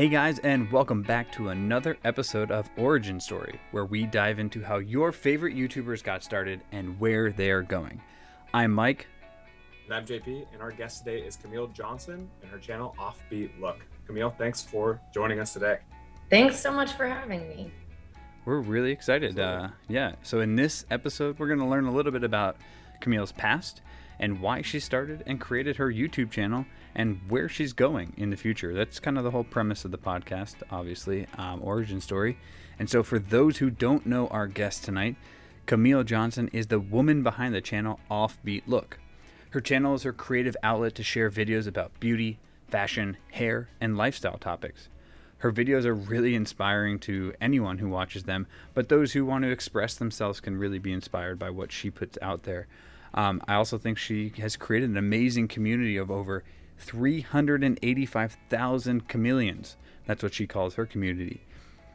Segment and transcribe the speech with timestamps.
[0.00, 4.64] Hey guys, and welcome back to another episode of Origin Story, where we dive into
[4.64, 8.00] how your favorite YouTubers got started and where they are going.
[8.54, 9.08] I'm Mike.
[9.84, 13.84] And I'm JP, and our guest today is Camille Johnson and her channel Offbeat Look.
[14.06, 15.80] Camille, thanks for joining us today.
[16.30, 17.70] Thanks so much for having me.
[18.46, 19.38] We're really excited.
[19.38, 22.56] Uh, yeah, so in this episode, we're going to learn a little bit about
[23.02, 23.82] Camille's past
[24.20, 28.36] and why she started and created her YouTube channel and where she's going in the
[28.36, 28.74] future.
[28.74, 32.38] That's kind of the whole premise of the podcast, obviously, um, origin story.
[32.78, 35.16] And so, for those who don't know our guest tonight,
[35.66, 38.98] Camille Johnson is the woman behind the channel Offbeat Look.
[39.50, 44.38] Her channel is her creative outlet to share videos about beauty, fashion, hair, and lifestyle
[44.38, 44.88] topics.
[45.38, 49.50] Her videos are really inspiring to anyone who watches them, but those who want to
[49.50, 52.66] express themselves can really be inspired by what she puts out there.
[53.14, 56.44] Um, I also think she has created an amazing community of over
[56.78, 59.76] 385,000 camilleans.
[60.06, 61.40] That's what she calls her community.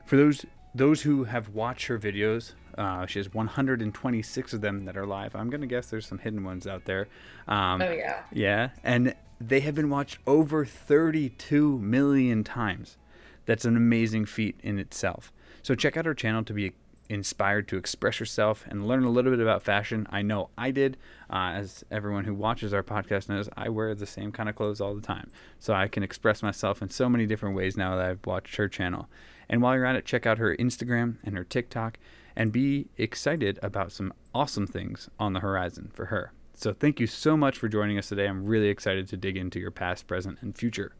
[0.06, 4.98] For those those who have watched her videos, uh, she has 126 of them that
[4.98, 5.34] are live.
[5.36, 7.08] I'm gonna guess there's some hidden ones out there.
[7.48, 8.24] Um, oh yeah.
[8.32, 12.98] Yeah, and they have been watched over 32 million times.
[13.46, 15.32] That's an amazing feat in itself.
[15.62, 16.74] So check out her channel to be
[17.10, 20.08] inspired to express yourself and learn a little bit about fashion.
[20.10, 20.98] I know I did.
[21.30, 24.82] Uh, as everyone who watches our podcast knows, I wear the same kind of clothes
[24.82, 25.32] all the time.
[25.60, 28.68] So I can express myself in so many different ways now that I've watched her
[28.68, 29.08] channel.
[29.50, 31.98] And while you're at it, check out her Instagram and her TikTok
[32.36, 36.32] and be excited about some awesome things on the horizon for her.
[36.54, 38.28] So thank you so much for joining us today.
[38.28, 40.94] I'm really excited to dig into your past, present, and future.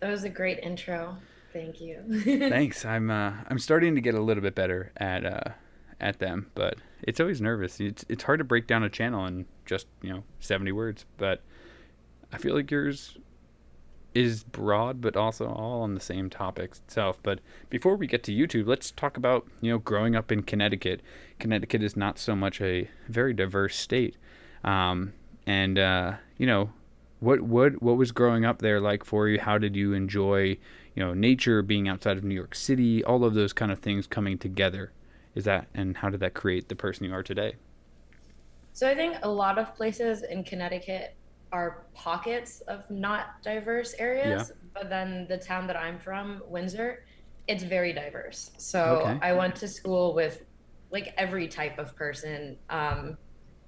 [0.00, 1.16] That was a great intro.
[1.52, 2.02] Thank you.
[2.48, 2.84] Thanks.
[2.84, 5.52] I'm uh, I'm starting to get a little bit better at uh,
[6.00, 7.80] at them, but it's always nervous.
[7.80, 11.42] It's it's hard to break down a channel in just you know 70 words, but
[12.32, 13.16] I feel like yours
[14.14, 17.18] is broad, but also all on the same topics itself.
[17.22, 21.00] But before we get to YouTube, let's talk about you know growing up in Connecticut.
[21.38, 24.16] Connecticut is not so much a very diverse state,
[24.64, 25.12] um,
[25.46, 26.72] and uh, you know
[27.20, 29.38] what what what was growing up there like for you?
[29.38, 30.58] How did you enjoy
[30.94, 34.06] you know nature being outside of new york city all of those kind of things
[34.06, 34.92] coming together
[35.34, 37.54] is that and how did that create the person you are today
[38.72, 41.14] so i think a lot of places in connecticut
[41.52, 44.70] are pockets of not diverse areas yeah.
[44.74, 47.04] but then the town that i'm from windsor
[47.48, 49.18] it's very diverse so okay.
[49.22, 50.44] i went to school with
[50.90, 53.16] like every type of person um,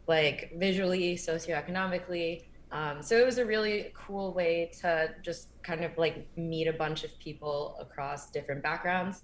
[0.06, 5.96] like visually socioeconomically um, so it was a really cool way to just kind of
[5.96, 9.22] like meet a bunch of people across different backgrounds.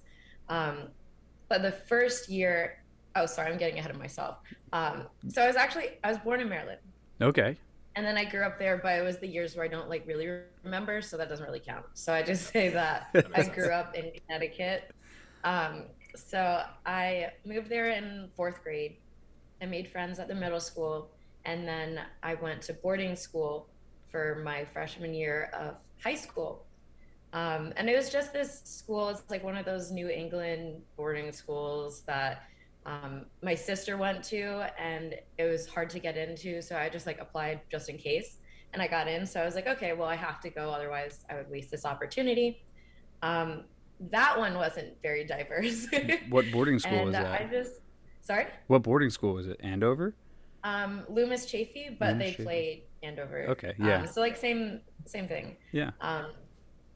[0.49, 0.89] Um,
[1.49, 2.85] but the first year,
[3.17, 4.37] oh, sorry, I'm getting ahead of myself.
[4.73, 6.79] Um, so I was actually, I was born in Maryland.
[7.21, 7.57] Okay.
[7.97, 10.07] And then I grew up there, but it was the years where I don't like
[10.07, 10.31] really
[10.63, 11.87] remember, so that doesn't really count.
[11.95, 14.93] So I just say that I grew up in Connecticut.
[15.43, 18.99] Um, so I moved there in fourth grade.
[19.61, 21.11] I made friends at the middle school
[21.45, 23.69] and then I went to boarding school
[24.11, 26.67] for my freshman year of high school.
[27.33, 31.33] Um, and it was just this school, it's like one of those New England boarding
[31.33, 32.43] schools that
[32.87, 36.61] um, my sister went to, and it was hard to get into.
[36.61, 38.39] So I just like applied just in case.
[38.73, 39.27] And I got in.
[39.27, 40.71] So I was like, okay, well, I have to go.
[40.71, 42.65] Otherwise, I would waste this opportunity.
[43.23, 43.65] Um,
[44.11, 45.87] that one wasn't very diverse.
[46.31, 47.43] what boarding school and, was that?
[47.43, 47.73] I just,
[48.23, 48.47] sorry?
[48.69, 49.61] What boarding school was it?
[49.61, 50.15] Andover?
[50.63, 52.45] Um, Loomis Chaffee, but Loomis they Chaffee.
[52.45, 53.47] played Andover.
[53.51, 54.01] Okay, yeah.
[54.01, 55.57] Um, so like same same thing.
[55.73, 55.91] Yeah.
[56.01, 56.27] Um,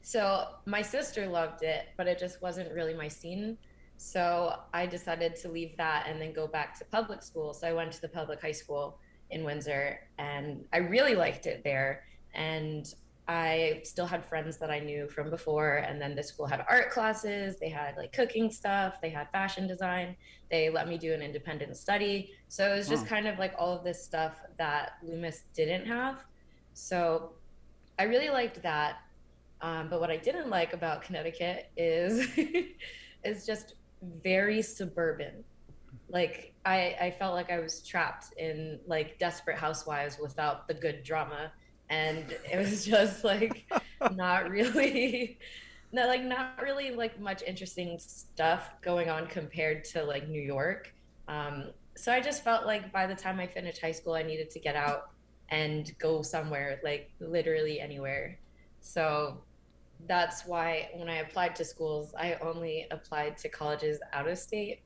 [0.03, 3.57] so my sister loved it, but it just wasn't really my scene.
[3.97, 7.55] So I decided to leave that and then go back to public school.
[7.55, 8.99] So I went to the public high school
[9.31, 12.05] in Windsor, and I really liked it there.
[12.35, 12.93] And
[13.27, 15.77] I still had friends that I knew from before.
[15.77, 19.67] And then the school had art classes, they had like cooking stuff, they had fashion
[19.67, 20.15] design,
[20.51, 22.33] they let me do an independent study.
[22.49, 26.23] So it was just kind of like all of this stuff that Loomis didn't have.
[26.75, 27.33] So
[27.99, 28.99] I really liked that.
[29.63, 32.29] Um, but what I didn't like about Connecticut is
[33.25, 33.77] is just
[34.23, 35.45] very suburban.
[36.11, 41.03] Like I, I felt like I was trapped in like desperate housewives without the good
[41.03, 41.51] drama
[41.91, 43.71] and it was just like
[44.13, 45.39] not really
[45.93, 50.93] not like not really like much interesting stuff going on compared to like New York.
[51.29, 54.51] Um, so I just felt like by the time I finished high school, I needed
[54.51, 55.11] to get out
[55.51, 58.39] and go somewhere, like literally anywhere.
[58.81, 59.39] So
[60.07, 64.81] that's why when I applied to schools, I only applied to colleges out of state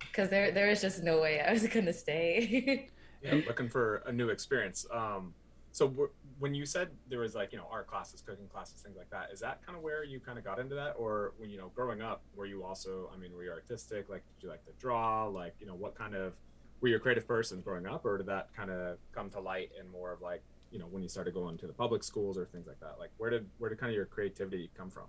[0.00, 2.90] because there there was just no way I was gonna stay.
[3.22, 4.84] yeah, looking for a new experience.
[4.92, 5.32] Um,
[5.72, 6.10] so
[6.42, 9.28] when you said there was like you know art classes cooking classes things like that
[9.32, 10.94] is that kind of where you kind of got into that?
[10.98, 14.08] Or when you know growing up were you also i mean were you artistic?
[14.08, 15.26] Like did you like to draw?
[15.28, 16.34] Like you know what kind of
[16.80, 19.70] were you a creative person growing up or did that kind of come to light
[19.78, 20.42] in more of like
[20.72, 22.96] you know when you started going to the public schools or things like that?
[22.98, 25.04] Like where did where did kind of your creativity come from?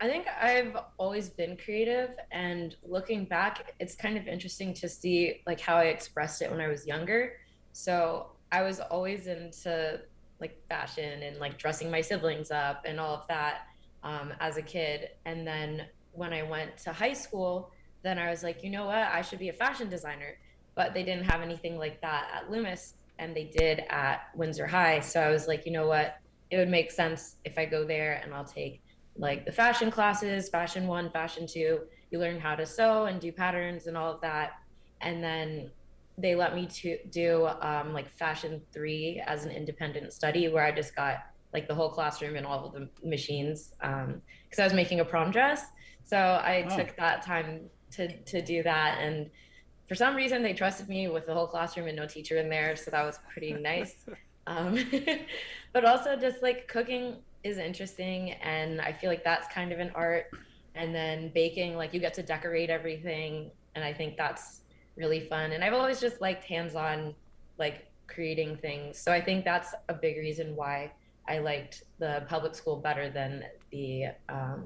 [0.00, 5.42] I think I've always been creative and looking back it's kind of interesting to see
[5.46, 7.34] like how I expressed it when I was younger.
[7.72, 10.00] So I was always into
[10.40, 13.66] like fashion and like dressing my siblings up and all of that
[14.02, 15.10] um, as a kid.
[15.24, 17.72] And then when I went to high school,
[18.02, 20.38] then I was like, you know what, I should be a fashion designer.
[20.74, 25.00] But they didn't have anything like that at Loomis, and they did at Windsor High.
[25.00, 26.18] So I was like, you know what,
[26.50, 28.82] it would make sense if I go there and I'll take
[29.16, 31.80] like the fashion classes, fashion one, fashion two.
[32.10, 34.52] You learn how to sew and do patterns and all of that.
[35.00, 35.70] And then
[36.18, 40.72] they let me to do um, like fashion three as an independent study where I
[40.72, 41.18] just got
[41.52, 44.22] like the whole classroom and all of the machines because um,
[44.58, 45.64] I was making a prom dress.
[46.04, 46.76] So I oh.
[46.76, 49.30] took that time to to do that, and
[49.88, 52.76] for some reason they trusted me with the whole classroom and no teacher in there,
[52.76, 54.04] so that was pretty nice.
[54.46, 54.78] um,
[55.72, 59.90] but also just like cooking is interesting, and I feel like that's kind of an
[59.94, 60.26] art.
[60.74, 64.60] And then baking, like you get to decorate everything, and I think that's
[64.96, 65.52] really fun.
[65.52, 67.14] And I've always just liked hands-on,
[67.58, 68.98] like creating things.
[68.98, 70.92] So I think that's a big reason why
[71.28, 74.64] I liked the public school better than the um,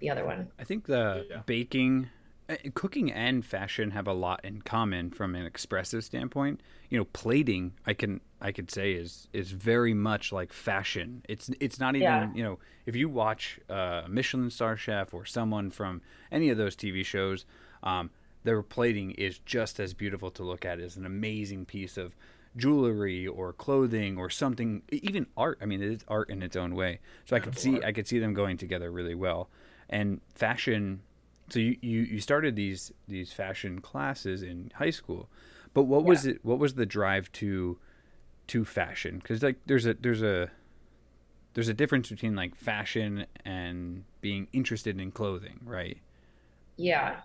[0.00, 0.48] the other one.
[0.58, 1.42] I think the yeah.
[1.46, 2.08] baking,
[2.48, 6.60] uh, cooking, and fashion have a lot in common from an expressive standpoint.
[6.88, 11.22] You know, plating, I can I could say is is very much like fashion.
[11.28, 12.30] It's it's not even yeah.
[12.34, 16.76] you know if you watch uh, Michelin star chef or someone from any of those
[16.76, 17.44] TV shows.
[17.82, 18.10] Um,
[18.44, 22.14] their plating is just as beautiful to look at as an amazing piece of
[22.56, 25.58] jewelry or clothing or something even art.
[25.62, 27.00] I mean it is art in its own way.
[27.24, 29.48] So i could see i could see them going together really well.
[29.88, 31.00] And fashion
[31.48, 35.28] so you, you you started these these fashion classes in high school
[35.74, 36.08] but what yeah.
[36.08, 37.78] was it what was the drive to
[38.48, 39.18] to fashion?
[39.18, 40.50] Because like there's a there's a
[41.54, 45.98] there's a difference between like fashion and being interested in clothing right?
[46.76, 47.20] Yeah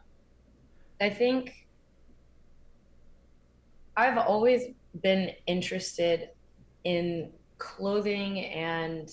[0.99, 1.67] I think
[3.95, 6.29] I've always been interested
[6.83, 9.09] in clothing and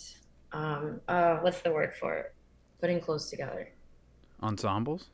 [0.52, 2.34] um, uh, what's the word for it?
[2.80, 3.70] Putting clothes together.
[4.42, 5.08] Ensembles.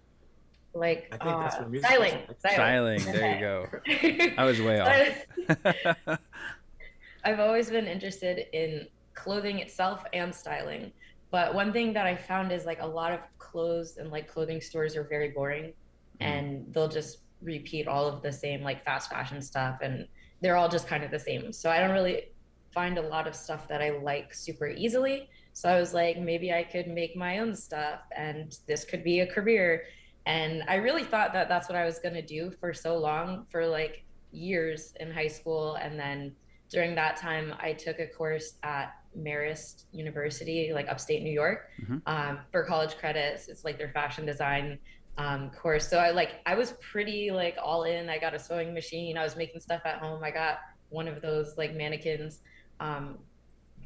[0.75, 1.73] Like uh, styling.
[1.79, 2.99] styling.
[3.01, 3.05] Styling.
[3.05, 4.33] There you go.
[4.39, 6.19] I was way off.
[7.25, 10.93] I've always been interested in clothing itself and styling.
[11.31, 14.61] But one thing that I found is like a lot of clothes and like clothing
[14.61, 15.73] stores are very boring.
[16.21, 16.33] Mm-hmm.
[16.33, 20.07] and they'll just repeat all of the same like fast fashion stuff and
[20.43, 21.53] they're all just kind of the same.
[21.53, 22.25] So I don't really
[22.73, 25.29] find a lot of stuff that I like super easily.
[25.53, 29.21] So I was like, maybe I could make my own stuff and this could be
[29.21, 29.85] a career.
[30.27, 33.47] And I really thought that that's what I was going to do for so long,
[33.51, 35.75] for like years in high school.
[35.77, 36.35] And then
[36.71, 41.99] during that time, I took a course at Marist University, like upstate New York, mm-hmm.
[42.07, 43.49] um, for college credits.
[43.49, 44.79] It's like their fashion design
[45.19, 45.89] um, course.
[45.89, 48.09] So I like I was pretty like all in.
[48.09, 49.19] I got a sewing machine.
[49.19, 50.23] I was making stuff at home.
[50.25, 50.59] I got
[50.89, 52.41] one of those like mannequins,
[52.81, 53.19] um,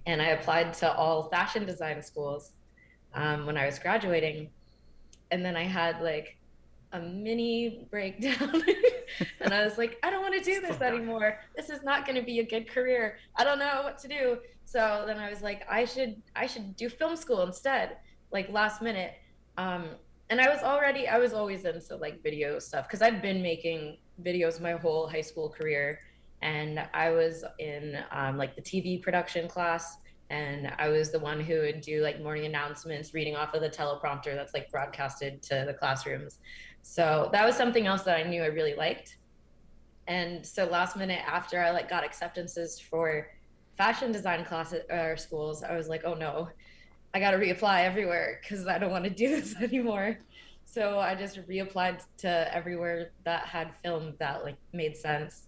[0.06, 2.52] and I applied to all fashion design schools
[3.14, 4.50] um, when I was graduating.
[5.30, 6.36] And then I had like
[6.92, 8.62] a mini breakdown,
[9.40, 11.40] and I was like, I don't want to do this anymore.
[11.56, 13.18] This is not going to be a good career.
[13.36, 14.38] I don't know what to do.
[14.64, 17.96] So then I was like, I should I should do film school instead.
[18.30, 19.14] Like last minute.
[19.56, 19.90] Um,
[20.30, 23.98] and I was already I was always into like video stuff because I've been making
[24.22, 26.00] videos my whole high school career,
[26.42, 29.98] and I was in um, like the TV production class,
[30.30, 33.70] and I was the one who would do like morning announcements, reading off of the
[33.70, 36.38] teleprompter that's like broadcasted to the classrooms.
[36.82, 39.18] So that was something else that I knew I really liked.
[40.06, 43.28] And so last minute after I like got acceptances for
[43.76, 46.48] fashion design classes or schools, I was like, oh no,
[47.14, 50.18] I got to reapply everywhere because I don't want to do this anymore.
[50.66, 55.46] So I just reapplied to everywhere that had film that like made sense.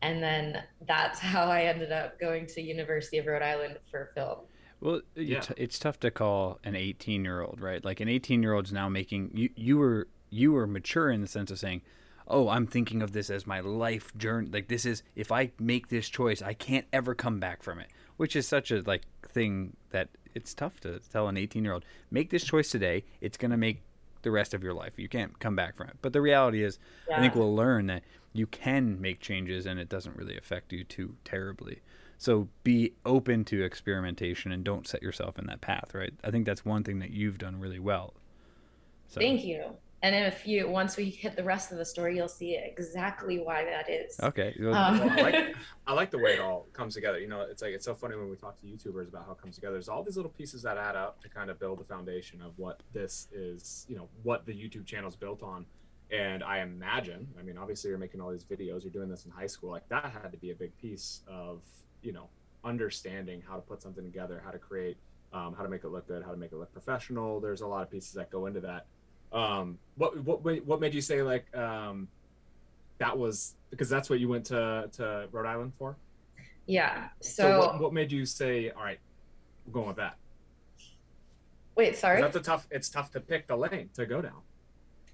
[0.00, 4.38] And then that's how I ended up going to University of Rhode Island for film.
[4.80, 5.38] Well, yeah.
[5.38, 7.84] it's, it's tough to call an 18 year old, right?
[7.84, 11.28] Like an 18 year old's now making you you were you were mature in the
[11.28, 11.82] sense of saying,
[12.26, 14.48] "Oh, I'm thinking of this as my life journey.
[14.50, 17.90] Like this is if I make this choice, I can't ever come back from it."
[18.16, 21.84] Which is such a like thing that it's tough to tell an 18 year old
[22.10, 23.04] make this choice today.
[23.20, 23.82] It's gonna make
[24.22, 24.92] the rest of your life.
[24.96, 25.96] You can't come back from it.
[26.00, 26.78] But the reality is,
[27.12, 30.84] I think we'll learn that you can make changes and it doesn't really affect you
[30.84, 31.80] too terribly.
[32.18, 36.14] So be open to experimentation and don't set yourself in that path, right?
[36.22, 38.14] I think that's one thing that you've done really well.
[39.08, 39.76] So, Thank you.
[40.02, 43.64] And if you once we hit the rest of the story, you'll see exactly why
[43.64, 44.18] that is.
[44.20, 44.52] Okay.
[44.60, 45.56] Um, I like
[45.86, 47.20] I like the way it all comes together.
[47.20, 49.38] You know, it's like it's so funny when we talk to YouTubers about how it
[49.40, 49.74] comes together.
[49.74, 52.52] There's all these little pieces that add up to kind of build the foundation of
[52.56, 53.86] what this is.
[53.88, 55.66] You know, what the YouTube channel is built on.
[56.10, 58.82] And I imagine, I mean, obviously you're making all these videos.
[58.82, 59.70] You're doing this in high school.
[59.70, 61.60] Like that had to be a big piece of
[62.02, 62.28] you know
[62.64, 64.96] understanding how to put something together, how to create,
[65.32, 67.38] um, how to make it look good, how to make it look professional.
[67.38, 68.86] There's a lot of pieces that go into that.
[69.32, 72.08] Um, what what what made you say like um,
[72.98, 75.96] that was because that's what you went to to Rhode Island for?
[76.66, 77.08] Yeah.
[77.20, 79.00] So, So, what, what made you say, all right,
[79.66, 80.16] we're going with that?
[81.74, 82.20] Wait, sorry.
[82.20, 82.66] That's a tough.
[82.70, 84.42] It's tough to pick the lane to go down.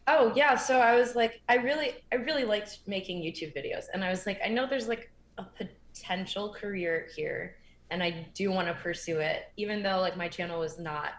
[0.07, 4.03] Oh yeah, so I was like, I really, I really liked making YouTube videos, and
[4.03, 5.45] I was like, I know there's like a
[5.95, 7.57] potential career here,
[7.91, 11.11] and I do want to pursue it, even though like my channel was not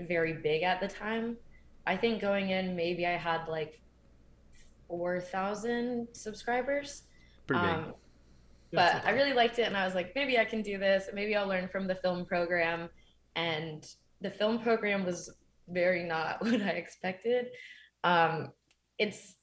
[0.00, 1.36] very big at the time.
[1.86, 3.80] I think going in, maybe I had like
[4.88, 7.02] four thousand subscribers.
[7.46, 7.70] pretty big.
[7.70, 7.94] Um,
[8.72, 11.08] but I really liked it, and I was like, maybe I can do this.
[11.12, 12.88] Maybe I'll learn from the film program.
[13.36, 13.86] And
[14.20, 15.30] the film program was
[15.68, 17.46] very not what I expected.
[18.04, 18.52] Um,
[18.98, 19.34] it's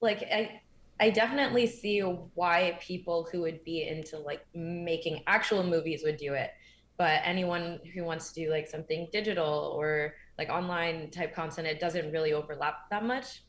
[0.00, 0.60] like I,
[1.00, 6.34] I definitely see why people who would be into like making actual movies would do
[6.34, 6.50] it.
[6.98, 11.80] But anyone who wants to do like something digital or like online type content, it
[11.80, 13.42] doesn't really overlap that much.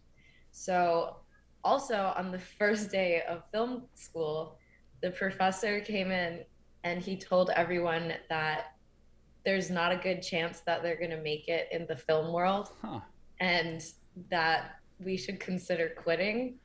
[0.52, 1.18] So,
[1.64, 4.58] also on the first day of film school,
[5.02, 6.42] the professor came in
[6.84, 8.76] and he told everyone that
[9.46, 12.70] there's not a good chance that they're going to make it in the film world
[12.82, 13.00] Huh.
[13.40, 13.82] and
[14.30, 16.56] that we should consider quitting.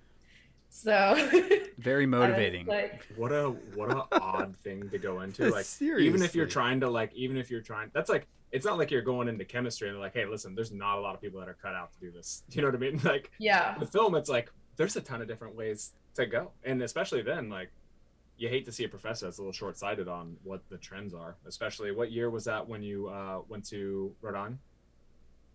[0.70, 1.16] So
[1.78, 2.66] Very motivating.
[2.66, 5.50] like, what a what a odd thing to go into.
[5.50, 6.06] Like Seriously.
[6.08, 8.90] even if you're trying to like, even if you're trying, that's like it's not like
[8.90, 11.38] you're going into chemistry and they're like, hey, listen, there's not a lot of people
[11.40, 12.42] that are cut out to do this.
[12.50, 13.00] You know what I mean?
[13.04, 16.82] Like yeah, the film, it's like there's a ton of different ways to go, and
[16.82, 17.70] especially then, like
[18.36, 21.36] you hate to see a professor that's a little short-sighted on what the trends are.
[21.46, 24.58] Especially, what year was that when you uh, went to Rhode Island?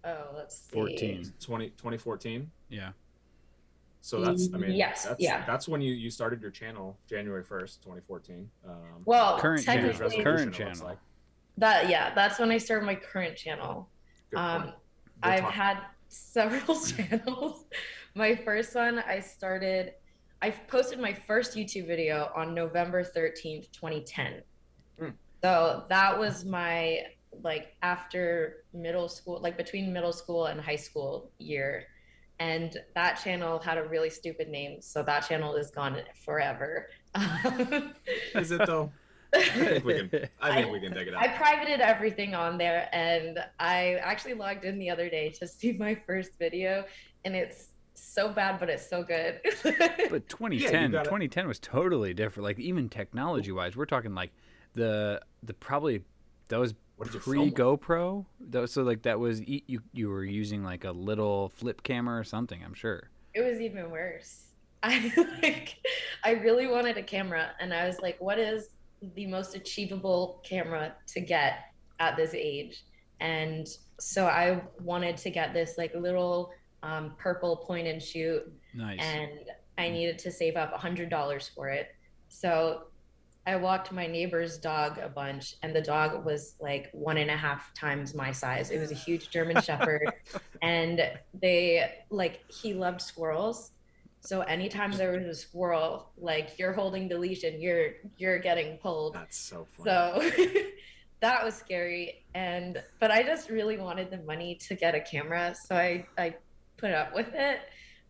[0.06, 0.74] oh, let's see.
[0.74, 1.34] 14.
[1.40, 2.52] 20, 2014.
[2.70, 2.90] Yeah.
[4.02, 5.46] So that's, I mean, Yes, that's, yeah.
[5.46, 8.50] that's when you you started your channel, January first, 2014.
[8.68, 9.92] Um, Well, Current channel.
[9.94, 10.86] technically, Current channel.
[10.86, 10.98] like.
[11.58, 13.90] That yeah, that's when I started my current channel.
[14.36, 14.74] Um.
[15.24, 15.78] I've talk- had
[16.10, 17.66] several channels.
[18.16, 19.94] My first one, I started,
[20.42, 24.44] I posted my first YouTube video on November 13th, 2010.
[25.00, 25.10] Hmm.
[25.42, 27.00] So that was my,
[27.42, 31.86] like, after middle school, like between middle school and high school year.
[32.40, 34.82] And that channel had a really stupid name.
[34.82, 36.90] So that channel is gone forever.
[38.36, 38.92] Is it though?
[39.36, 40.30] I think we can.
[40.42, 41.24] I think we can dig it out.
[41.24, 41.36] I out.
[41.38, 45.96] privated everything on there, and I actually logged in the other day to see my
[46.08, 46.86] first video,
[47.25, 49.40] and it's so bad, but it's so good.
[50.10, 52.44] But 2010, gotta- 2010 was totally different.
[52.46, 54.32] Like even technology wise, we're talking like
[54.74, 56.04] the the probably
[56.50, 57.52] that was What did you pre?
[57.52, 58.25] GoPro.
[58.50, 61.82] That was, so like that was e- you you were using like a little flip
[61.84, 62.62] camera or something.
[62.63, 63.10] I'm sure.
[63.34, 64.44] it was even worse.
[64.84, 65.78] I like,
[66.25, 68.70] I really wanted a camera, and I was like, "What is
[69.16, 72.84] the most achievable camera to get at this age?"
[73.20, 73.68] And
[74.00, 78.44] so I wanted to get this like little um, purple point and shoot
[78.74, 79.00] Nice.
[79.02, 79.32] and
[79.78, 81.96] I needed to save up a hundred dollars for it.
[82.28, 82.84] So
[83.46, 87.36] I walked my neighbor's dog a bunch, and the dog was like one and a
[87.36, 88.72] half times my size.
[88.72, 90.14] It was a huge German Shepherd,
[90.62, 91.02] and
[91.34, 93.72] they like he loved squirrels.
[94.25, 98.77] So anytime there was a squirrel, like you're holding the leash and you're you're getting
[98.77, 99.15] pulled.
[99.15, 100.32] That's so funny.
[100.32, 100.62] So
[101.20, 102.25] that was scary.
[102.34, 106.36] And but I just really wanted the money to get a camera, so I I
[106.77, 107.60] put up with it.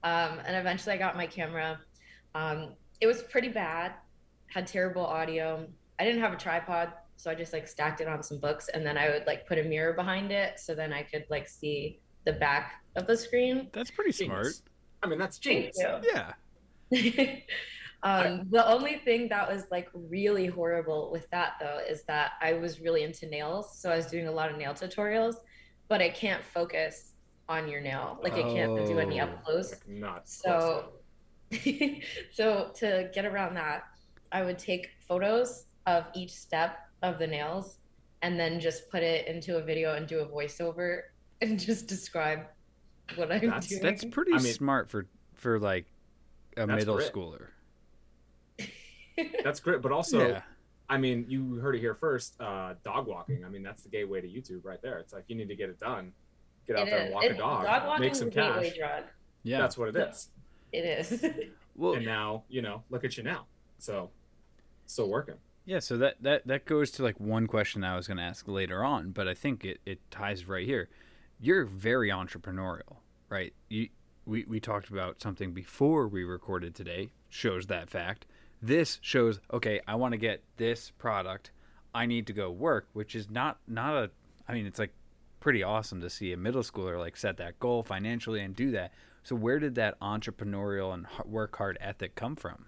[0.03, 1.79] Um, and eventually I got my camera.
[2.35, 3.93] Um, it was pretty bad,
[4.47, 5.65] had terrible audio.
[5.99, 8.85] I didn't have a tripod, so I just like stacked it on some books, and
[8.85, 11.99] then I would like put a mirror behind it, so then I could like see
[12.25, 13.69] the back of the screen.
[13.73, 14.53] That's pretty smart.
[15.03, 15.05] Genius.
[15.05, 15.77] I mean, that's genius.
[16.03, 16.33] Yeah.
[18.03, 22.53] um, the only thing that was like really horrible with that though is that I
[22.53, 25.35] was really into nails, so I was doing a lot of nail tutorials,
[25.87, 27.13] but I can't focus
[27.49, 29.25] on your nail, like I can't do any Oh.
[29.25, 29.75] up close.
[29.87, 30.93] Not So,
[32.31, 33.83] so to get around that,
[34.31, 37.79] I would take photos of each step of the nails,
[38.21, 41.01] and then just put it into a video and do a voiceover
[41.41, 42.47] and just describe
[43.17, 43.81] what I'm That's- doing.
[43.81, 45.85] That's pretty I mean- smart for for like
[46.57, 47.11] a middle grit.
[47.13, 47.47] schooler.
[49.43, 50.41] That's great, but also, yeah.
[50.89, 52.39] I mean, you heard it here first.
[52.41, 53.45] Uh, dog walking.
[53.45, 54.97] I mean, that's the gateway to YouTube right there.
[54.99, 56.11] It's like you need to get it done.
[56.67, 57.05] Get out It there is.
[57.05, 58.75] and walk It- a dog, Dog make walking's some a cash.
[58.77, 59.03] drug.
[59.43, 59.59] Yeah.
[59.59, 60.29] That's what it is.
[60.71, 61.25] It is.
[61.75, 63.45] well, And now, you know, look at you now.
[63.77, 64.09] So,
[64.87, 65.35] still working.
[65.65, 68.47] Yeah, so that, that, that goes to like one question I was going to ask
[68.47, 70.89] later on, but I think it, it ties right here.
[71.39, 72.97] You're very entrepreneurial,
[73.33, 73.53] right?
[73.69, 73.89] You
[74.25, 78.25] we, we talked about something before we recorded today, shows that fact.
[78.61, 81.51] This shows, okay, I want to get this product.
[81.93, 84.11] I need to go work, which is not not a
[84.47, 84.93] I mean, it's like
[85.39, 88.93] pretty awesome to see a middle schooler like set that goal financially and do that.
[89.23, 92.65] So where did that entrepreneurial and work hard ethic come from?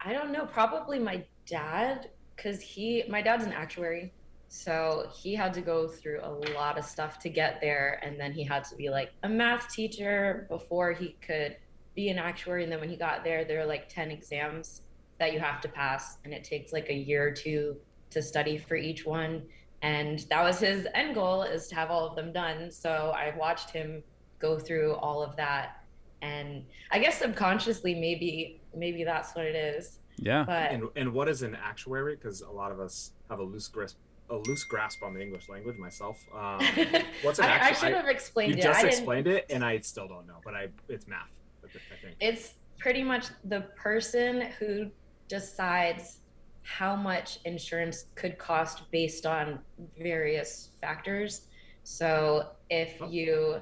[0.00, 0.46] I don't know.
[0.46, 4.12] Probably my dad, because he, my dad's an actuary.
[4.54, 8.00] So he had to go through a lot of stuff to get there.
[8.04, 11.56] And then he had to be like a math teacher before he could
[11.96, 12.62] be an actuary.
[12.62, 14.82] And then when he got there, there are like 10 exams
[15.18, 16.18] that you have to pass.
[16.24, 17.76] And it takes like a year or two
[18.10, 19.42] to study for each one.
[19.82, 22.70] And that was his end goal is to have all of them done.
[22.70, 24.04] So I watched him
[24.38, 25.84] go through all of that.
[26.22, 29.98] And I guess subconsciously, maybe, maybe that's what it is.
[30.16, 30.44] Yeah.
[30.44, 32.14] But And and what is an actuary?
[32.14, 33.96] Because a lot of us have a loose grasp,
[34.30, 35.76] a loose grasp on the English language.
[35.78, 36.60] Myself, um,
[37.22, 38.62] what's an I, I should have explained you it.
[38.62, 40.38] just I didn't- explained it, and I still don't know.
[40.44, 41.28] But I, it's math.
[41.64, 41.68] I
[42.02, 42.16] think.
[42.20, 44.90] It's pretty much the person who
[45.28, 46.20] decides
[46.62, 49.58] how much insurance could cost based on
[50.00, 51.42] various factors.
[51.82, 53.08] So if Oh.
[53.08, 53.60] you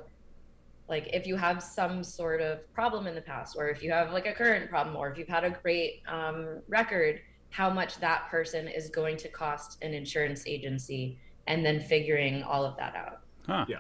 [0.89, 4.13] like if you have some sort of problem in the past or if you have
[4.13, 7.21] like a current problem or if you've had a great um, record
[7.53, 12.65] how much that person is going to cost an insurance agency and then figuring all
[12.65, 13.65] of that out Huh.
[13.69, 13.79] Yeah.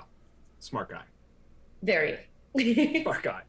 [0.60, 1.02] Smart guy.
[1.82, 2.18] very
[3.02, 3.42] Smart guy.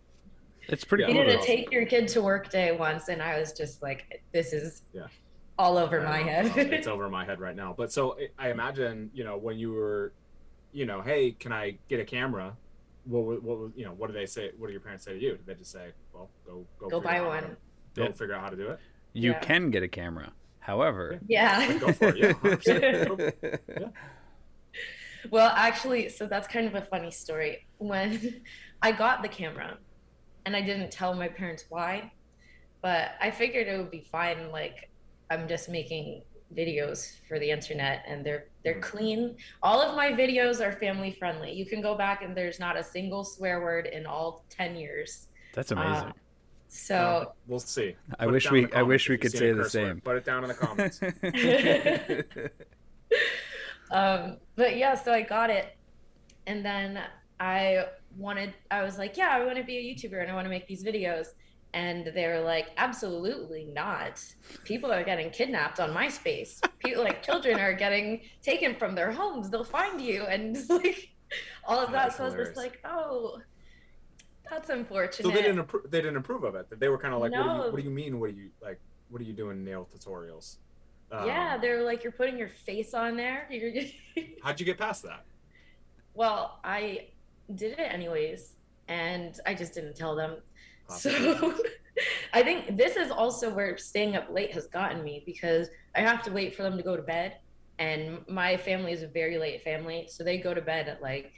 [0.70, 1.08] It's pretty Yeah.
[1.10, 1.24] We cool.
[1.25, 1.44] did though.
[1.44, 4.84] a take your kid to work day once, and I was just like, "This is
[4.94, 5.08] Yeah.
[5.60, 7.74] all over my head." well, it's over my head right now.
[7.77, 10.14] But so I- I imagine, you know, when you were,
[10.72, 12.55] you know, hey, can I get a camera?
[13.05, 14.51] What, wa- what, was- you know, what do they say?
[14.57, 15.31] What do your parents say to you?
[15.31, 17.57] Did they just say, well, go, go, Go buy out how to- one.
[17.96, 18.12] go Yeah.
[18.14, 18.79] figure out how to do it.
[19.14, 19.40] You Yeah.
[19.40, 20.32] can get a camera.
[20.60, 21.78] However, yeah.
[21.80, 23.60] Go for it.
[23.68, 23.88] Yeah.
[25.30, 27.66] well, actually, so that's kind of a funny story.
[27.78, 28.42] When
[28.82, 29.78] I got the camera,
[30.46, 32.12] and I didn't tell my parents why,
[32.82, 34.52] but I figured it would be fine.
[34.52, 34.90] Like,
[35.30, 36.24] I'm just making
[36.54, 38.82] videos for the internet, and they're they're Mhm.
[38.82, 39.38] clean.
[39.62, 41.52] All of my videos are family friendly.
[41.52, 45.28] You can go back, and there's not a single swear word in all ten years.
[45.54, 46.10] that's amazing.
[46.10, 46.14] Uh,
[46.74, 46.96] So.
[46.96, 47.96] Well, we'll see.
[48.20, 49.88] I Put it wish we I wish we could say the curse word.
[49.88, 50.01] same.
[50.01, 51.00] Put it down in the comments.
[53.92, 55.77] um, but yeah, so I got it,
[56.48, 57.00] and then
[57.40, 57.86] I
[58.18, 58.55] wanted.
[58.72, 60.68] I was like, yeah, I want to be a YouTuber and I want to make
[60.68, 61.27] these videos.
[61.75, 64.24] And they were like, absolutely not.
[64.64, 66.59] People are getting kidnapped on MySpace.
[66.79, 69.50] People like children are getting taken from their homes.
[69.51, 71.09] They'll find you, and like
[71.66, 72.09] all of that.
[72.09, 73.40] That's So I was just like, oh,
[74.53, 75.25] that's unfortunate.
[75.25, 75.89] so they didn't approve.
[75.89, 76.79] They didn't approve of it.
[76.79, 78.20] They were kind of like, what, do you, what do you mean?
[78.20, 78.79] What do you like?
[79.09, 80.57] What are you doing nail tutorials?
[81.11, 83.48] yeah, Um, they're like, you're putting your face on there.
[84.44, 85.24] How'd you get past that?
[86.16, 87.07] Well, I
[87.55, 88.53] did it anyways,
[88.87, 90.37] and I just didn't tell them.
[90.87, 91.11] Classic.
[91.11, 91.53] So
[92.33, 96.24] I think this is also where staying up late has gotten me because I have
[96.24, 97.37] to wait for them to go to bed.
[97.79, 100.07] And my family is a very late family.
[100.09, 101.33] So they go to bed at like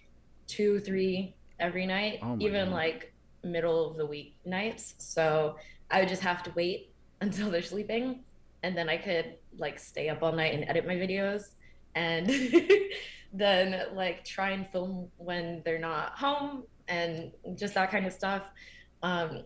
[0.48, 2.74] two, three every night, Oh even God.
[2.76, 3.14] like
[3.44, 4.96] middle of the week nights.
[4.98, 5.58] So
[5.92, 6.92] I would just have to wait
[7.22, 8.24] until they're sleeping.
[8.64, 11.50] And then I could like stay up all night and edit my videos.
[11.94, 12.30] And
[13.34, 18.44] then like try and film when they're not home and just that kind of stuff.
[19.04, 19.44] Um,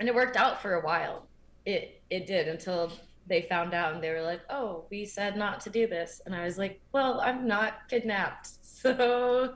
[0.00, 1.26] and it worked out for a while.
[1.66, 2.92] It it did until
[3.26, 6.34] they found out and they were like, "Oh, we said not to do this," and
[6.34, 9.54] I was like, "Well, I'm not kidnapped, so."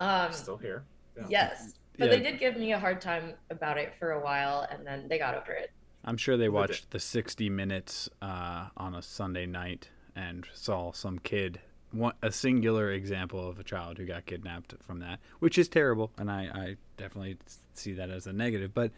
[0.00, 0.84] Um, Still here.
[1.16, 1.26] Yeah.
[1.28, 2.16] yes, but Yeah.
[2.16, 5.18] they did give me a hard time about it for a while, and then they
[5.18, 5.70] got over it.
[6.04, 11.18] I'm sure they watched the 60 minutes uh, on a Sunday night and saw some
[11.18, 11.60] kid,
[11.92, 16.10] one, a singular example of a child who got kidnapped from that, which is terrible,
[16.18, 17.38] and I, I definitely
[17.72, 18.74] see that as a negative.
[18.74, 18.92] But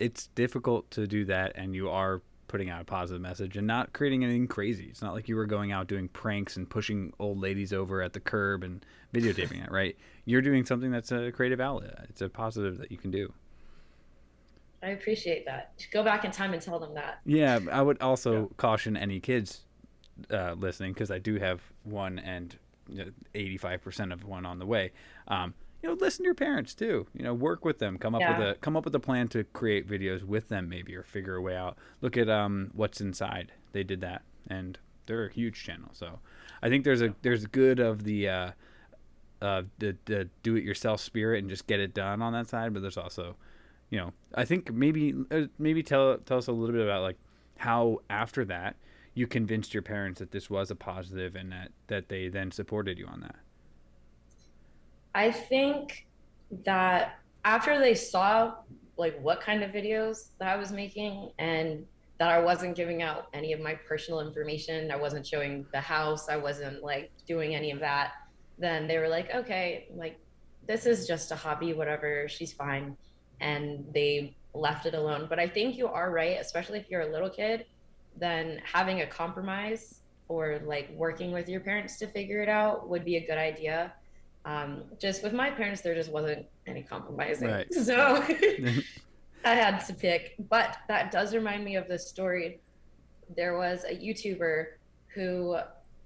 [0.00, 2.20] it's difficult to do that, and you are
[2.52, 4.84] putting out a positive message and not creating anything crazy.
[4.84, 8.12] It's not like you were going out doing pranks and pushing old ladies over at
[8.12, 8.84] the curb and
[9.14, 9.96] videotaping it, right?
[10.26, 12.04] You're doing something that's a creative outlet.
[12.10, 13.32] It's a positive that you can do.
[14.82, 15.72] I appreciate that.
[15.94, 17.20] Go back in time and tell them that.
[17.24, 18.46] Yeah, I would also Yeah.
[18.58, 19.62] caution any kids
[20.30, 22.54] uh, listening because I do have one, and
[23.34, 24.92] eighty-five percent of one on the way.
[25.26, 27.06] Um, you know, listen to your parents too.
[27.14, 27.98] You know, work with them.
[27.98, 28.38] Come up Yeah.
[28.38, 31.34] with a come up with a plan to create videos with them, maybe, or figure
[31.34, 31.76] a way out.
[32.00, 33.52] Look at um, what's inside.
[33.72, 35.90] They did that, and they're a huge channel.
[35.92, 36.20] So,
[36.62, 38.50] I think there's a there's good of the uh,
[39.40, 42.72] uh, the the do-it-yourself spirit and just get it done on that side.
[42.72, 43.36] But there's also,
[43.90, 47.16] you know, I think maybe uh, maybe tell tell us a little bit about like
[47.58, 48.76] how after that
[49.14, 52.98] you convinced your parents that this was a positive and that that they then supported
[52.98, 53.36] you on that.
[55.14, 56.06] I think
[56.64, 58.54] that after they saw
[58.96, 61.86] like what kind of videos that I was making and
[62.18, 66.28] that I wasn't giving out any of my personal information, I wasn't showing the house,
[66.28, 68.12] I wasn't like doing any of that,
[68.58, 70.18] then they were like, okay, like
[70.66, 72.96] this is just a hobby, whatever, she's fine.
[73.40, 75.26] And they left it alone.
[75.28, 77.66] But I think you are right, especially if you're a little kid,
[78.16, 83.04] then having a compromise or like working with your parents to figure it out would
[83.04, 83.92] be a good idea
[84.44, 87.48] um, just with my parents, there just wasn't any compromising.
[87.48, 87.66] Right.
[87.72, 88.24] So
[89.44, 90.34] I had to pick.
[90.48, 92.60] But that does remind me of this story.
[93.36, 94.66] There was a YouTuber
[95.14, 95.58] who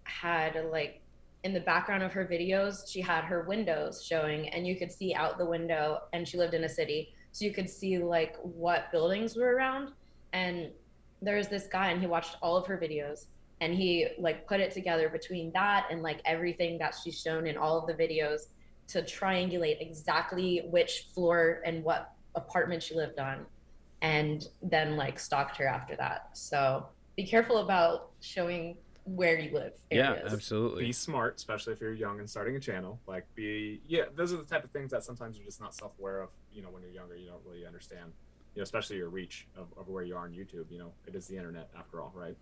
[0.04, 1.02] had like
[1.44, 5.14] in the background of her videos, she had her windows showing, and you could see
[5.14, 7.14] out the window, and she lived in a city.
[7.32, 9.92] So you could see like what buildings were around.
[10.32, 10.70] And
[11.22, 13.26] there was this guy, and he watched all of her videos
[13.60, 17.56] and he like put it together between that and like everything that she's shown in
[17.56, 18.48] all of the videos
[18.88, 23.46] to triangulate exactly which floor and what apartment she lived on
[24.02, 29.72] and then like stalked her after that so be careful about showing where you live
[29.90, 30.86] yeah, absolutely.
[30.86, 32.98] be smart, especially if you're young and starting a channel.
[33.06, 36.22] Like, be yeah, those are the type of things that sometimes you're just not self-aware
[36.22, 36.30] of.
[36.52, 38.12] You know, when you're younger, you don't really understand.
[38.54, 40.70] You know, especially your reach of, of where you are on YouTube.
[40.70, 42.36] You know, it is the internet after all, right?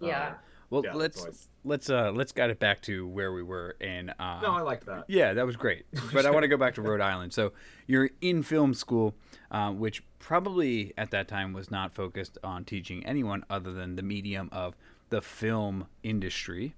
[0.00, 0.28] Yeah.
[0.28, 0.34] Um,
[0.70, 4.10] Well, yeah, let's always- let's uh let's get it back to where we were and
[4.18, 5.04] uh no, I like that.
[5.08, 5.86] Yeah, that was great.
[6.12, 7.32] But I want to go back to Rhode Island.
[7.32, 7.52] So
[7.86, 9.14] you're in film school,
[9.50, 14.02] uh, which probably at that time was not focused on teaching anyone other than the
[14.02, 14.74] medium of
[15.10, 16.74] the film industry.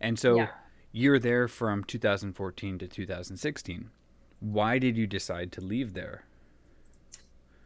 [0.00, 0.48] And so Yeah.
[0.92, 3.90] you're there from 2014 to 2016.
[4.40, 6.24] Why did you decide to leave there?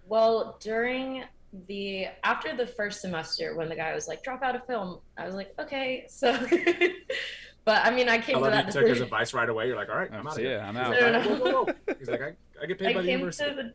[0.08, 1.24] well during
[1.68, 5.24] the after the first semester when the guy was like drop out of film i
[5.24, 6.32] was like okay so
[7.64, 9.66] but i mean i I came to that you took his advice right away.
[9.68, 10.58] You're like, all right, I'm out so of here.
[10.58, 11.66] yeah, I'm He's out.
[11.66, 11.76] like.
[11.98, 12.32] He's like, I,
[12.62, 13.54] I get paid I by the university.
[13.54, 13.72] the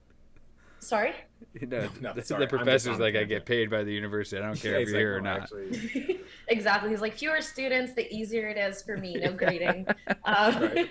[0.79, 1.13] sorry
[1.61, 4.41] No, No, the, sorry, the professor's like, I get paid by the university.
[4.41, 5.41] I don't care if you're here or not.
[5.43, 9.85] actually, exactly he's like fewer students the easier it is for me no grading
[10.25, 10.89] um, Right.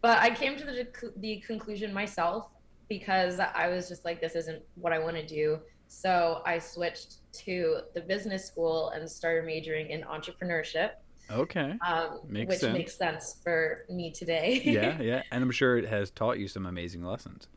[0.00, 2.48] but i came to the, the conclusion myself
[2.88, 7.16] because i was just like this isn't what i want to do so i switched
[7.32, 10.90] to the business school and started majoring in entrepreneurship
[11.30, 11.74] Okay.
[11.84, 12.72] um, Makes which sense.
[12.72, 15.22] makes sense for me today Yeah, yeah.
[15.32, 17.48] And I'm sure it has taught you some amazing lessons.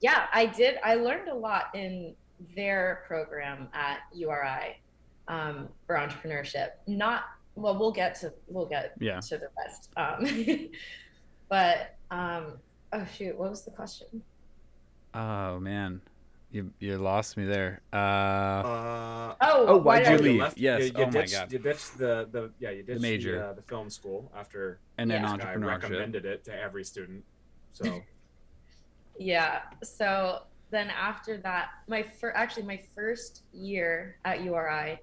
[0.00, 2.14] yeah i did i learned a lot in
[2.56, 4.80] their program at uri
[5.28, 7.24] um, for entrepreneurship not
[7.56, 9.20] well we'll get to we'll get Yeah.
[9.20, 10.68] to the rest um,
[11.48, 12.58] but um,
[12.92, 14.22] oh shoot what was the question
[15.16, 16.00] Oh man,
[16.54, 17.80] you you lost me there.
[17.92, 20.40] Uh, uh, oh, Oh, why why'd did you I- leave?
[20.40, 20.80] left- Yes.
[20.80, 21.52] You, you Oh my God.
[21.52, 23.44] You ditched the, the yeah you ditched the, major.
[23.44, 25.32] uh, the film school after and then Yeah.
[25.36, 25.66] this guy entrepreneurship.
[25.82, 27.24] recommended it to every student.
[27.72, 28.00] So
[29.18, 34.98] yeah so then after that my for actually my first year at uri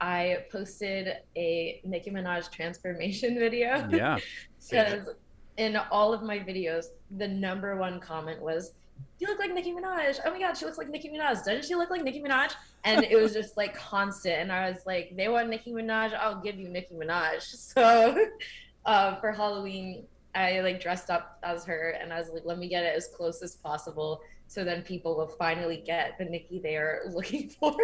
[0.00, 1.04] i posted
[1.36, 4.18] a nicki minaj transformation video Yeah.
[4.70, 5.08] because
[5.56, 8.72] in all of my videos, the number one comment was,
[9.18, 10.18] "You look like Nicki Minaj.
[10.24, 11.44] Oh my God, she looks like Nicki Minaj.
[11.44, 12.52] Doesn't she look like Nicki Minaj?"
[12.84, 14.36] And it was just like constant.
[14.36, 16.14] And I was like, "They want Nicki Minaj.
[16.14, 17.42] I'll give you Nicki Minaj."
[17.74, 18.26] So
[18.86, 22.68] uh, for Halloween, I like dressed up as her, and I was like, "Let me
[22.68, 26.76] get it as close as possible, so then people will finally get the Nicki they
[26.76, 27.76] are looking for."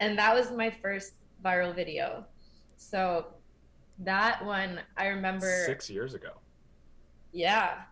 [0.00, 1.12] and that was my first
[1.44, 2.24] viral video.
[2.76, 3.26] So
[4.00, 6.30] that one I remember six years ago.
[7.32, 7.82] yeah.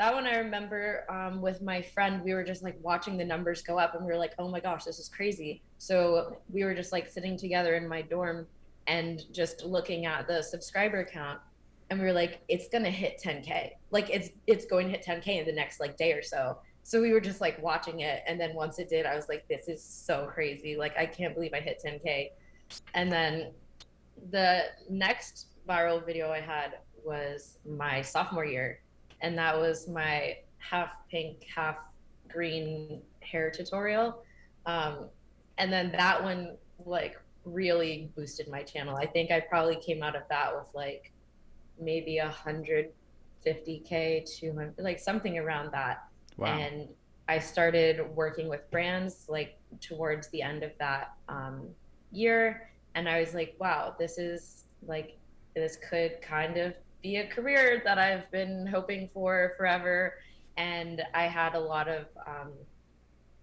[0.00, 3.60] That one I remember um, with my friend, we were just like watching the numbers
[3.60, 5.62] go up and we were like, oh my gosh, this is crazy.
[5.76, 8.46] So we were just like sitting together in my dorm
[8.86, 11.38] and just looking at the subscriber count.
[11.90, 13.72] And we were like, it's to hit 10K.
[13.90, 16.56] Like it's, it's going to hit 10K in the next like day or so.
[16.82, 18.22] So we were just like watching it.
[18.26, 20.78] And then once it did, I was like, this is so crazy.
[20.78, 22.30] Like, I can't believe I hit 10K.
[22.94, 23.52] And then
[24.30, 28.80] the next viral video I had was my sophomore year,
[29.22, 31.76] and that was my half pink, half
[32.28, 34.22] green hair tutorial.
[34.66, 35.06] Um,
[35.58, 38.96] and then that one like really boosted my channel.
[38.96, 41.12] I think I probably came out of that with like
[41.80, 42.90] maybe a hundred
[43.42, 46.04] fifty k, hundred, like something around that.
[46.36, 46.48] Wow.
[46.48, 46.88] And
[47.28, 51.68] I started working with brands like towards the end of that um,
[52.10, 55.16] year, and I was like, wow, this is like
[55.54, 60.14] this could kind of be a career that I've been hoping for forever.
[60.56, 62.52] And I had a lot of um,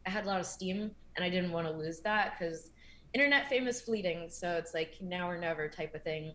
[0.05, 2.71] I had a lot of steam, and I didn't want to lose that because
[3.13, 4.29] internet fame is fleeting.
[4.29, 6.33] So it's like now or never type of thing.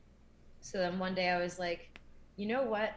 [0.60, 1.98] So then one day I was like,
[2.36, 2.94] you know what?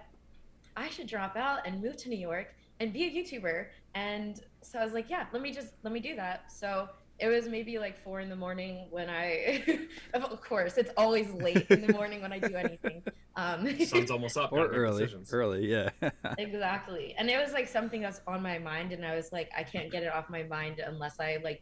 [0.76, 3.68] I should drop out and move to New York and be a YouTuber.
[3.94, 6.52] And so I was like, yeah, let me just let me do that.
[6.52, 9.64] So it was maybe like four in the morning when I,
[10.14, 13.04] of course, it's always late in the morning when I do anything.
[13.36, 14.52] Um, Sun's almost up.
[14.52, 15.04] or early.
[15.04, 15.34] decisions.
[15.34, 15.90] Early, yeah.
[16.38, 17.16] exactly.
[17.18, 18.92] And it was like something that's on my mind.
[18.92, 21.62] And I was like, I can't get it off my mind unless I like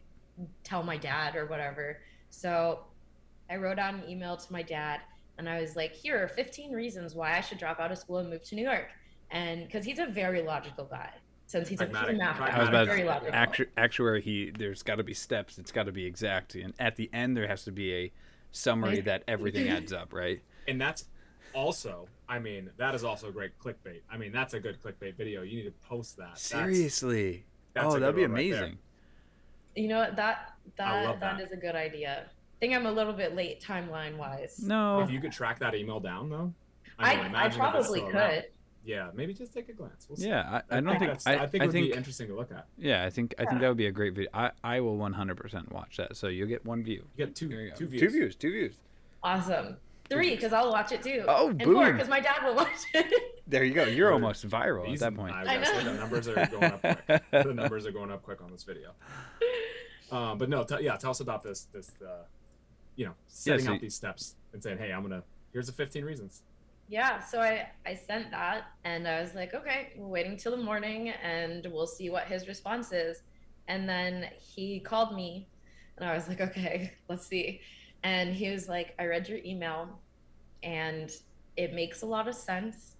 [0.64, 2.00] tell my dad or whatever.
[2.30, 2.80] So
[3.48, 5.00] I wrote out an email to my dad
[5.38, 8.18] and I was like, here are 15 reasons why I should drop out of school
[8.18, 8.88] and move to New York.
[9.30, 11.10] And because he's a very logical guy.
[11.54, 13.32] Since he's a, he's a Pragmatic- math guy, I was about very to logical.
[13.32, 14.20] actu- actuary.
[14.22, 15.56] He there's got to be steps.
[15.56, 18.12] It's got to be exact, and at the end there has to be a
[18.50, 20.42] summary that everything adds up, right?
[20.66, 21.04] And that's
[21.52, 24.00] also, I mean, that is also great clickbait.
[24.10, 25.42] I mean, that's a good clickbait video.
[25.42, 26.40] You need to post that.
[26.40, 27.44] Seriously.
[27.72, 28.78] that's oh, that'd be one right amazing.
[29.76, 30.16] You know what?
[30.16, 31.40] That that that that.
[31.40, 32.24] is a good idea.
[32.26, 34.58] I think I'm a little bit late timeline wise.
[34.60, 35.02] no.
[35.02, 36.52] If you could track that email down, though,
[36.98, 38.14] I, mean, I, imagine probably could.
[38.16, 38.42] around.
[38.86, 40.06] Yeah, maybe just take a glance.
[40.08, 40.28] We'll see.
[40.28, 41.00] yeah, I, I don't think.
[41.12, 41.86] that's- I, I think it I would think.
[41.92, 42.66] be interesting to look at.
[42.76, 43.34] Yeah, I think.
[43.38, 44.30] I think that would be a great video.
[44.34, 46.16] I, I will 100% watch that.
[46.16, 47.04] So you'll get one view.
[47.16, 48.00] You get two, you two views.
[48.00, 48.36] Two views.
[48.36, 48.74] Two views.
[49.22, 49.78] Awesome.
[50.10, 51.24] Three, because I'll watch it too.
[51.26, 51.92] Oh, and four, boom.
[51.94, 53.12] because my dad will watch it.
[53.46, 53.84] There you go.
[53.84, 55.34] You're almost viral These- at that point.
[55.34, 55.92] I, I was gonna say, know.
[55.92, 57.22] the numbers are going up quick.
[57.30, 58.92] the numbers are going up quick on this video.
[60.10, 61.66] Um, but no, t- yeah, tell us about this.
[61.72, 62.24] This, uh,
[62.96, 65.22] you know, setting so out y- these steps and saying, "Hey, I'm gonna.
[65.52, 66.42] Here's the 15 reasons."
[66.88, 70.62] Yeah, so I I sent that, and I was like, okay, we're waiting till the
[70.62, 73.22] morning, and we'll see what his response is.
[73.68, 75.48] And then he called me,
[75.96, 77.60] and I was like, okay, let's see.
[78.02, 79.88] And he was like, I read your email,
[80.62, 81.10] and
[81.56, 82.96] it makes a lot of sense,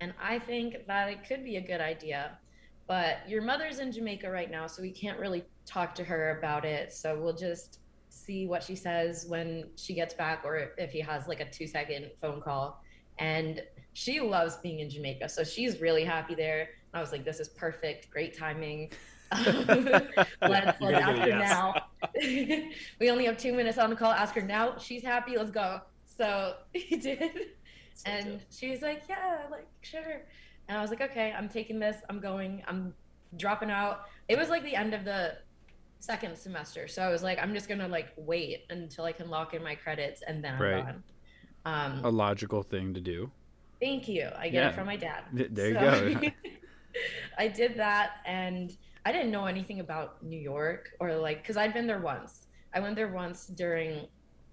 [0.00, 2.38] and I think that it could be a good idea.
[2.86, 6.64] But your mother's in Jamaica right now, so we can't really talk to her about
[6.64, 6.94] it.
[6.94, 11.28] So we'll just see what she says when she gets back, or if he has
[11.28, 12.82] like a two second phone call.
[13.18, 16.68] And she loves being in Jamaica, so she's really happy there.
[16.94, 18.92] I was like, this is perfect, great timing.
[19.32, 21.50] let's let's ask her yes.
[21.50, 21.74] now.
[23.00, 24.10] we only have two minutes on the call.
[24.12, 24.78] Ask her now.
[24.78, 25.36] She's happy.
[25.36, 25.80] Let's go.
[26.04, 27.20] So he did
[27.94, 28.40] So and good.
[28.50, 30.22] she was like yeah like sure
[30.68, 32.94] and i was like okay i'm taking this i'm going i'm
[33.36, 35.36] dropping out it was like the end of the
[36.00, 39.52] second semester so i was like i'm just gonna like wait until i can lock
[39.54, 40.84] in my credits and then i'm Right.
[40.84, 41.02] gone
[41.64, 43.30] um A logical thing to do.
[43.80, 44.68] thank you i get Yeah.
[44.70, 45.74] it from my dad Th- there you
[46.20, 46.30] go.
[47.38, 51.72] i did that and i didn't know anything about new york or like because i'd
[51.74, 54.06] been there once i went there once during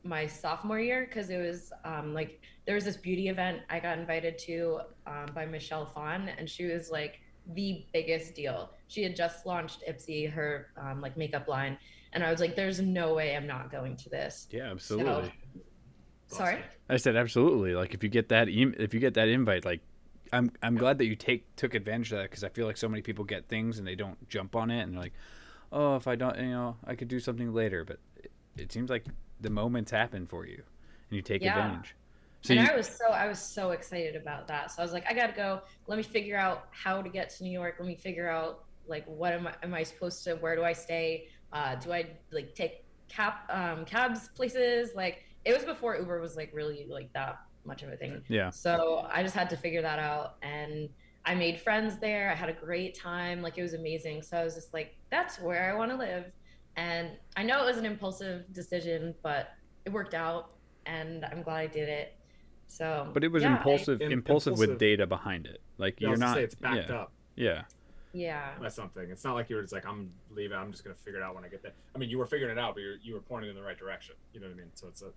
[0.04, 3.98] my sophomore year because it was um, like there was this beauty event I got
[3.98, 7.22] invited to um, by Michelle Phan, and she was like
[7.56, 8.70] the biggest deal.
[8.88, 11.76] She had just launched Ipsy, her um, like makeup line,
[12.14, 15.34] and I was like, "There's no way I'm not going to this." Yeah, absolutely.
[16.28, 16.64] Sorry.
[16.90, 17.76] I said absolutely.
[17.76, 19.82] Like if you get that em- if you get that invite, like
[20.34, 22.88] I'm I'm glad that you take took advantage of that because I feel like so
[22.90, 25.14] many people get things and they don't jump on it and they're like,
[25.72, 27.84] oh, if I don't, you know, I could do something later.
[27.86, 29.06] But it, it seems like
[29.42, 30.64] the moments happen for you,
[31.10, 31.58] and you take Yeah.
[31.58, 31.96] advantage.
[32.42, 34.72] So and you, I was so I was so excited about that.
[34.72, 35.62] So I was like, I gotta go.
[35.88, 37.76] Let me figure out how to get to New York.
[37.80, 40.36] Let me figure out like what am I am I supposed to?
[40.36, 41.28] Where do I stay?
[41.52, 44.92] Uh, do I like take cab um, cabs places?
[44.96, 48.22] Like it was before Uber was like really like that much of a thing.
[48.28, 50.90] yeah, So I just had to figure that out, and
[51.26, 52.32] I made friends there.
[52.32, 53.42] I had a great time.
[53.42, 54.22] Like it was amazing.
[54.22, 56.26] So I was just like, that's where I want to live.
[56.78, 59.50] And I know it was an impulsive decision, but
[59.86, 60.56] it worked out,
[60.86, 62.18] and I'm glad I did it.
[62.68, 65.62] So, but it was yeah, I- impulsive, Im- impulsive with data behind it.
[65.78, 66.36] Like Yeah, you're not.
[66.36, 67.62] say it's backed yeah, up yeah,
[68.14, 69.10] yeah, by something.
[69.10, 70.58] It's not like you were just like, "I'm leaving.
[70.58, 72.52] I'm just gonna figure it out when I get there." I mean, you were figuring
[72.56, 74.16] it out, but you're, you were pointing in the right direction.
[74.34, 74.72] You know what I mean?
[74.74, 75.12] So it's a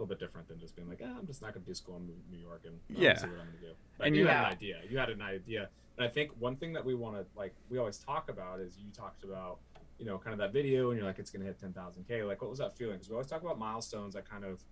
[0.00, 2.06] little bit different than just being like, ah, "I'm just not gonna do school in
[2.30, 3.16] New York and I'm Yeah.
[3.16, 4.82] see what I'm gonna do." But And you you- had an idea.
[4.88, 7.78] You had an idea, and I think one thing that we want to like, we
[7.78, 9.58] always talk about is you talked about,
[9.98, 12.48] you know, kind of that video, and you're like, "It's gonna hit 10,000k." Like, what
[12.50, 12.94] was that feeling?
[12.94, 14.64] Because we always talk about milestones that kind of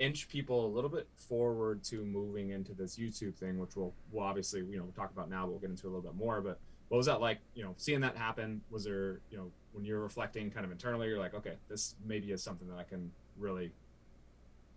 [0.00, 4.24] inch people a little bit forward to moving into this YouTube thing, which we'll, we'll
[4.24, 5.42] obviously, you know, we'll talk about now.
[5.44, 7.74] But we'll get into a little bit more, but what was that like, you know,
[7.76, 8.60] seeing that happen?
[8.70, 12.32] Was there, you know, when you're reflecting kind of internally, you're like, okay, this maybe
[12.32, 13.72] is something that I can really,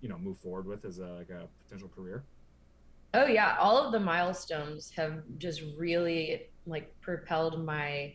[0.02, 2.24] you know, move forward with as a, like a potential career?
[3.14, 8.14] Oh yeah, all of the milestones have just really like propelled my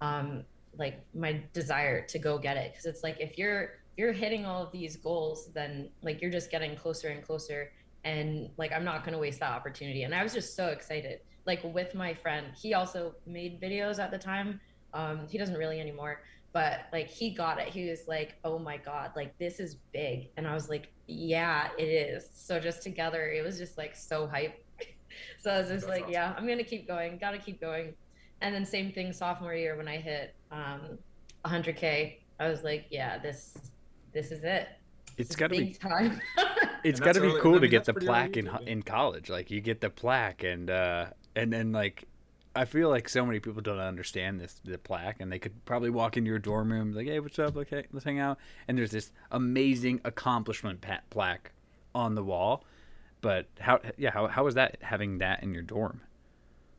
[0.00, 0.44] um
[0.76, 2.72] like my desire to go get it.
[2.72, 6.50] Because it's like if you're you're hitting all of these goals then like you're just
[6.50, 7.72] getting closer and closer.
[8.04, 10.02] And like I'm not going to waste that opportunity.
[10.02, 11.20] And I was just so excited.
[11.46, 14.60] Like with my friend he also made videos at the time.
[14.92, 16.20] Um he doesn't really anymore
[16.54, 17.68] but like he got it.
[17.68, 20.30] He was like oh my god like this is big.
[20.38, 22.30] And I was like yeah it is.
[22.32, 24.64] So just together it was just like so hype.
[25.38, 26.12] So I was just That's like awesome.
[26.12, 27.94] yeah I'm going to keep going got to keep going.
[28.40, 30.98] And then same thing sophomore year when I hit um
[31.44, 33.56] 100k I was like yeah this
[34.12, 34.68] this is it.
[35.16, 36.20] It's This got to be time.
[36.84, 38.82] it's And got that's to be early- cool I to get the plaque in in
[38.82, 39.28] college.
[39.30, 42.04] Like you get the plaque and uh and then like
[42.56, 45.90] I feel like so many people don't understand this the plaque and they could probably
[45.90, 47.56] walk into your dorm room like hey what's up?
[47.56, 48.38] Okay let's hang out.
[48.68, 51.52] And there's this amazing accomplishment plaque
[51.94, 52.64] on the wall.
[53.20, 56.00] But how yeah how how was that having that in your dorm?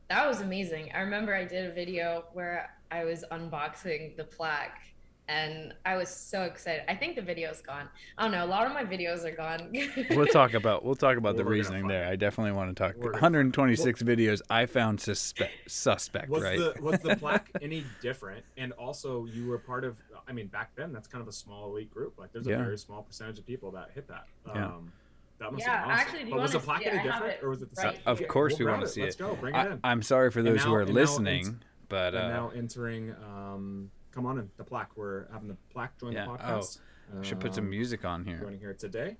[0.08, 0.92] That was amazing.
[0.94, 4.80] I remember I did a video where I was unboxing the plaque
[5.28, 6.82] and I was so excited.
[6.88, 7.88] I think the video's gone.
[8.16, 8.44] I don't know.
[8.44, 9.72] A lot of my videos are gone.
[10.10, 12.08] we'll talk about we'll talk about the reasoning there it.
[12.10, 16.58] I definitely want to talk We're gonna 126 videos I found suspe- suspect was right
[16.58, 18.44] the was the plaque any different?
[18.56, 19.96] And also, you were part of.
[20.28, 22.18] I mean, back then, that's kind of a small elite group.
[22.18, 22.58] Like, there's a Yeah.
[22.64, 24.26] very small percentage of people that hit that.
[24.46, 24.66] Yeah.
[24.66, 24.92] Um,
[25.38, 25.90] that must Yeah, awesome.
[25.90, 27.74] actually, do you but was the wanna plaque any have different, it or was it
[27.74, 28.02] the right same?
[28.06, 28.28] of here.
[28.28, 29.12] course We'll we want to see it.
[29.12, 29.40] see Let's it go.
[29.40, 29.80] Bring it I, in.
[29.84, 33.14] I'm sorry for And those who are and now listening but and uh now entering.
[33.22, 34.96] Um, come on in the plaque.
[34.96, 36.24] We're having the plaque join Yeah.
[36.24, 36.78] the Oh, podcast.
[37.22, 39.16] should put some Um, music on here joining here today,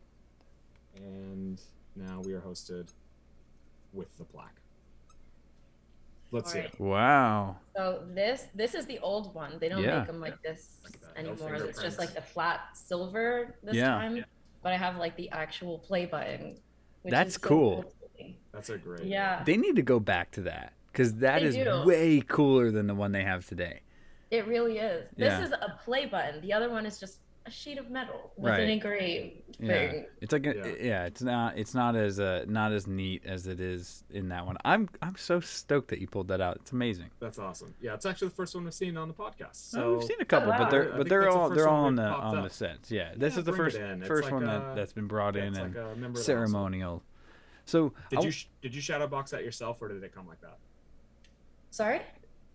[0.97, 1.61] and
[1.95, 2.89] now we are hosted
[3.93, 4.61] with the plaque.
[6.33, 6.75] Let's see Alright.
[6.75, 6.81] it.
[6.81, 9.59] wow so this this is the old one.
[9.61, 9.99] They don't Yeah.
[9.99, 11.01] make them like this Look.
[11.03, 11.55] No anymore.
[11.55, 13.91] it's just like the flat silver this Yeah.
[13.91, 14.25] time.
[14.63, 16.59] But I have like the actual play button.
[17.03, 17.93] which That's is so cool.
[18.51, 19.05] That's a great.
[19.05, 19.45] Yeah.
[19.45, 21.85] They need to go back to that because that They is do.
[21.87, 23.83] way cooler than the one they have today.
[24.31, 25.09] It really is.
[25.17, 25.43] This Yeah.
[25.45, 26.41] is a play button.
[26.41, 28.61] The other one is just a sheet of metal with Right.
[28.65, 30.07] an engraved Yeah, thing.
[30.21, 30.75] it's like a, Yeah.
[30.81, 31.05] yeah.
[31.05, 34.57] it's not it's not as uh not as neat as it is in that one.
[34.65, 36.57] I'm I'm so stoked that you pulled that out.
[36.57, 37.11] It's amazing.
[37.21, 37.73] That's awesome.
[37.81, 39.55] Yeah, it's actually the first one we've seen on the podcast.
[39.55, 40.59] So, So we've seen a couple, wow.
[40.59, 42.45] but they're think but they're that's the all they're all on the on up.
[42.49, 42.91] the sets.
[42.91, 45.45] Yeah, this Yeah, is the first first like one a- that that's been brought yeah,
[45.45, 46.25] in and like a member of the household.
[46.25, 47.05] ceremonial.
[47.65, 50.27] So Did I- you sh- did you shadow box that yourself, or did it come
[50.27, 50.59] like that?
[51.71, 52.01] Sorry?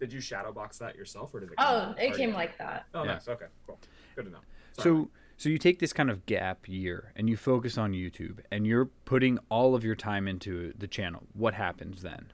[0.02, 1.56] Did you shadow box that yourself, or did it?
[1.60, 2.40] Oh, come it came done?
[2.40, 2.88] like that.
[2.96, 3.14] Oh, Yeah.
[3.14, 3.28] nice.
[3.28, 3.78] Okay, cool.
[4.16, 4.40] Good to know.
[4.74, 8.40] Sorry, So so you take this kind of gap year and you focus on YouTube
[8.52, 11.28] and you're putting all of your time into the channel.
[11.34, 12.32] What happens then?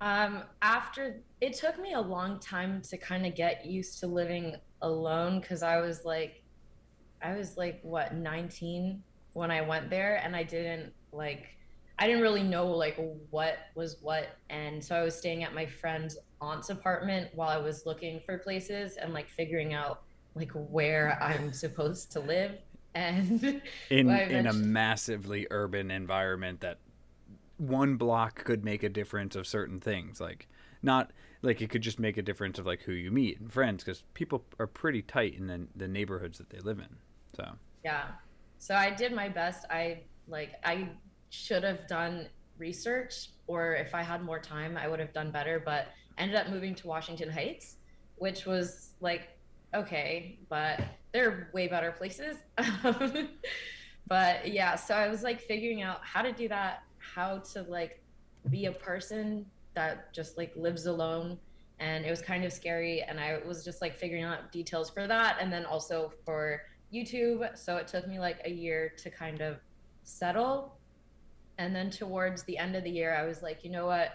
[0.00, 4.56] Um, after it took me a long time to kind of get used to living
[4.80, 6.42] alone because I was like,
[7.20, 9.02] I was like, what, 19
[9.34, 11.46] when I went there, and I didn't like,
[12.02, 12.98] I didn't really know like
[13.30, 14.36] what was what.
[14.50, 18.38] And so I was staying at my friend's aunt's apartment while I was looking for
[18.38, 20.02] places and like figuring out
[20.34, 22.58] like where I'm supposed to live.
[22.96, 26.78] And in in a massively urban environment that
[27.58, 30.48] one block could make a difference of certain things like
[30.82, 31.12] not
[31.42, 34.02] like it could just make a difference of like who you meet and friends because
[34.14, 36.96] people are pretty tight in the, the neighborhoods that they live in
[37.36, 37.52] so
[37.84, 38.06] Yeah.
[38.58, 39.66] So I did my best.
[39.70, 40.88] I like I
[41.32, 45.60] should have done research or if I had more time I would have done better,
[45.64, 47.76] but ended up moving to Washington Heights,
[48.16, 49.30] which was like
[49.74, 50.80] okay, but
[51.14, 52.36] there are way better places.
[54.06, 58.02] but yeah, so I was like figuring out how to do that, how to like
[58.50, 61.38] be a person that just like lives alone
[61.78, 65.06] and it was kind of scary and I was just like figuring out details for
[65.06, 66.60] that and then also for
[66.92, 67.56] YouTube.
[67.56, 69.56] So it took me like a year to kind of
[70.02, 70.76] settle.
[71.58, 74.12] And then towards the end of the year, I was like, you know what?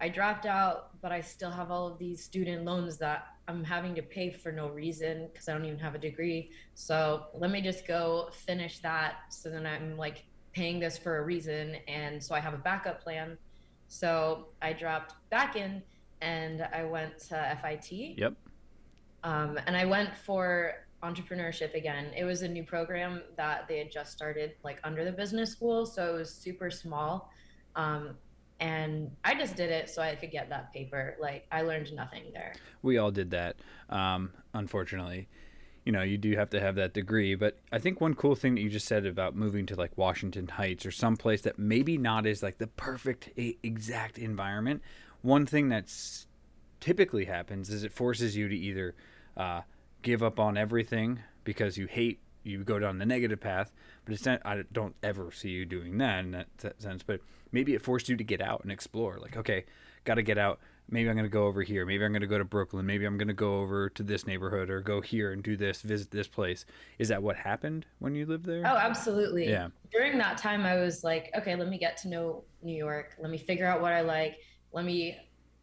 [0.00, 3.94] I dropped out, but I still have all of these student loans that I'm having
[3.96, 6.50] to pay for no reason because I don't even have a degree.
[6.74, 9.16] So let me just go finish that.
[9.30, 11.76] So then I'm like paying this for a reason.
[11.88, 13.36] And so I have a backup plan.
[13.88, 15.82] So I dropped back in
[16.20, 18.18] and I went to FIT.
[18.18, 18.34] yep
[19.24, 22.06] Um, and I went for entrepreneurship again.
[22.16, 25.86] It was a new program that they had just started, like under the business school.
[25.86, 27.30] So it was super small.
[27.76, 28.16] Um,
[28.60, 31.16] and I just did it so I could get that paper.
[31.20, 32.54] Like I learned nothing there.
[32.82, 33.56] we all did that
[33.88, 35.28] um, unfortunately
[35.84, 38.54] you know you do have to have that degree but i think one cool thing
[38.54, 41.96] that you just said about moving to like washington heights or some place that maybe
[41.96, 43.30] not is like the perfect
[43.62, 44.82] exact environment
[45.22, 46.26] one thing that's
[46.80, 48.94] typically happens is it forces you to either
[49.36, 49.62] uh,
[50.02, 53.72] give up on everything because you hate you go down the negative path.
[54.04, 54.40] But it's not.
[54.44, 57.02] I don't ever see you doing that in that se- sense.
[57.02, 57.20] But
[57.52, 59.18] maybe it forced you to get out and explore.
[59.18, 59.64] Like, okay,
[60.04, 60.60] got to get out.
[60.90, 61.84] Maybe I'm gonna go over here.
[61.84, 62.86] Maybe I'm gonna go to Brooklyn.
[62.86, 66.10] Maybe I'm gonna go over to this neighborhood or go here and do this, visit
[66.10, 66.64] this place.
[66.98, 68.62] Is that what happened when you lived there?
[68.64, 69.50] Oh, absolutely.
[69.50, 69.68] Yeah.
[69.92, 73.16] During that time, I was like, okay, let me get to know New York.
[73.20, 74.38] Let me figure out what I like.
[74.72, 75.18] Let me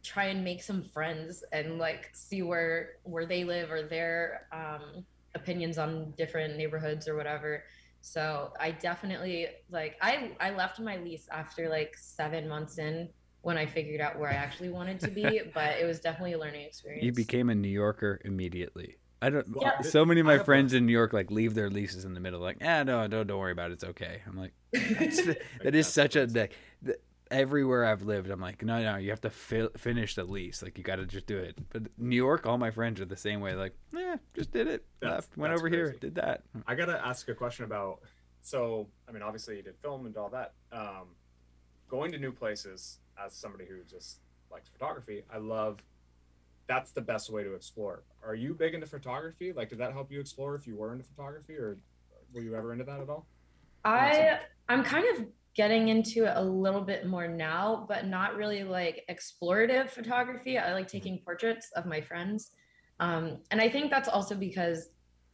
[0.06, 5.04] try and make some friends and like see where where they live or their um,
[5.34, 7.64] opinions on different neighborhoods or whatever.
[8.02, 13.08] So I definitely like I I left my lease after like seven months in
[13.42, 16.38] when I figured out where I actually wanted to be, but it was definitely a
[16.38, 17.04] learning experience.
[17.04, 18.96] You became a New Yorker immediately.
[19.22, 19.48] I don't.
[19.48, 19.80] Well, Yeah.
[19.82, 22.14] So many of my have a- friends in New York like leave their leases in
[22.14, 23.74] the middle, like, ah, no, don't, don't worry about it.
[23.74, 24.20] It's okay.
[24.26, 25.22] I'm like, that's,
[25.62, 26.38] that is that's such a crazy.
[26.40, 26.52] like,
[26.82, 26.98] the,
[27.30, 30.62] everywhere I've lived, I'm like, no, no, you have to fi- finish the lease.
[30.62, 31.58] Like, you got to just do it.
[31.70, 33.54] But New York, all my friends are the same way.
[33.54, 34.84] Like, yeah, just did it.
[35.00, 36.42] That's- Left, went that's over here, did that.
[36.66, 38.00] I gotta ask a question about.
[38.42, 40.52] So, I mean, obviously you did film and all that.
[40.72, 41.08] Um,
[41.88, 44.18] going to new places as somebody who just
[44.50, 45.80] likes photography, I love.
[46.68, 48.02] That's the best way to explore.
[48.24, 49.52] Are you big into photography?
[49.52, 51.78] Like, did that help you explore if you were into photography, or
[52.32, 53.26] were you ever into that at all?
[53.84, 58.62] I I'm kind of getting into it a little bit more now, but not really
[58.62, 60.58] like explorative photography.
[60.58, 62.50] I like taking portraits of my friends.
[63.00, 64.90] Um, and I think that's also because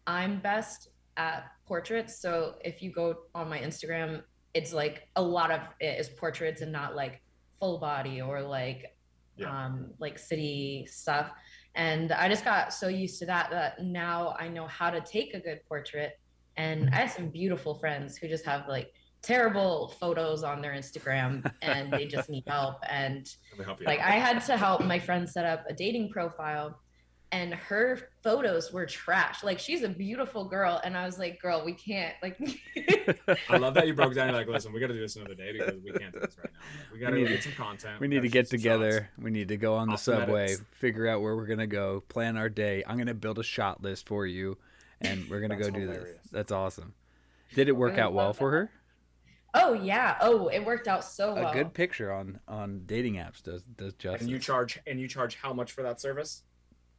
[0.06, 2.20] I'm best at portraits.
[2.20, 4.22] So if you go on my Instagram,
[4.54, 7.20] it's like a lot of it is portraits and not like
[7.58, 8.96] full body or like
[9.36, 9.48] Yeah.
[9.50, 11.30] um like city stuff.
[11.74, 15.34] And I just got so used to that that now I know how to take
[15.34, 16.18] a good portrait.
[16.56, 18.92] And I have some beautiful friends who just have like
[19.22, 22.76] terrible photos on their Instagram and they just need help.
[22.90, 23.32] And
[23.64, 24.08] help like out.
[24.08, 26.78] I had to help my friend set up a dating profile
[27.30, 29.42] and her photos were trash.
[29.42, 30.80] Like she's a beautiful girl.
[30.84, 32.36] And I was like, girl, we can't like
[33.48, 34.28] I love that you broke down.
[34.28, 36.36] You're like, listen, we got to do this another day because we can't do this
[36.38, 36.60] right now.
[36.92, 38.00] We got to need get to- some content.
[38.00, 38.62] We need to gotta get shoot some shots.
[38.62, 39.10] together.
[39.18, 40.62] We need to go on the Awesome subway, edits.
[40.72, 42.82] figure out where we're gonna go, plan our day.
[42.86, 44.58] I'm gonna build a shot list for you,
[45.00, 46.08] and we're gonna go That's do this.
[46.32, 46.92] That's awesome.
[47.54, 48.70] Did it work out well love for her?
[49.54, 50.16] Oh yeah.
[50.20, 51.50] Oh, it worked out so well.
[51.50, 54.22] A good picture on on dating apps does does justice.
[54.22, 56.44] And you charge and you charge how much for that service?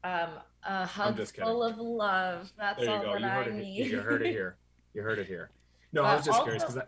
[0.06, 0.32] um
[0.66, 2.52] a hug just full of love.
[2.58, 3.14] That's There you all go.
[3.14, 3.54] that You I heard it.
[3.56, 3.88] need.
[3.88, 4.58] You heard it here.
[4.94, 5.50] You heard it here.
[5.94, 6.84] No, I Uh, was just curious because I,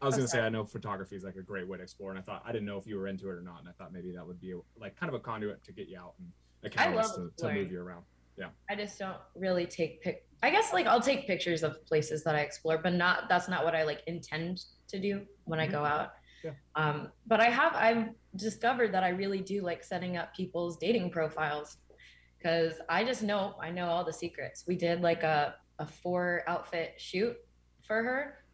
[0.00, 0.40] I was Oh, gonna say.
[0.40, 2.66] I know photography is like a great way to explore, and I thought I didn't
[2.66, 4.52] know if you were into it or not, and I thought maybe that would be
[4.52, 6.30] a, like kind of a conduit to get you out and
[6.62, 8.04] a I catalyst to, to move you around.
[8.36, 8.46] Yeah.
[8.70, 10.24] I just don't really take pic.
[10.42, 13.64] I guess like I'll take pictures of places that I explore, but not that's not
[13.64, 15.72] what I like intend to do when I Mhm.
[15.72, 16.10] go out.
[16.42, 16.52] Yeah.
[16.74, 21.10] Um, but I have I've discovered that I really do like setting up people's dating
[21.10, 21.78] profiles
[22.38, 24.64] because I just know I know all the secrets.
[24.66, 27.36] We did like a a four outfit shoot
[27.86, 28.44] for her,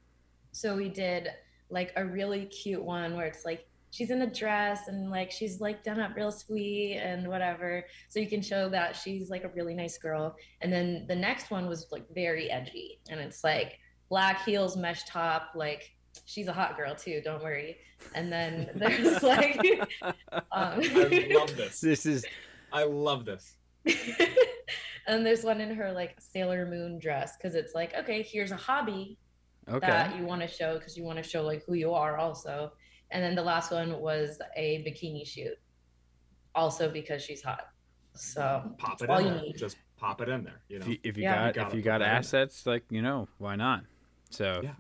[0.53, 1.31] so we did
[1.71, 5.61] like a really cute one where it's like she's in a dress and like she's
[5.61, 9.49] like done up real sweet and whatever so you can show that she's like a
[9.49, 13.79] really nice girl and then the next one was like very edgy and it's like
[14.09, 17.77] black heels mesh top like she's a hot girl too don't worry
[18.15, 19.89] and then there's like
[20.53, 21.81] um, I love this.
[21.81, 22.25] This is
[22.73, 23.57] I love this.
[25.07, 28.57] and there's one in her like sailor moon dress because it's like okay here's a
[28.57, 29.19] hobby
[29.69, 29.87] okay.
[29.87, 32.73] that you want to show because you want to show like who you are also
[33.11, 35.55] and then the last one was a bikini shoot
[36.55, 37.67] also because she's hot
[38.17, 39.41] so Pop it all in you there.
[39.43, 39.57] need.
[39.57, 40.61] Just pop it in there.
[40.69, 41.53] You know, If you, if you Yeah.
[41.53, 42.19] got You if you got that in there.
[42.19, 43.85] assets, like you know, why not?
[44.31, 44.75] So Yeah.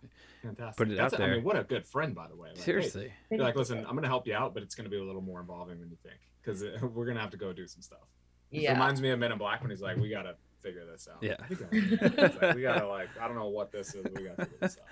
[0.46, 0.76] Fantastic.
[0.76, 1.36] put it That's out a- I there.
[1.36, 2.48] mean, what a good friend, by the way.
[2.48, 4.98] Like, hey, seriously, you're like, listen, I'm gonna help you out, but it's gonna be
[4.98, 7.66] a little more involving than you think because uh, we're gonna have to go do
[7.66, 8.06] some stuff.
[8.50, 11.08] It yeah reminds me of Men in Black when he's like, "We gotta figure this
[11.12, 11.36] out." Yeah.
[11.48, 14.04] We gotta, like, we gotta like, I don't know what this is.
[14.14, 14.86] We gotta figure this out.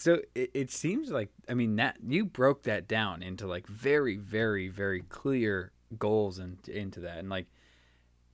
[0.00, 4.16] So it, it seems like I mean that you broke that down into like very
[4.16, 7.46] very very clear goals and into that and like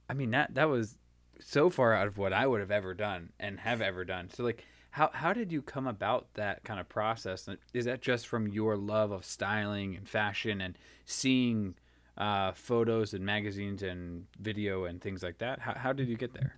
[0.09, 0.96] I mean that that was
[1.40, 4.30] so far out of what I would have ever done and have ever done.
[4.30, 7.49] So like how how did you come about that kind of process?
[7.72, 10.76] Is that just from your love of styling and fashion and
[11.07, 11.74] seeing
[12.18, 15.61] uh, photos and magazines and video and things like that?
[15.61, 16.57] How how did you get there?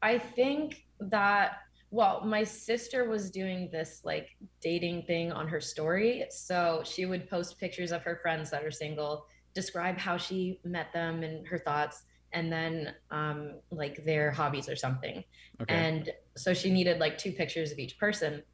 [0.00, 1.58] I think that
[1.90, 6.26] well, my sister was doing this like dating thing on her story.
[6.30, 10.92] So she would post pictures of her friends that are single, describe how she met
[10.92, 12.04] them and her thoughts,
[12.38, 15.24] and then um, like their hobbies or something.
[15.60, 15.74] Okay.
[15.74, 18.44] And so she needed like two pictures of each person.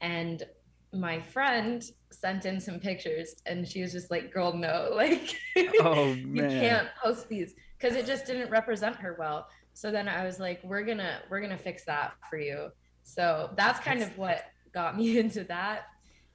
[0.00, 0.44] And
[0.92, 1.82] my friend
[2.12, 5.36] sent in some pictures and she was just like, girl, no, like
[5.80, 9.48] oh you can't post these because it just didn't represent her well.
[9.74, 12.68] So then I was like, we're gonna we're gonna fix that for you.
[13.02, 15.86] So that's kind of what got me into that.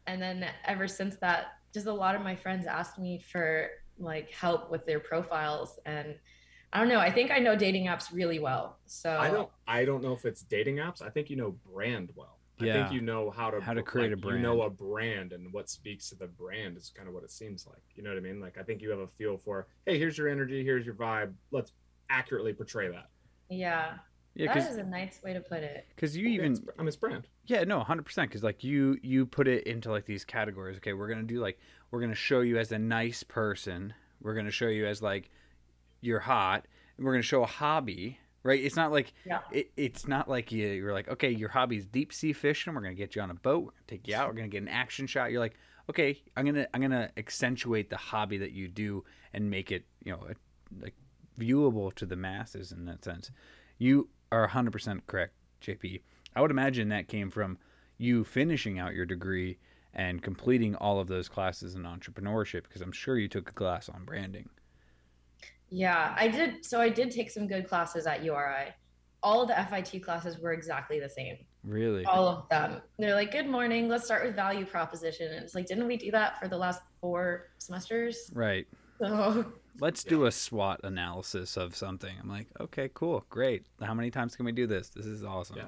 [0.07, 4.29] And then ever since that, just a lot of my friends asked me for like
[4.31, 6.15] help with their profiles and
[6.73, 6.99] I don't know.
[6.99, 8.77] I think I know dating apps really well.
[8.85, 11.01] So I don't I don't know if it's dating apps.
[11.01, 12.37] I think you know brand well.
[12.59, 12.73] Yeah.
[12.73, 14.37] I think you know how to How to create a brand.
[14.39, 17.31] You know a brand and what speaks to the brand is kind of what it
[17.31, 17.81] seems like.
[17.95, 18.39] You know what I mean?
[18.41, 21.33] Like I think you have a feel for, hey, here's your energy, here's your vibe.
[21.51, 21.71] Let's
[22.09, 23.09] accurately portray that.
[23.49, 23.95] yeah,
[24.33, 25.85] Yeah, that is a nice way to put it.
[25.95, 27.27] because you even it's- I mean, it's brand.
[27.45, 28.29] Yeah, no, hundred percent.
[28.29, 30.77] Because like you, you put it into like these categories.
[30.77, 31.59] Okay, we're gonna do like
[31.91, 33.93] we're gonna show you as a nice person.
[34.19, 35.29] We're gonna show you as like
[36.01, 36.65] you're hot.
[36.97, 38.63] And we're gonna show a hobby, right?
[38.63, 39.39] It's not like Yeah.
[39.51, 42.73] it, it's not like you, you're like okay, your hobby is deep sea fishing.
[42.73, 43.65] We're gonna get you on a boat.
[43.65, 44.27] We're gonna take you out.
[44.29, 45.31] We're gonna get an action shot.
[45.31, 45.55] You're like
[45.89, 50.11] okay, I'm gonna I'm gonna accentuate the hobby that you do and make it you
[50.11, 50.27] know
[50.81, 50.95] like
[51.39, 53.31] viewable to the masses in that sense.
[53.77, 56.01] You are 100% correct, JP.
[56.35, 57.57] I would imagine that came from
[57.97, 59.57] you finishing out your degree
[59.93, 63.87] and completing all of those classes in entrepreneurship because I'm sure you took a class
[63.87, 64.49] on branding.
[65.69, 66.65] Yeah, I did.
[66.65, 68.73] So I did take some good classes at URI.
[69.23, 71.37] All of the FIT classes were exactly the same.
[71.63, 72.05] Really?
[72.05, 72.81] All of them.
[72.97, 73.89] They're like, good morning.
[73.89, 75.33] Let's start with value proposition.
[75.33, 78.31] And it's like, didn't we do that for the last four semesters?
[78.33, 78.67] Right.
[78.99, 79.45] So
[79.79, 82.15] Let's do a SWOT analysis of something.
[82.19, 83.65] I'm like, okay, cool, great.
[83.81, 84.89] How many times can we do this?
[84.89, 85.57] This is awesome.
[85.57, 85.67] Yeah.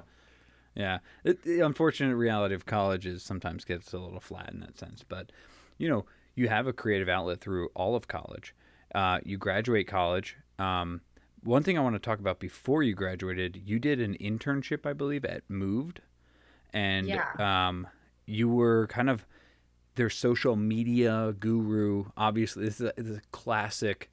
[0.74, 0.98] Yeah.
[1.24, 5.04] It, the unfortunate reality of college is sometimes gets a little flat in that sense.
[5.06, 5.30] But,
[5.78, 8.54] you know, you have a creative outlet through all of college.
[8.94, 10.36] Uh, you graduate college.
[10.58, 11.00] Um,
[11.42, 14.92] one thing I want to talk about before you graduated, you did an internship, I
[14.92, 16.00] believe, at Moved.
[16.72, 17.24] And Yeah.
[17.68, 17.86] um,
[18.26, 19.26] you were kind of
[19.94, 22.06] their social media guru.
[22.16, 24.10] Obviously, this is a, this is a classic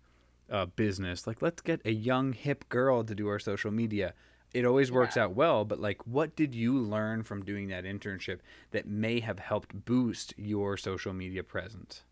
[0.49, 1.27] uh, business.
[1.27, 4.13] Like, let's get a young, hip girl to do our social media.
[4.53, 8.39] It always works out well, but like, what did you learn from doing that internship
[8.71, 12.03] that may have helped boost your social media presence?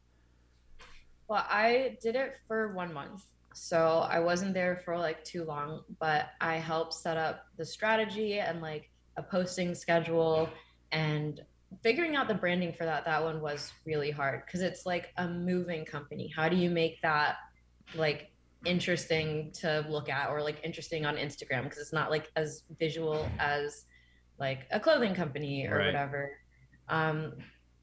[1.28, 3.26] Well, I did it for one month.
[3.54, 8.40] So I wasn't there for like too long, but I helped set up the strategy
[8.40, 10.50] and like a posting schedule
[10.92, 11.42] and
[11.82, 13.06] figuring out the branding for that.
[13.06, 16.32] That one was really hard because it's like a moving company.
[16.36, 17.38] How do you make that
[17.96, 18.30] like
[18.66, 21.64] interesting to look at or like interesting on Instagram?
[21.64, 23.86] Because it's not like as visual as
[24.38, 25.86] like a clothing company or Right.
[25.86, 26.32] whatever.
[26.90, 27.34] Um,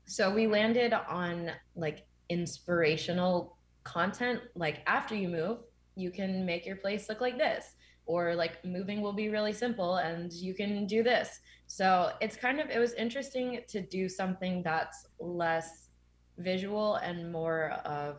[0.04, 5.58] so we landed on like inspirational content like after you move
[5.94, 7.74] you can make your place look like this.
[8.06, 11.38] Or like moving will be really simple and you can do this.
[11.66, 15.88] So it's kind of it was interesting to do something that's less
[16.38, 18.16] visual and more of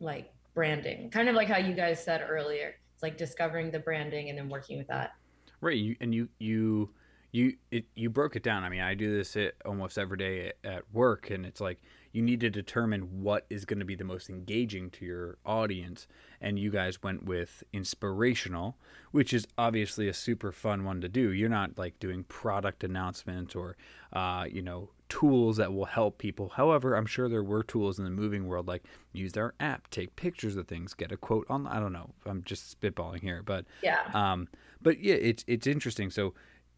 [0.00, 1.10] like branding.
[1.10, 4.48] Kind of like how you guys said earlier it's like discovering the branding and then
[4.48, 5.12] working with that.
[5.60, 6.90] Right, you, and you you
[7.30, 8.64] you it, you broke it down.
[8.64, 11.80] I mean, I do this at, almost every day at, at work, and it's like
[12.12, 16.06] you need to determine what is going to be the most engaging to your audience.
[16.40, 18.76] And you guys went with inspirational,
[19.12, 21.30] which is obviously a super fun one to do.
[21.30, 23.76] You're not like doing product announcements or
[24.12, 26.50] uh, you know tools that will help people.
[26.50, 30.16] However, I'm sure there were tools in the moving world like use their app, take
[30.16, 31.66] pictures of things, get a quote on.
[31.66, 32.10] I don't know.
[32.26, 34.48] I'm just spitballing here, but yeah um,
[34.82, 36.10] but yeah, it's it's interesting.
[36.10, 36.34] So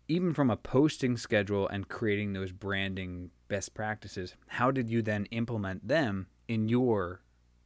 [0.09, 5.27] even from a posting schedule and creating those branding best practices, how did you then
[5.27, 7.21] implement them in your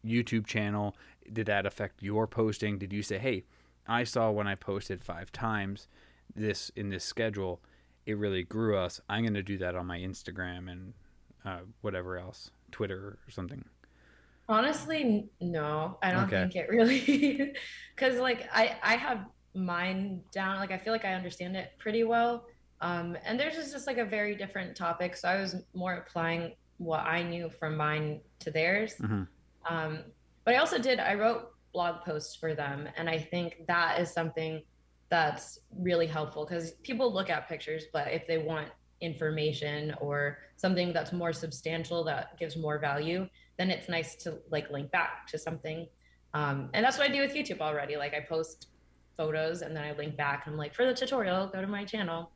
[0.04, 0.96] YouTube channel?
[1.32, 2.78] Did that affect your posting?
[2.78, 3.44] Did you say, "Hey,
[3.86, 5.88] I saw when I posted 5 times
[6.34, 7.60] this in this schedule,
[8.06, 9.00] it really grew us.
[9.08, 10.94] I'm going to do that on my Instagram and
[11.44, 13.64] uh, whatever else, Twitter or something."
[14.50, 16.40] Honestly, no, I don't Okay.
[16.40, 17.54] think it really,
[17.94, 20.56] because like I I have mine down.
[20.58, 22.46] Like I feel like I understand it pretty well.
[22.80, 25.16] Um, and theirs is just like a very different topic.
[25.16, 28.94] So I was more applying what I knew from mine to theirs.
[29.00, 29.26] Mhm.
[29.68, 30.04] Um,
[30.44, 31.00] but I also did.
[31.00, 34.62] I wrote blog posts for them, and I think that is something
[35.10, 38.68] that's really helpful because people look at pictures, but if they want
[39.00, 44.70] information or something that's more substantial that gives more value then it's nice to like
[44.70, 45.86] link back to something
[46.34, 48.68] um, and that's what i do with youtube already like i post
[49.18, 51.84] photos and then i link back and i'm like for the tutorial go to my
[51.84, 52.30] channel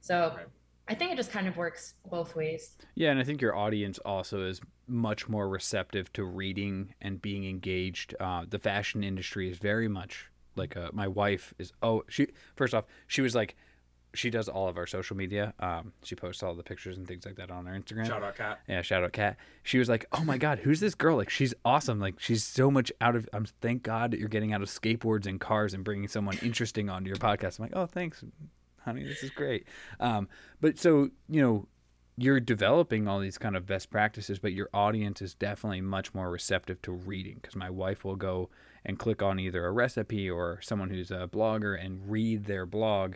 [0.00, 0.46] so Right.
[0.86, 3.98] i think it just kind of works both ways Yeah, and I think your audience
[4.04, 8.14] also is much more receptive to reading and being engaged.
[8.20, 11.72] Uh, the fashion industry is very much like uh my wife is.
[11.82, 13.54] Oh, she first off, she was like,
[14.18, 15.54] she does all of our social media.
[15.60, 18.06] Um, she posts all the pictures and things like that on her Instagram.
[18.06, 18.58] Shout out, Kat.
[18.68, 19.36] Yeah, shout out Kat.
[19.62, 21.16] She was like, "Oh my god, who's this girl?
[21.16, 22.00] Like, she's awesome.
[22.00, 23.28] Like, she's so much out of.
[23.32, 26.90] I'm thank God that you're getting out of skateboards and cars and bringing someone interesting
[26.90, 28.24] onto your podcast." I'm like, "Oh, thanks,
[28.84, 29.04] honey.
[29.04, 29.66] This is great.
[30.00, 30.28] Um,
[30.60, 31.68] but so you know,
[32.16, 36.28] you're developing all these kind of best practices, but your audience is definitely much more
[36.28, 38.50] receptive to reading because my wife will go
[38.84, 43.14] and click on either a recipe or someone who's a blogger and read their blog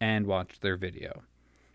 [0.00, 1.22] and watch their video.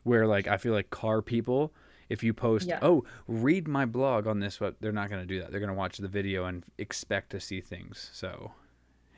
[0.04, 1.74] Where like I feel like car people,
[2.10, 2.80] if you post, Yeah.
[2.82, 5.52] oh, read my blog on this, what they're not going to do that.
[5.52, 8.10] They're going to watch the video and expect to see things.
[8.14, 8.52] So,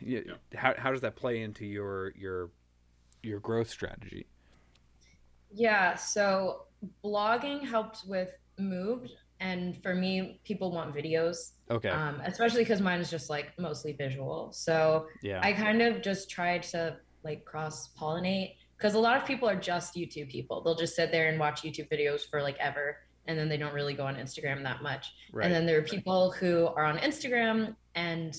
[0.02, 0.20] yeah,
[0.56, 2.50] how how does that play into your your
[3.22, 4.26] your growth strategy?
[5.52, 6.64] Yeah, so
[7.04, 11.90] blogging helped with moved, and for me, people want videos, Okay.
[11.90, 14.52] um, especially because mine is just like mostly visual.
[14.52, 15.40] So yeah.
[15.44, 19.56] I kind of just tried to like cross pollinate because a lot of people are
[19.56, 20.62] just YouTube people.
[20.62, 22.98] They'll just sit there and watch YouTube videos for like ever,
[23.28, 25.14] and then they don't really go on Instagram that much.
[25.32, 25.46] right.
[25.46, 28.36] And then there are people who are on Instagram and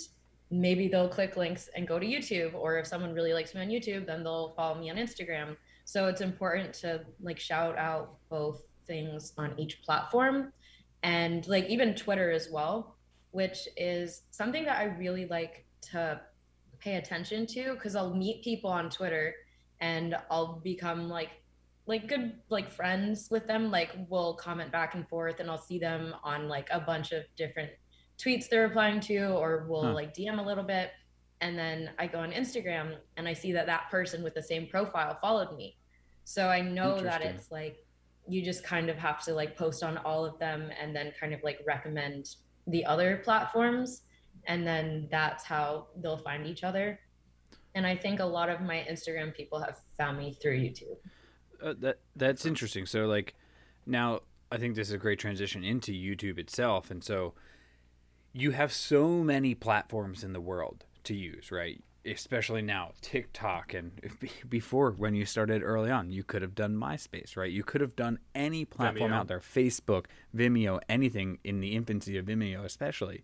[0.51, 2.55] maybe they'll click links and go to YouTube.
[2.55, 5.57] Or if someone really likes me on YouTube, then they'll follow me on Instagram.
[5.85, 10.53] So it's important to like shout out both things on each platform
[11.03, 12.97] and like even Twitter as well,
[13.30, 16.20] which is something that I really like to
[16.78, 19.35] pay attention to because I'll meet people on Twitter
[19.85, 21.30] and I'll become like
[21.87, 25.78] like good like friends with them like we'll comment back and forth and i'll see
[25.78, 27.70] them on like a bunch of different
[28.18, 29.93] tweets they're replying to or we'll Huh.
[29.93, 30.93] like dm a little bit.
[31.43, 34.66] And then i go on instagram and i see that that person with the same
[34.66, 35.76] profile followed me.
[36.24, 37.76] So i know that it's like
[38.26, 41.35] you just kind of have to like post on all of them and then kind
[41.35, 42.37] of like recommend
[42.68, 44.03] the other platforms.
[44.47, 46.99] And then that's how they'll find each other
[47.75, 50.97] and i think a lot of my instagram people have found me through youtube
[51.62, 52.85] Uh, that that's interesting.
[52.87, 53.35] So like
[53.87, 54.20] now
[54.53, 57.35] I think this is a great transition into YouTube itself and so
[58.33, 61.83] you have so many platforms in the world to use, right?
[62.05, 66.75] Especially now, TikTok and be- before when you started early on, you could have done
[66.77, 67.51] MySpace, right?
[67.51, 69.14] You could have done any platform Vimeo.
[69.14, 70.07] out there, Facebook,
[70.37, 73.22] Vimeo, anything in the infancy of Vimeo especially.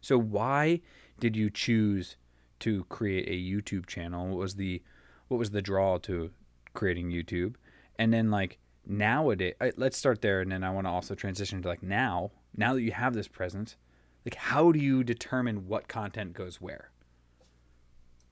[0.00, 0.80] So why
[1.18, 2.16] did you choose
[2.60, 4.28] to create a YouTube channel?
[4.28, 4.82] What was the
[5.28, 6.30] what was the draw to
[6.74, 7.54] creating YouTube?
[7.98, 11.68] And then like nowadays, let's start there, and then I want to also transition to
[11.68, 12.30] like now.
[12.56, 13.76] Now that you have this presence,
[14.24, 16.90] like how do you determine what content goes where?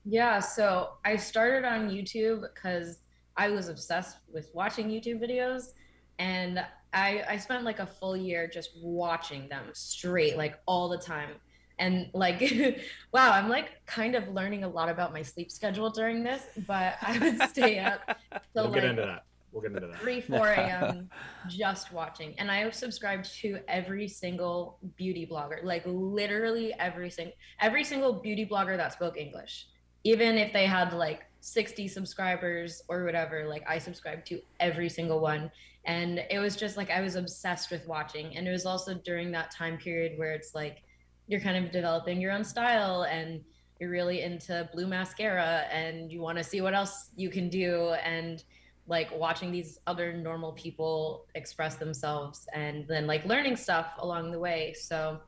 [0.05, 2.99] Yeah, so I started on YouTube because
[3.37, 5.73] I was obsessed with watching YouTube videos
[6.17, 10.97] and I I spent like a full year just watching them straight like all the
[10.97, 11.31] time.
[11.79, 12.41] And like
[13.13, 16.95] wow, I'm like kind of learning a lot about my sleep schedule during this, but
[17.01, 18.01] I would stay up
[18.53, 19.23] till we'll get like into that.
[19.51, 19.99] We'll get into that.
[19.99, 21.09] 3 4 a.m
[21.47, 27.83] just watching and i subscribed to every single beauty blogger like literally every single every
[27.83, 29.67] single beauty blogger that spoke english
[30.03, 35.19] even if they had like 60 subscribers or whatever like i subscribed to every single
[35.19, 35.49] one
[35.85, 39.31] and it was just like i was obsessed with watching and it was also during
[39.31, 40.83] that time period where it's like
[41.29, 43.41] you're kind of developing your own style and
[43.79, 47.91] you're really into blue mascara and you want to see what else you can do
[48.03, 48.43] and
[48.87, 54.39] like watching these other normal people express themselves and then like learning stuff along the
[54.39, 54.73] way.
[54.73, 55.19] So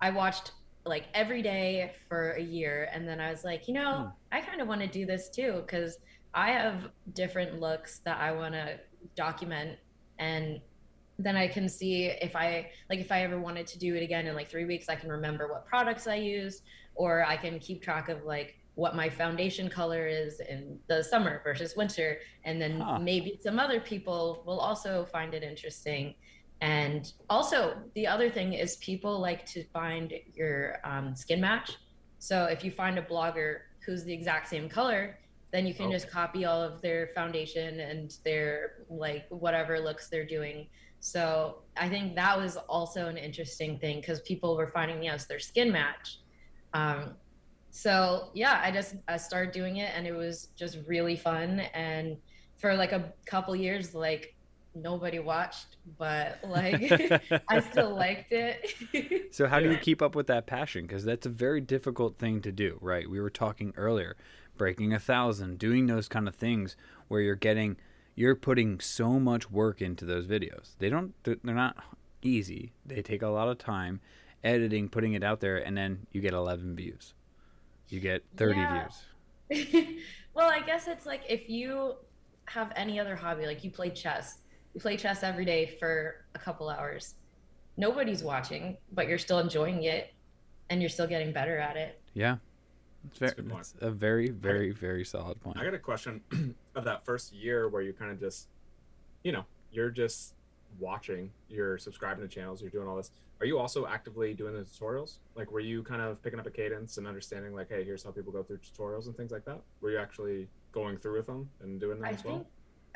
[0.00, 0.52] I watched
[0.86, 4.36] like every day for a year and then I was like, you know, Hmm.
[4.36, 5.98] I kind of want to do this too cuz
[6.32, 8.78] I have different looks that I want to
[9.16, 9.76] document
[10.20, 10.60] and
[11.18, 14.26] then I can see if I like if I ever wanted to do it again
[14.26, 16.62] in like 3 weeks I can remember what products I used
[16.94, 21.40] or I can keep track of like what my foundation color is in the summer
[21.42, 22.18] versus winter.
[22.44, 22.98] And then Huh.
[23.00, 26.14] maybe some other people will also find it interesting.
[26.60, 31.72] And also the other thing is people like to find your um, skin match.
[32.20, 35.18] So if you find a blogger who's the exact same color
[35.50, 40.26] then you can just copy all of their foundation and their like whatever looks they're
[40.26, 40.68] doing
[41.00, 45.38] so i think that was also an interesting thing because people were finding yes their
[45.38, 46.18] skin match
[46.74, 47.14] um,
[47.70, 52.16] so yeah i just i started doing it and it was just really fun and
[52.58, 54.34] for like a couple years like
[54.74, 56.92] nobody watched but like
[57.48, 58.74] i still liked it
[59.30, 60.86] So how do you keep up with that passion?
[60.86, 63.08] Because that's a very difficult thing to do, right?
[63.08, 64.16] We were talking earlier,
[64.56, 66.76] breaking a thousand, doing those kind of things
[67.08, 67.76] where you're getting,
[68.18, 70.76] you're putting so much work into those videos.
[70.80, 71.76] They don't, they're not
[72.20, 72.72] easy.
[72.84, 74.00] They take a lot of time,
[74.42, 77.14] editing, putting it out there, and then you get 11 views.
[77.88, 78.88] You get 30 Yeah.
[78.88, 79.04] views.
[80.34, 81.94] well i guess it's like if you
[82.46, 84.40] have any other hobby like you play chess
[84.74, 87.14] you play chess every day for a couple hours
[87.78, 90.12] nobody's watching but you're still enjoying it
[90.68, 92.36] and you're still getting better at it Yeah.
[93.06, 95.56] It's, very, That's a it's a very, very, very solid point.
[95.58, 96.20] I got a question
[96.74, 98.48] of that first year where you kind of just,
[99.22, 100.34] you know, you're just
[100.78, 103.10] watching, you're subscribing to channels, you're doing all this.
[103.40, 105.18] Are you also actively doing the tutorials?
[105.36, 108.10] Like, were you kind of picking up a cadence and understanding, like, hey, here's how
[108.10, 109.60] people go through tutorials and things like that?
[109.80, 112.34] Were you actually going through with them and doing them I as well?
[112.34, 112.46] think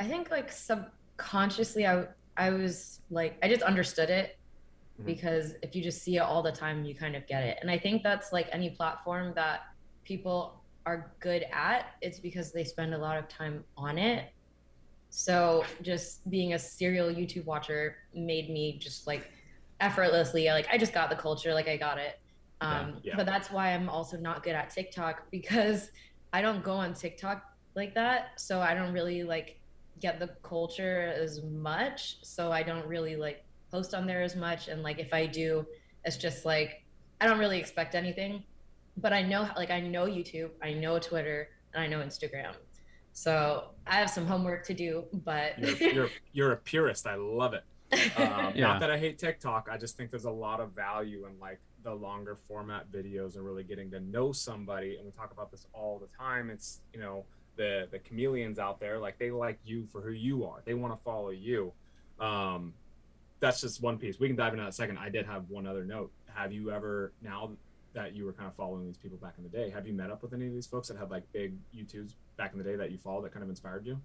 [0.01, 4.37] I think like subconsciously I I was like I just understood it
[5.01, 5.07] Mhm.
[5.07, 7.59] because if you just see it all the time you kind of get it.
[7.63, 9.61] And I think that's like any platform that
[10.05, 14.33] people are good at, it's because they spend a lot of time on it.
[15.11, 19.31] So just being a serial YouTube watcher made me just like
[19.81, 22.19] effortlessly like I just got the culture, like I got it.
[22.61, 23.17] Um, Yeah.
[23.17, 25.91] But that's why I'm also not good at TikTok because
[26.33, 27.43] I don't go on TikTok
[27.75, 28.41] like that.
[28.41, 29.59] So I don't really like
[30.01, 32.19] get the culture as much.
[32.23, 34.69] So I don't really like post on there as much.
[34.69, 35.67] And like if I do,
[36.05, 36.85] it's just like
[37.21, 38.45] I don't really expect anything.
[38.97, 42.55] But I know like I know YouTube, I know Twitter, and I know Instagram.
[43.13, 47.07] So I have some homework to do, but You're, you're, you're a purist.
[47.07, 47.65] I love it.
[48.17, 48.69] Um, Yeah.
[48.69, 49.69] Not that I hate TikTok.
[49.71, 53.45] I just think there's a lot of value in like the longer format videos and
[53.45, 54.97] really getting to know somebody.
[54.97, 56.49] And we talk about this all the time.
[56.49, 57.25] It's you know
[57.57, 60.63] the the camilleans out there like they like you for who you are.
[60.65, 61.73] They want to follow you.
[62.19, 62.73] Um,
[63.41, 64.19] that's just one piece.
[64.19, 64.99] We can dive into that in a second.
[64.99, 66.13] I did have one other note.
[66.35, 67.51] Have you ever now
[67.95, 70.11] that you were kind of following these people back in the day, have you met
[70.11, 72.77] up with any of these folks that had like big YouTubes back in the day
[72.77, 73.99] that you followed that kind of inspired you?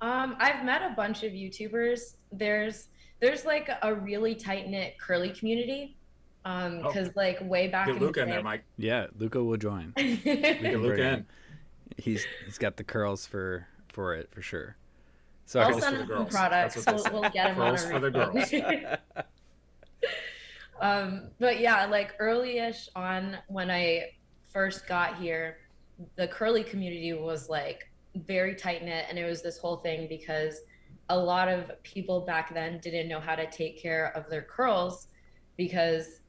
[0.00, 2.14] Um, I've met a bunch of YouTubers.
[2.32, 2.88] There's
[3.20, 5.96] there's like a really tight knit curly community.
[6.44, 6.86] Um, Oh.
[6.86, 8.64] because like way back Get in Luca the in there, day- Mike.
[8.78, 9.92] Yeah, Luca will join.
[9.96, 11.14] We Get can Luca bring in.
[11.14, 11.26] him.
[11.96, 14.76] He's he's got the curls for for it for sure.
[15.46, 16.30] So I'll send for him the some girls.
[16.30, 16.86] products.
[16.86, 18.50] We'll, we'll get him on Curls a for the girls.
[20.80, 24.10] um, but yeah, like early-ish on when I
[24.52, 25.58] first got here,
[26.16, 30.60] the curly community was like very tight knit, and it was this whole thing because
[31.08, 35.08] a lot of people back then didn't know how to take care of their curls
[35.56, 36.20] because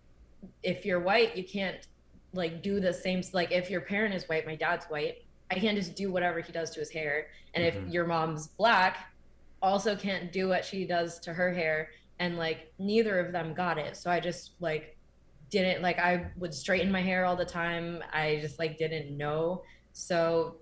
[0.63, 1.87] if you're white, you can't
[2.33, 3.21] like do the same.
[3.33, 6.51] Like if your parent is white, my dad's white, I can't just do whatever he
[6.51, 7.67] does to his hair, and Mhm.
[7.67, 9.11] if your mom's black,
[9.61, 11.89] also can't do what she does to her hair
[12.19, 13.95] and like neither of them got it.
[13.97, 14.97] So i just like
[15.49, 18.03] didn't like i would straighten my hair all the time.
[18.13, 19.63] I just like didn't know.
[19.93, 20.57] So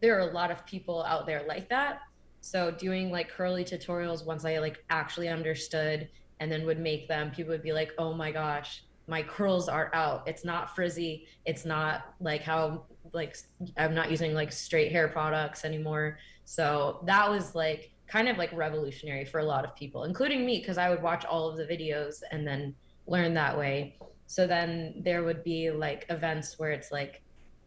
[0.00, 2.00] there are a lot of people out there like that.
[2.40, 6.08] So doing like curly tutorials once i like actually understood
[6.40, 9.90] and then would make them people would be like oh my gosh my curls are
[9.94, 10.26] out.
[10.26, 11.26] It's not frizzy.
[11.44, 13.36] It's not like how like
[13.76, 16.18] i'm not using like straight hair products anymore.
[16.44, 20.58] So that was like kind of like revolutionary for a lot of people, including me,
[20.58, 22.74] because I would watch all of the videos and then
[23.06, 23.98] learn that way.
[24.26, 27.22] So then there would be like events where it's like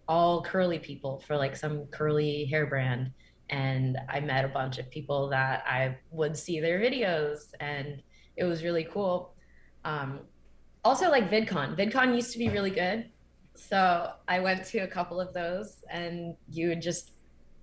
[0.08, 3.12] all curly people for like some curly hair brand.
[3.50, 8.02] And I met a bunch of people that I would see their videos and
[8.36, 9.34] it was really cool.
[9.86, 10.20] Um,
[10.84, 11.78] also like VidCon.
[11.78, 13.10] VidCon used to be really good.
[13.56, 17.12] So I went to a couple of those and you would just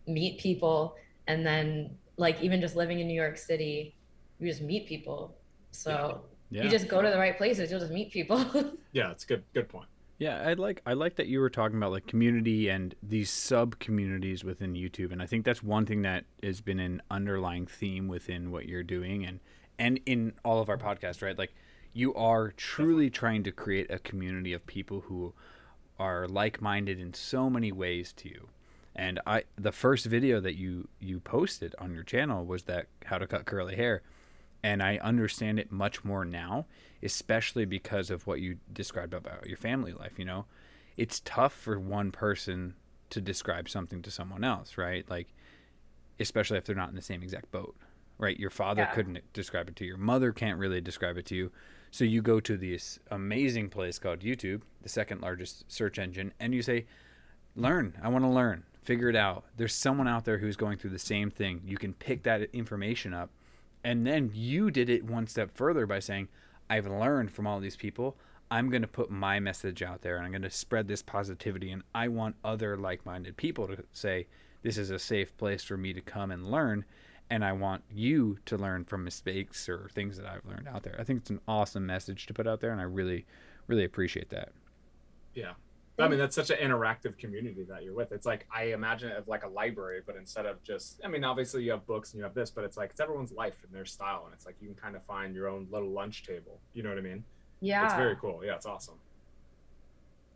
[0.06, 0.96] meet people
[1.26, 3.94] and then like even just living in New York City,
[4.38, 5.36] you just meet people.
[5.70, 6.64] So yeah.
[6.64, 8.44] you just go to the right places, you'll just meet people.
[8.92, 9.88] Yeah, it's a good good point.
[10.18, 13.80] Yeah, I like I like that you were talking about like community and these sub
[13.80, 18.06] communities within YouTube, and I think that's one thing that has been an underlying theme
[18.06, 19.40] within what you're doing and
[19.78, 21.36] and in all of our podcasts, right?
[21.36, 21.54] Like
[21.92, 25.34] you are truly trying to create a community of people who
[25.98, 28.48] are like-minded in so many ways to you.
[28.96, 33.18] And I the first video that you you posted on your channel was that how
[33.18, 34.02] to cut curly hair.
[34.62, 36.66] And I understand it much more now,
[37.02, 40.46] especially because of what you described about your family life, you know.
[40.96, 42.74] It's tough for one person
[43.10, 45.08] to describe something to someone else, right?
[45.10, 45.28] Like
[46.20, 47.76] especially if they're not in the same exact boat.
[48.16, 48.38] Right?
[48.38, 48.94] Your father Yeah.
[48.94, 49.88] couldn't describe it to you.
[49.88, 51.50] Your mother can't really describe it to you.
[51.90, 56.54] So you go to this amazing place called YouTube, the second largest search engine, and
[56.54, 56.86] you say,
[57.56, 57.98] learn.
[58.00, 58.64] I want to learn.
[58.84, 59.44] Figure it out.
[59.56, 61.62] There's someone out there who's going through the same thing.
[61.64, 63.30] You can pick that information up.
[63.82, 66.28] And then you did it one step further by saying,
[66.68, 68.16] I've learned from all these people.
[68.50, 71.70] I'm going to put my message out there and I'm going to spread this positivity.
[71.70, 74.26] And I want other like minded people to say,
[74.62, 76.84] this is a safe place for me to come and learn.
[77.30, 80.96] And I want you to learn from mistakes or things that I've learned out there.
[80.98, 82.70] I think it's an awesome message to put out there.
[82.70, 83.24] And I really,
[83.66, 84.52] really appreciate that.
[85.34, 85.52] Yeah.
[85.96, 88.10] I mean, that's such an interactive community that you're with.
[88.10, 91.22] It's like I imagine it of like a library, but instead of just, I mean,
[91.22, 93.72] obviously you have books and you have this, but it's like it's everyone's life and
[93.72, 96.58] their style, and it's like you can kind of find your own little lunch table.
[96.72, 97.24] You know what I mean?
[97.60, 97.84] yeah.
[97.84, 98.44] It's very cool.
[98.44, 98.96] Yeah, it's awesome.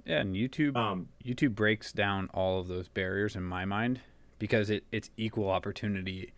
[0.06, 4.00] Yeah, and YouTube Um, YouTube breaks down all of those barriers in my mind
[4.38, 6.32] because it, it's equal opportunity.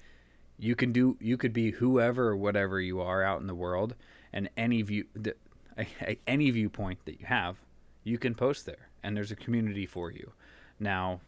[0.59, 3.95] You can do you could be whoever or whatever you are out in the world,
[4.33, 5.35] and any view the,
[6.27, 7.59] any viewpoint that you have,
[8.03, 10.33] you can post there, and there's a community for you.
[10.79, 11.21] Now,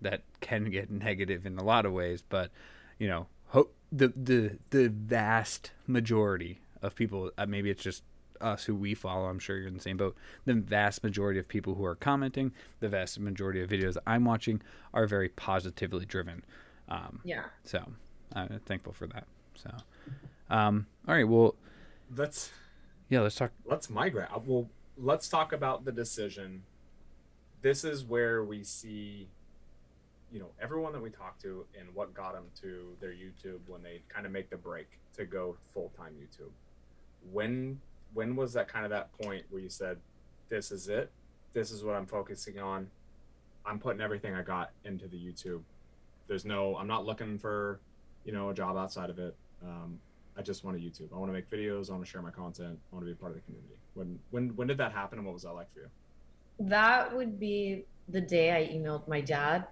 [0.00, 2.50] that can get negative in a lot of ways, but
[2.98, 8.02] you know, ho- the the the vast majority of people, uh, maybe it's just
[8.40, 10.14] us who we follow, I'm sure you're in the same boat.
[10.44, 14.60] The vast majority of people who are commenting, the vast majority of videos I'm watching
[14.92, 16.44] are very positively driven.
[16.90, 17.44] Um, Yeah.
[17.64, 17.82] so
[18.34, 19.26] I'm thankful for that.
[19.54, 19.70] So,
[20.50, 21.54] um, all right, well,
[22.14, 22.50] let's
[23.08, 23.52] yeah, let's talk.
[23.64, 24.28] let's migrate.
[24.30, 26.64] Uh, Well, let's talk about the decision.
[27.66, 29.26] This is where we see,
[30.30, 33.82] you know, everyone that we talk to and what got them to their YouTube when
[33.82, 34.86] they kind of make the break
[35.16, 36.52] to go full time YouTube.
[37.32, 37.80] When
[38.14, 39.98] when was that kind of that point where you said,
[40.48, 41.10] "This is it.
[41.54, 42.88] This is what I'm focusing on.
[43.64, 45.62] I'm putting everything I got into the YouTube.
[46.28, 46.76] There's no.
[46.76, 47.80] I'm not looking for,
[48.24, 49.34] you know, a job outside of it.
[49.64, 49.98] Um,
[50.38, 51.12] I just want a YouTube.
[51.12, 51.90] I want to make videos.
[51.90, 52.78] I want to share my content.
[52.92, 53.74] I want to be part of the community.
[53.94, 55.88] When when when did that happen, and what was that like for you?
[56.58, 59.66] That would be the day I emailed my dad,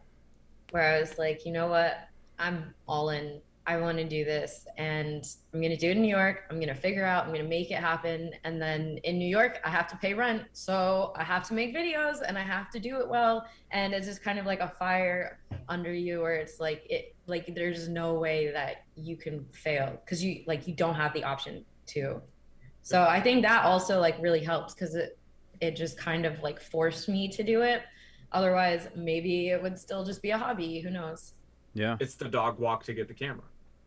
[0.70, 2.08] where I was like, you know what?
[2.38, 3.40] I'm all in.
[3.66, 6.42] I want to do this and I'm going to do it in New York.
[6.50, 8.32] I'm going to figure out, I'm going to make it happen.
[8.44, 10.42] And then in New York, I have to pay rent.
[10.52, 13.46] So I have to make videos and I have to do it well.
[13.70, 15.38] And it's just kind of like a fire
[15.70, 20.22] under you where it's like, it, like, there's no way that you can fail because
[20.22, 22.20] you, like, you don't have the option to.
[22.82, 25.16] So I think that also, like, really helps because it,
[25.64, 27.82] it just kind of like forced me to do it.
[28.32, 30.80] Otherwise, maybe it would still just be a hobby.
[30.80, 31.34] Who knows?
[31.72, 33.44] Yeah, It's the dog walk to get the camera.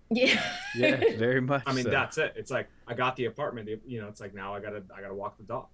[0.10, 0.42] Yeah.
[0.76, 1.64] yeah, very much.
[1.66, 1.90] I mean, so.
[1.90, 2.34] that's it.
[2.36, 3.70] It's like I got the apartment.
[3.86, 5.68] You know, it's like now I gotta I gotta walk the dog.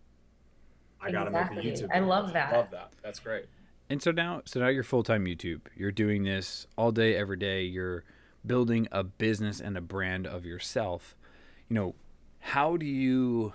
[1.01, 1.89] I gotta make a YouTube.
[1.91, 2.07] I video.
[2.07, 2.53] love that.
[2.53, 2.93] I love that.
[3.03, 3.45] That's great.
[3.89, 5.61] And so now, so now you're full time YouTube.
[5.75, 7.63] You're doing this all day, every day.
[7.63, 8.03] You're
[8.45, 11.15] building a business and a brand of yourself.
[11.69, 11.95] You know,
[12.39, 13.53] how do you,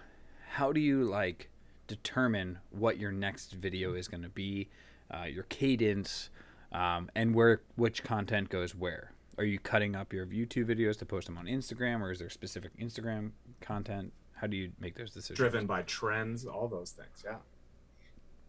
[0.50, 1.50] how do you like
[1.88, 4.68] determine what your next video is going to be,
[5.12, 6.30] uh, your cadence,
[6.70, 9.12] um, and where which content goes where?
[9.38, 12.30] Are you cutting up your YouTube videos to post them on Instagram, or is there
[12.30, 13.30] specific Instagram
[13.60, 14.12] content?
[14.34, 15.38] How do you make those decisions?
[15.38, 17.24] Driven by trends, all those things.
[17.24, 17.36] Yeah.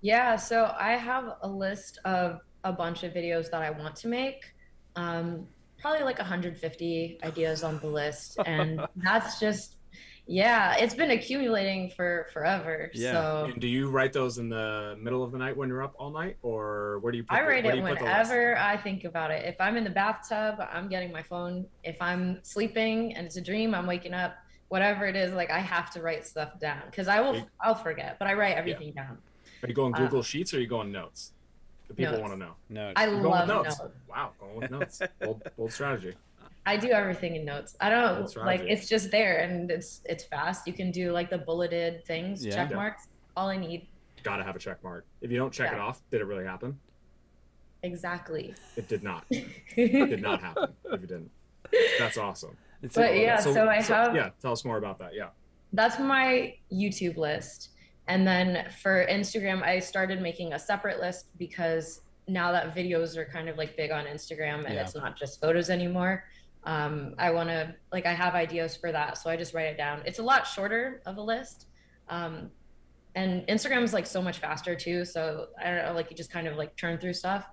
[0.01, 4.07] Yeah, so I have a list of a bunch of videos that I want to
[4.07, 4.53] make.
[4.95, 5.47] Um,
[5.79, 9.75] probably like 150 ideas on the list, and that's just
[10.31, 12.91] yeah, it's been accumulating for forever.
[12.93, 13.13] Yeah.
[13.13, 15.95] So And do you write those in the middle of the night when you're up
[15.97, 17.23] all night, or where do you?
[17.23, 18.29] Put I write where it do you put the list?
[18.29, 19.43] whenever I think about it.
[19.45, 21.65] If I'm in the bathtub, I'm getting my phone.
[21.83, 24.35] If I'm sleeping and it's a dream, I'm waking up.
[24.67, 27.33] Whatever it is, like I have to write stuff down because I will.
[27.33, 27.45] Right.
[27.59, 29.17] I'll forget, but I write everything down.
[29.63, 31.31] Are you going Uh, Google Sheets or are you going notes?
[31.87, 32.21] The people Notes.
[32.21, 32.53] want to know.
[32.69, 33.79] No, I You're going love notes.
[33.79, 33.93] notes.
[34.07, 35.01] Wow, going with notes.
[35.19, 36.13] bold, bold strategy.
[36.65, 37.75] I do everything in notes.
[37.79, 38.71] I don't That's right, like dude.
[38.71, 40.67] it's just there and it's it's fast.
[40.67, 42.53] You can do like the bulleted things, Yeah.
[42.55, 42.75] check Yeah.
[42.75, 43.07] marks.
[43.35, 43.87] All I need.
[44.23, 45.05] Gotta have a check mark.
[45.21, 46.77] If you don't check it off, did it really happen?
[47.83, 48.53] Exactly.
[48.75, 49.25] It did not.
[49.29, 50.73] It did not happen.
[50.85, 51.31] If it didn't,
[51.97, 52.57] that's awesome.
[52.83, 55.13] it's But yeah, so I have- Yeah, tell us more about that.
[55.15, 55.29] Yeah.
[55.73, 57.69] That's my YouTube list.
[58.07, 63.25] And then for Instagram, I started making a separate list because now that videos are
[63.25, 64.81] kind of like big on Instagram and Yeah.
[64.81, 66.25] it's not just photos anymore.
[66.63, 69.77] Um, I want to like I have ideas for that, so I just write it
[69.77, 70.01] down.
[70.05, 71.67] It's a lot shorter of a list,
[72.09, 72.51] um,
[73.15, 75.05] and Instagram is like so much faster too.
[75.05, 77.45] So I don't know, like you just kind of like turn through stuff.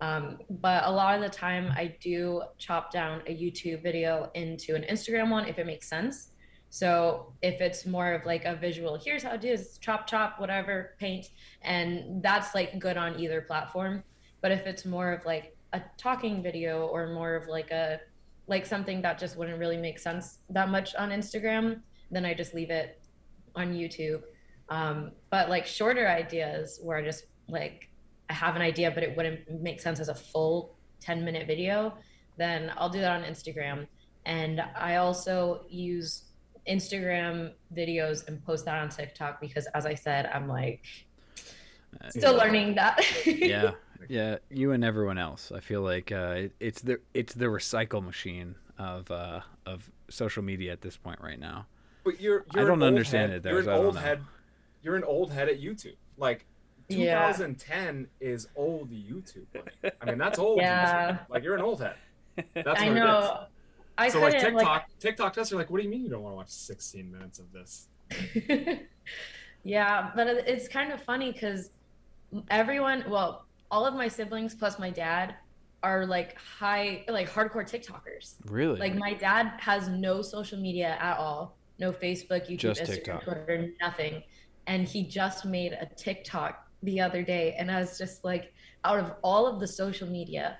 [0.00, 4.74] Um, but a lot of the time, I do chop down a YouTube video into
[4.74, 6.30] an Instagram one if it makes sense.
[6.70, 10.94] So if it's more of like a visual, here's how it is, chop, chop, whatever,
[11.00, 11.26] paint,
[11.62, 14.04] and that's like good on either platform.
[14.40, 18.00] But if it's more of like a talking video or more of like a
[18.48, 21.80] like something that just wouldn't really make sense that much on Instagram,
[22.10, 23.00] then I just leave it
[23.54, 24.22] on YouTube.
[24.70, 27.88] Um, but like shorter ideas where I just like
[28.30, 31.94] I have an idea, but it wouldn't make sense as a full 10 minute video,
[32.36, 33.86] then I'll do that on Instagram.
[34.26, 36.24] And I also use
[36.68, 40.82] Instagram videos and post that on TikTok because, as I said, I'm like
[42.10, 42.42] still Yeah.
[42.42, 43.00] learning that.
[43.26, 43.70] yeah
[44.08, 48.02] yeah you and everyone else i feel like uh, it, it's the it's the recycle
[48.04, 51.66] machine of uh, of social media at this point right now
[52.04, 53.38] But you're, I you're I don't understand head.
[53.38, 54.20] it there, You're an so I don't old head.
[54.82, 55.96] You're an old head at YouTube.
[56.16, 56.46] Like
[56.88, 57.26] Yeah.
[57.26, 59.46] 2010 is old YouTube.
[59.52, 59.92] buddy.
[60.00, 60.58] I mean, that's old.
[60.60, 61.10] Yeah.
[61.12, 61.18] YouTube.
[61.28, 61.96] Like you're an old head.
[62.54, 63.46] That's I what know.
[63.98, 64.12] I It is.
[64.12, 66.32] So like couldn't TikTok, TikTok does are like, what do you mean you don't want
[66.34, 67.88] to watch 16 minutes of this?
[69.64, 71.70] yeah, but it's kind of funny because
[72.48, 75.34] everyone, well, all of my siblings plus my dad
[75.82, 78.36] are like high, like hardcore TikTokers.
[78.46, 78.78] Really?
[78.78, 83.24] Like my dad has no social media at all, no Facebook, YouTube, Just Instagram, TikTok.
[83.24, 84.22] Twitter, nothing.
[84.66, 88.52] And he just made a TikTok the other day, and I was just like,
[88.84, 90.58] out of all of the social media,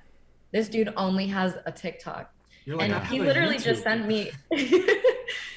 [0.53, 2.33] this dude only has a TikTok.
[2.65, 4.31] You're and "I he have a literally just sent me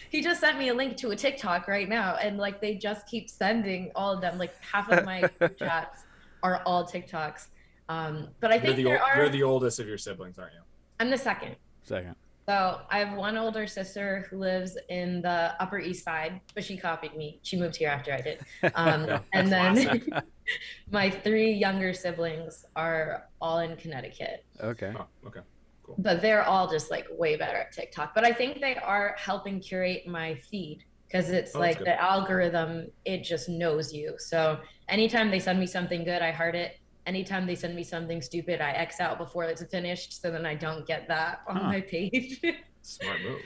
[0.10, 3.06] he just sent me a link to a TikTok right now and like they just
[3.06, 6.04] keep sending all of them like half of my group chats
[6.44, 7.48] are all TikToks
[7.90, 10.38] um but I You're think the, there ol- are you're the oldest of your siblings,
[10.40, 10.62] aren't you?
[11.00, 12.16] I'm the second Second.
[12.48, 16.78] so I have one older sister who lives in the Upper East Side but she
[16.78, 18.40] copied me she moved here after I did
[18.76, 20.04] um Yeah, and then classic.
[20.92, 24.94] my three younger siblings are all in Connecticut Okay.
[24.98, 25.40] Oh, okay.
[25.84, 25.96] Cool.
[25.98, 28.14] But they're all just like way better at TikTok.
[28.14, 32.88] But I think they are helping curate my feed because it's Oh, like the algorithm,
[33.06, 34.14] it just knows you.
[34.20, 34.60] So
[34.92, 36.78] anytime they send me something good, I heart it.
[37.08, 40.54] Anytime they send me something stupid, I X out before it's finished so then I
[40.54, 41.64] don't get that on Huh.
[41.64, 42.40] my page.
[42.84, 43.40] Smart move.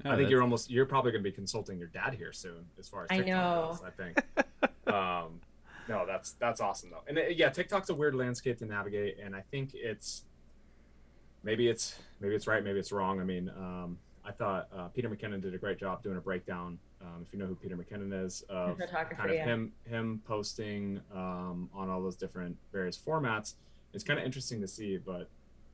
[0.00, 2.66] I think that's- you're almost you're probably going to be consulting your dad here soon
[2.78, 3.68] as far as I TikTok know.
[3.72, 4.22] goes, I think.
[4.94, 5.40] um,
[5.88, 7.02] no, that's that's awesome though.
[7.08, 10.24] And uh, yeah, TikTok's a weird landscape to navigate, and I think it's
[11.42, 13.20] maybe it's maybe it's right, maybe it's wrong.
[13.20, 16.78] I mean, um, I thought uh, Peter McKinnon did a great job doing a breakdown.
[17.00, 19.44] Um, if you know who Peter McKinnon is, of kind of yeah.
[19.44, 23.54] him him posting um, on all those different various formats.
[23.94, 25.28] It's kind of interesting to see, but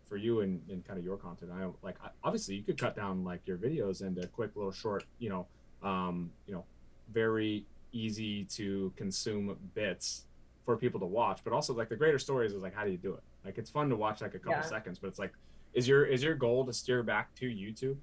[0.04, 2.94] for you and, and kind of your content, I like I- obviously you could cut
[2.94, 5.46] down like your videos into quick little short, you know,
[5.82, 6.64] um, you know,
[7.12, 10.26] very easy to consume bits
[10.66, 11.40] for people to watch.
[11.42, 13.22] But also like the greater stories is like how do you do it?
[13.46, 14.62] Like it's fun to watch like a couple Yeah.
[14.62, 15.32] seconds, but it's like
[15.72, 17.96] is your is your goal to steer back to YouTube?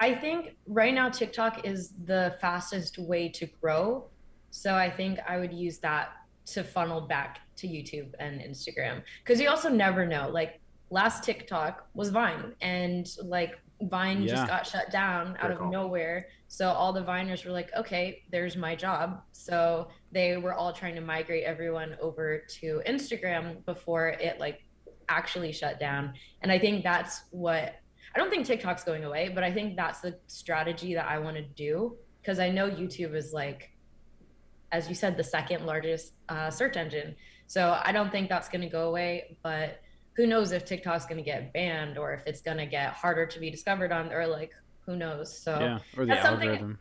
[0.00, 4.08] I think right now TikTok is the fastest way to grow.
[4.50, 6.08] So I think I would use that
[6.46, 9.02] to funnel back to YouTube and Instagram.
[9.22, 10.28] Because you also never know.
[10.30, 10.58] Like
[10.90, 14.34] last TikTok was Vine and like Vine Yeah.
[14.34, 15.70] just got shut down out of call.
[15.70, 16.28] nowhere.
[16.48, 19.22] So all the Viners were like, okay, there's my job.
[19.32, 24.64] So they were all trying to migrate everyone over to Instagram before it like
[25.08, 26.14] actually shut down.
[26.42, 27.76] And I think that's what
[28.14, 31.36] I don't think TikTok's going away, but I think that's the strategy that I want
[31.36, 33.70] to do because I know YouTube is like,
[34.72, 37.14] as you said, the second largest uh, search engine.
[37.46, 39.80] So I don't think that's going to go away, but
[40.14, 43.26] who knows if TikTok's going to get banned or if it's going to get harder
[43.26, 44.52] to be discovered on, or like,
[44.86, 45.36] who knows?
[45.36, 46.78] So yeah, or the that's something- algorithm.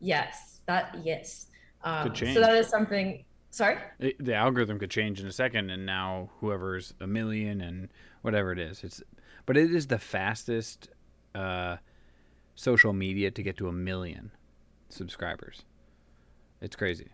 [0.00, 1.48] yes, that, yes.
[1.84, 3.24] Um, so that is something,
[3.56, 3.78] sorry?
[3.98, 7.88] It, the algorithm could change in a second, and now whoever's a million and
[8.22, 9.02] whatever it is, it's.
[9.46, 10.88] But it is the fastest
[11.34, 11.76] uh,
[12.56, 14.32] social media to get to a million
[14.88, 15.62] subscribers.
[16.60, 17.10] It's crazy.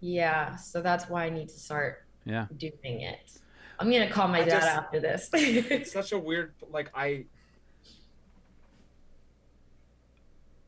[0.00, 0.56] Yeah.
[0.56, 2.46] So that's why I need to start Yeah.
[2.56, 3.30] doing it.
[3.78, 5.28] I'm going to call my I dad just- after this.
[5.34, 7.26] it's such a weird like I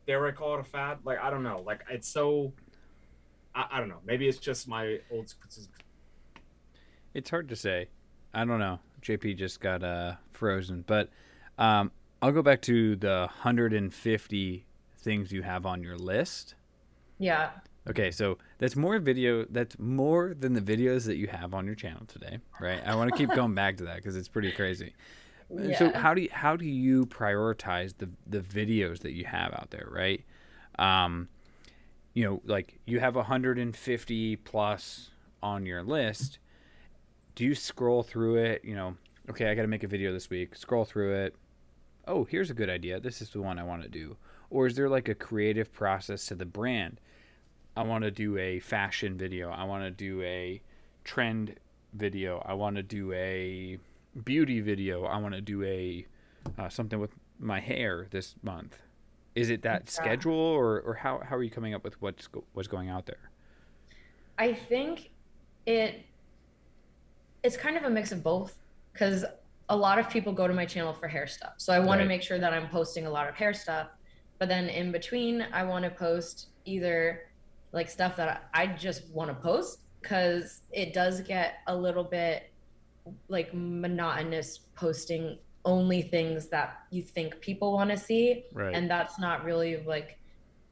[0.06, 0.98] dare I call it a fad?
[1.04, 1.62] Like I don't know.
[1.64, 2.52] Like it's so
[3.58, 4.00] I, I don't know.
[4.04, 5.34] Maybe it's just my old
[7.12, 7.88] It's hard to say.
[8.32, 8.78] I don't know.
[9.02, 11.10] JP just got uh, frozen, but
[11.58, 11.90] um,
[12.22, 14.66] I'll go back to the 150
[14.98, 16.54] things you have on your list.
[17.18, 17.50] yeah.
[17.88, 19.46] Okay, so that's more video.
[19.48, 22.82] That's more than the videos that you have on your channel today, right?
[22.84, 24.92] I want to keep going back to that because it's pretty crazy.
[25.48, 29.54] And So how do you, how do you prioritize the the videos that you have
[29.54, 30.22] out there, right?
[30.78, 31.28] Um,
[32.18, 35.10] you know, like you have 150 plus
[35.40, 36.40] on your list.
[37.36, 38.64] Do you scroll through it?
[38.64, 38.96] You know,
[39.30, 40.56] okay, I got to make a video this week.
[40.56, 41.36] Scroll through it.
[42.08, 42.98] Oh, here's a good idea.
[42.98, 44.16] This is the one I want to do.
[44.50, 47.00] Or is there like a creative process to the brand?
[47.76, 49.50] I want to do a fashion video.
[49.50, 50.60] I want to do a
[51.04, 51.54] trend
[51.92, 52.42] video.
[52.44, 53.78] I want to do a
[54.24, 55.04] beauty video.
[55.04, 56.04] I want to do a
[56.58, 58.76] uh, something with my hair this month.
[59.38, 59.90] Is it that Yeah.
[59.90, 63.06] schedule, or, or how, how are you coming up with what's go- what's going out
[63.06, 63.30] there?
[64.36, 65.10] I think
[65.66, 66.04] it
[67.44, 68.56] it's kind of a mix of both
[68.92, 69.24] because
[69.68, 71.52] a lot of people go to my channel for hair stuff.
[71.58, 72.04] So I want Right.
[72.04, 73.88] to make sure that I'm posting a lot of hair stuff,
[74.40, 77.30] but then in between I want to post either
[77.72, 82.52] like stuff that I just want to post cuz it does get a little bit
[83.28, 88.74] like monotonous posting only things that you think people want to see Right.
[88.74, 90.18] and that's not really like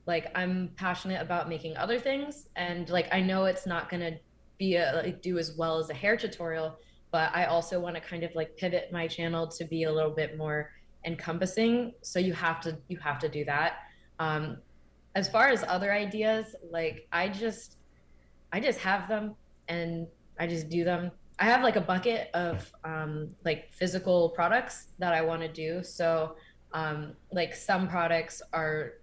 [0.07, 4.19] like i'm passionate about making other things and like i know it's not going to
[4.59, 6.79] be a like do as well as a hair tutorial
[7.11, 10.11] but i also want to kind of like pivot my channel to be a little
[10.13, 10.71] bit more
[11.05, 13.79] encompassing so you have to you have to do that
[14.19, 14.57] um
[15.15, 17.77] as far as other ideas like i just
[18.53, 19.35] i just have them
[19.69, 20.07] and
[20.39, 21.11] I just do them.
[21.39, 25.83] I have like a bucket of um, like physical products that I want to do.
[25.83, 26.37] So
[26.73, 28.95] um, like some products are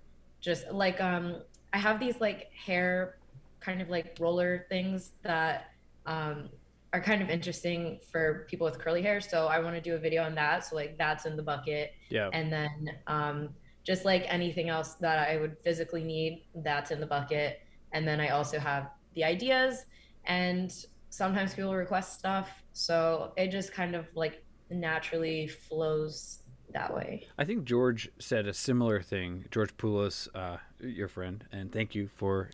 [0.42, 1.42] just like um,
[1.74, 3.18] I have these like hair
[3.60, 5.72] kind of like roller things that
[6.06, 6.50] um,
[6.92, 9.22] are kind of interesting for people with curly hair.
[9.22, 10.66] So I want to do a video on that.
[10.66, 11.94] So like that's in the bucket.
[12.10, 12.30] Yeah.
[12.34, 13.50] And then um,
[13.84, 17.62] just like anything else that I would physically need, that's in the bucket.
[17.92, 19.86] And then I also have the ideas
[20.26, 20.74] and
[21.14, 22.64] sometimes people request stuff.
[22.74, 26.40] So it just kind of like naturally flows
[26.72, 27.28] that way.
[27.38, 29.46] I think George said a similar thing.
[29.52, 32.50] George Poulos, uh, your friend, and thank you for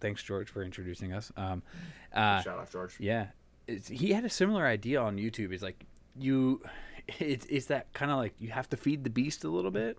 [0.00, 1.32] thanks George for introducing us.
[1.38, 1.62] Um,
[2.12, 2.96] uh, Shout out George.
[3.00, 3.28] Yeah,
[3.66, 5.50] it's, he had a similar idea on YouTube.
[5.52, 5.86] It's like
[6.18, 6.60] you,
[7.18, 9.96] it's it's that kind of like you have to feed the beast a little bit.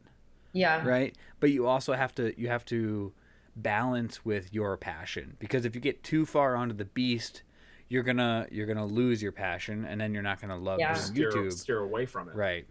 [0.53, 0.87] Yeah.
[0.87, 3.13] Right, but you also have to you have to
[3.55, 7.41] balance with your passion because if you get too far onto the beast
[7.87, 10.93] you're gonna you're gonna lose your passion and then you're not gonna love yeah.
[10.93, 11.53] steer, YouTube.
[11.53, 12.35] Steer away from it.
[12.35, 12.65] Right.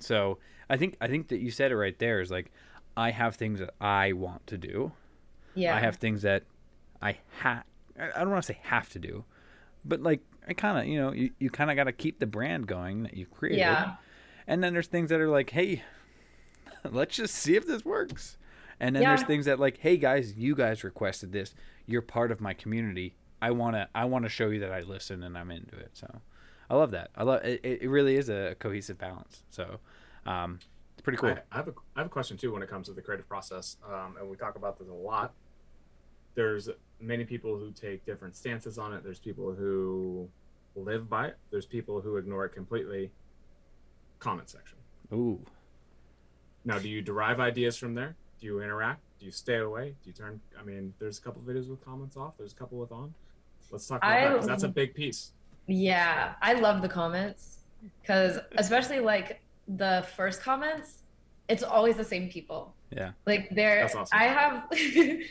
[0.00, 0.38] So
[0.68, 2.50] I think I think that you said it right there is like
[2.96, 4.92] I have things that I want to do.
[5.54, 5.76] Yeah.
[5.76, 6.44] I have things that
[7.00, 7.64] I have
[7.98, 9.24] I don't want to say have to do,
[9.84, 12.26] but like I kind of you know you, you kind of got to keep the
[12.26, 13.58] brand going that you created.
[13.58, 13.94] Yeah.
[14.48, 15.82] And then there's things that are like, hey,
[16.90, 18.38] let's just see if this works.
[18.78, 19.16] And then yeah.
[19.16, 21.54] there's things that like, hey guys, you guys requested this.
[21.86, 23.16] You're part of my community.
[23.40, 25.90] I wanna I wanna show you that I listen and I'm into it.
[25.94, 26.22] So
[26.68, 27.10] I love that.
[27.14, 27.60] I love it.
[27.64, 29.42] It really is a cohesive balance.
[29.50, 29.78] So
[30.26, 30.58] um,
[30.94, 31.30] it's pretty cool.
[31.30, 33.28] I, I, have a I have a question too when it comes to the creative
[33.28, 35.32] process, um, and we talk about this a lot.
[36.34, 36.68] There's
[37.00, 39.04] many people who take different stances on it.
[39.04, 40.28] There's people who
[40.74, 41.38] live by it.
[41.50, 43.10] There's people who ignore it completely.
[44.18, 44.78] Comment section.
[45.12, 45.40] Ooh.
[46.64, 48.16] Now, do you derive ideas from there?
[48.40, 49.00] Do you interact?
[49.18, 49.94] Do you stay away?
[50.02, 50.40] Do you turn?
[50.58, 52.34] I mean, there's a couple videos with comments off.
[52.36, 53.14] There's a couple with on.
[53.70, 55.32] Let's talk about I, that because that's a big piece.
[55.66, 57.58] Yeah, I love the comments
[58.00, 61.02] because especially like the first comments,
[61.48, 62.74] it's always the same people.
[62.90, 63.12] Yeah.
[63.26, 64.06] Like there, awesome.
[64.12, 64.64] I have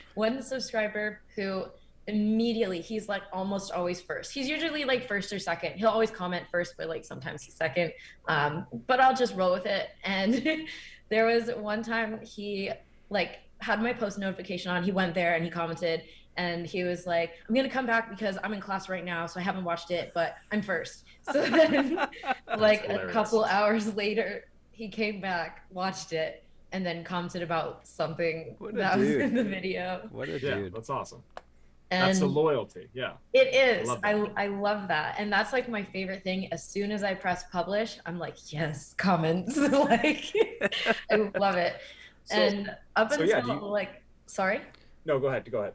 [0.16, 1.66] one subscriber who
[2.08, 4.34] immediately he's like almost always first.
[4.34, 5.74] He's usually like first or second.
[5.74, 7.94] He'll always comment first, but like sometimes he's second.
[8.28, 9.90] Um, but I'll just roll with it.
[10.04, 10.68] And
[11.10, 12.72] there was one time he
[13.10, 14.84] like had my post notification on.
[14.84, 16.04] He went there and he commented
[16.38, 19.40] and he was like, I'm gonna come back because I'm in class right now, so
[19.40, 21.04] I haven't watched it, but I'm first.
[21.34, 21.98] So then
[22.60, 28.56] like a couple hours later, he came back, watched it, and then commented about something
[28.74, 29.08] that dude.
[29.08, 30.08] was in the video.
[30.12, 30.74] What a yeah, dude.
[30.76, 31.24] That's awesome.
[31.92, 32.90] And that's the loyalty.
[32.94, 33.14] Yeah.
[33.34, 33.90] It is.
[34.04, 35.16] I, love I, I love that.
[35.18, 36.52] And that's like my favorite thing.
[36.52, 39.58] As soon as I press publish, I'm like, yes, comments.
[39.58, 40.34] like
[41.12, 41.76] I love it.
[42.26, 43.60] So, and up so until yeah, you...
[43.62, 44.62] like sorry?
[45.06, 45.50] No, go ahead.
[45.52, 45.74] Go ahead.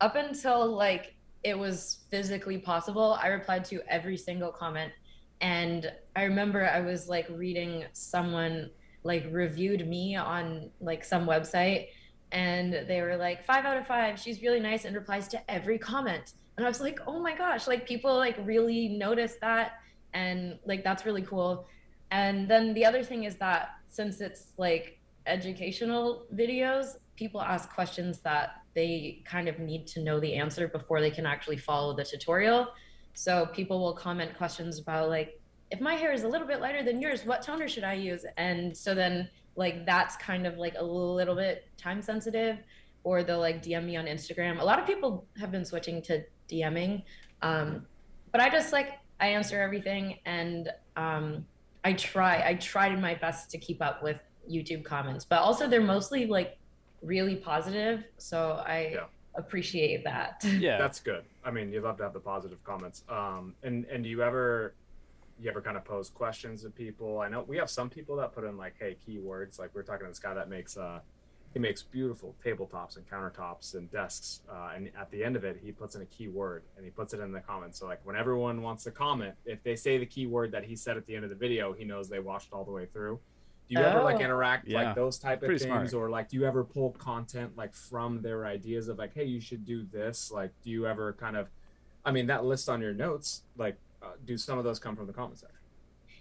[0.00, 4.92] Up until like it was physically possible, I replied to every single comment.
[5.40, 8.70] And I remember I was like reading someone
[9.02, 11.88] like reviewed me on like some website
[12.32, 15.78] and they were like five out of five she's really nice and replies to every
[15.78, 19.72] comment and i was like oh my gosh like people like really notice that
[20.14, 21.66] and like that's really cool
[22.10, 28.20] and then the other thing is that since it's like educational videos, people ask questions
[28.20, 32.04] that they kind of need to know the answer before they can actually follow the
[32.04, 32.68] tutorial.
[33.14, 35.40] So people will comment questions about like,
[35.70, 38.24] if my hair is a little bit lighter than yours, what toner should I use?
[38.36, 42.58] And so then like that's kind of like a little bit time sensitive
[43.04, 44.60] or they'll like DM me on Instagram.
[44.60, 47.02] A lot of people have been switching to DMing.
[47.42, 47.86] Um,
[48.32, 51.46] but I just like I answer everything and um,
[51.84, 54.18] I try I tried my best to keep up with
[54.50, 56.58] YouTube comments, but also they're mostly like
[57.04, 58.04] really positive.
[58.18, 59.04] So I yeah.
[59.34, 60.44] appreciate that.
[60.58, 61.24] Yeah, that's good.
[61.44, 63.02] I mean, you love to have the positive comments.
[63.08, 64.74] Um, and and do you ever
[65.40, 67.20] you ever kind of pose questions to people?
[67.20, 69.58] I know we have some people that put in like, hey, keywords.
[69.58, 71.00] Like we're talking to this guy that makes uh
[71.52, 74.40] he makes beautiful tabletops and countertops and desks.
[74.50, 77.14] Uh, and at the end of it, he puts in a keyword and he puts
[77.14, 77.78] it in the comments.
[77.78, 80.96] So like when everyone wants to comment, if they say the keyword that he said
[80.96, 83.20] at the end of the video, he knows they watched all the way through
[83.68, 83.88] do you oh.
[83.88, 84.20] ever like oh.
[84.20, 84.82] interact yeah.
[84.82, 86.04] like those type of Pretty things smart.
[86.04, 89.40] or like do you ever pull content like from their ideas of like hey you
[89.40, 91.48] should do this like do you ever kind of
[92.04, 95.06] i mean that list on your notes like uh, do some of those come from
[95.06, 95.56] the comment section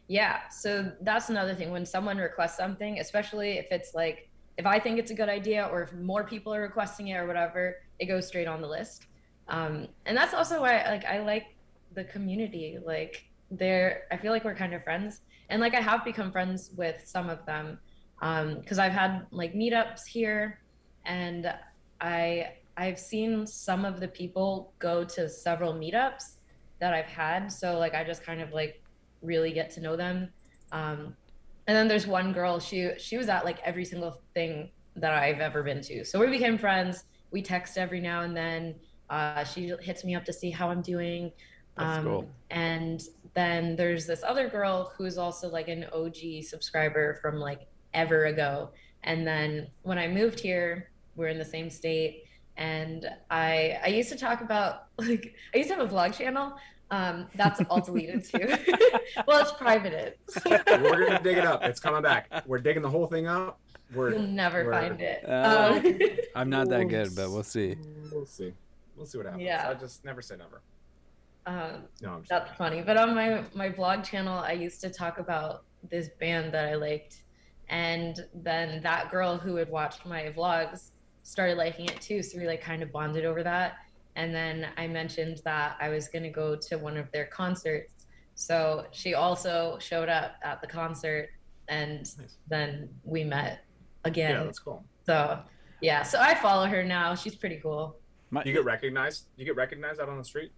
[0.08, 4.80] yeah so that's another thing when someone requests something especially if it's like if i
[4.80, 8.06] think it's a good idea or if more people are requesting it or whatever it
[8.06, 9.08] goes straight on the list
[9.50, 11.48] um, and that's also why like i like
[11.96, 13.26] the community like
[13.58, 17.04] they're i feel like we're kind of friends and like I have become friends with
[17.06, 17.80] some of them
[18.20, 20.60] because um, I've had like meetups here,
[21.06, 21.54] and
[22.02, 26.38] I I've seen some of the people go to several meetups
[26.80, 27.52] that I've had.
[27.52, 28.82] So like I just kind of like
[29.22, 30.30] really get to know them.
[30.72, 31.16] Um,
[31.68, 35.40] and then there's one girl, she she was at like every single thing that I've
[35.40, 36.04] ever been to.
[36.04, 37.06] So we became friends.
[37.32, 38.76] We text every now and then.
[39.10, 41.32] Uh, she hits me up to see how I'm doing.
[41.78, 42.30] That's um, cool.
[42.50, 43.02] And
[43.34, 47.62] then there's this other girl who's also like an OG subscriber from like
[47.94, 48.70] ever ago.
[49.04, 52.26] And then when I moved here, we're in the same state.
[52.58, 56.54] And I I used to talk about like I used to have a vlog channel.
[56.92, 58.48] Um, that's all deleted too.
[59.28, 60.16] well, it's privated.
[60.46, 61.64] We're gonna dig it up.
[61.64, 62.44] It's coming back.
[62.46, 63.60] We're digging the whole thing up.
[63.96, 65.28] We're You'll never we're- find it.
[65.28, 65.98] Uh, Um,
[66.36, 67.78] I'm not that good, but we'll see.
[68.12, 68.54] We'll see.
[68.96, 69.44] We'll see what happens.
[69.44, 69.68] Yeah.
[69.70, 70.62] I just never say never.
[71.46, 72.82] Um, No, I'm just That's funny.
[72.82, 76.76] But on my my vlog channel, I used to talk about this band that I
[76.76, 77.24] liked,
[77.70, 80.92] and then that girl who had watched my vlogs
[81.24, 82.22] started liking it too.
[82.24, 83.74] So we like kind of bonded over that.
[84.16, 88.06] And then I mentioned that I was gonna go to one of their concerts.
[88.36, 91.30] So she also showed up at the concert,
[91.68, 92.38] and Nice.
[92.48, 93.66] then we met
[94.06, 94.30] again.
[94.32, 94.46] yeah, again.
[94.48, 94.84] that's cool.
[95.06, 95.40] so
[95.82, 97.14] yeah, so I follow her now.
[97.16, 97.98] She's pretty cool.
[98.32, 99.28] My, You get recognized.
[99.36, 100.52] You get recognized out on the street.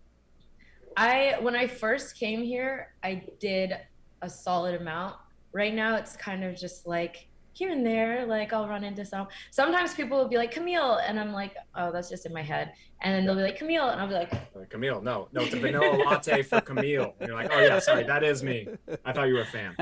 [0.98, 3.74] I when I first came here, I did
[4.22, 5.16] a solid amount.
[5.52, 8.26] Right now, it's kind of just like here and there.
[8.26, 9.28] Like I'll run into some.
[9.52, 12.74] Sometimes people will be like Camille, and I'm like, oh, that's just in my head.
[13.02, 15.54] And then they'll be like Camille, and I'll be like, Like, Camille, no, no, it's
[15.54, 17.14] a vanilla latte for Camille.
[17.20, 18.68] And you're like, oh yeah, sorry, that is me.
[19.04, 19.76] I thought you were a fan.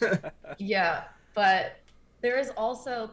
[0.58, 1.04] yeah.
[1.34, 1.76] But
[2.20, 3.10] there is also,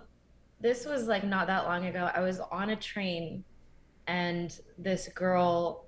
[0.61, 2.09] this was like not that long ago.
[2.13, 3.43] I was on a train,
[4.07, 5.84] and this girl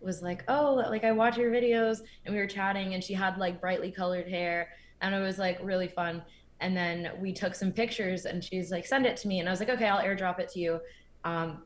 [0.00, 3.38] was like, "Oh, like I watch your videos," and we were chatting, and she had
[3.38, 4.68] like brightly colored hair,
[5.00, 6.22] and it was like really fun.
[6.60, 9.52] And then we took some pictures, and she's like, "Send it to me," and I
[9.52, 10.80] was like, "Okay, I'll airdrop it to you."
[11.24, 11.64] Um,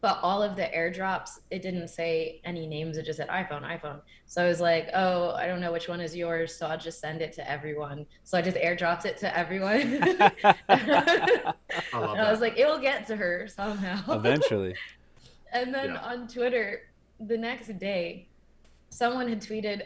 [0.00, 4.00] but all of the airdrops, it didn't say any names; it just said iPhone, iPhone.
[4.26, 6.98] So I was like, "Oh, I don't know which one is yours, so I'll just
[7.00, 9.98] send it to everyone." So I just airdropped it to everyone.
[10.68, 11.52] I
[11.92, 14.74] and I was like, "It will get to her somehow." Eventually.
[15.54, 16.00] And then Yeah.
[16.00, 16.80] on Twitter,
[17.26, 18.28] the next day,
[18.90, 19.82] someone had tweeted,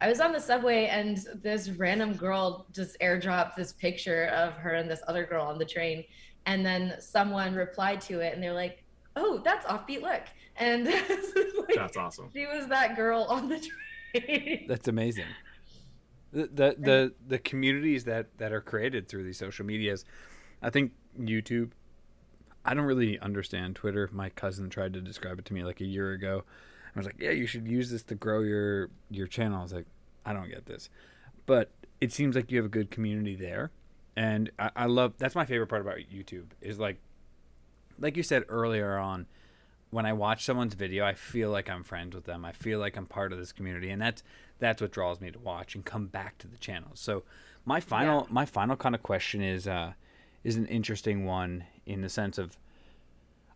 [0.00, 4.74] I was on the subway and this random girl just airdropped this picture of her
[4.74, 6.04] and this other girl on the train.
[6.46, 8.84] And then someone replied to it and they're like,
[9.16, 10.22] oh, that's Offbeat Look.
[10.56, 10.84] And
[11.58, 12.30] like, That's awesome.
[12.32, 14.66] she was that girl on the train.
[14.68, 15.26] That's amazing.
[16.32, 20.04] The, the the the communities that that are created through these social medias,
[20.62, 21.70] I think YouTube.
[22.64, 24.08] I don't really understand Twitter.
[24.12, 26.44] My cousin tried to describe it to me like a year ago.
[26.94, 29.72] I was like, "Yeah, you should use this to grow your your channel." I was
[29.72, 29.86] like,
[30.24, 30.90] "I don't get this,"
[31.46, 33.70] but it seems like you have a good community there,
[34.16, 35.14] and I, I love.
[35.18, 36.98] That's my favorite part about YouTube is like,
[37.98, 39.26] like you said earlier on,
[39.90, 42.44] when I watch someone's video, I feel like I'm friends with them.
[42.44, 44.22] I feel like I'm part of this community, and that's
[44.58, 46.90] that's what draws me to watch and come back to the channel.
[46.94, 47.22] So,
[47.64, 49.92] my final my final kind of question is uh,
[50.42, 52.56] is an interesting one in the sense of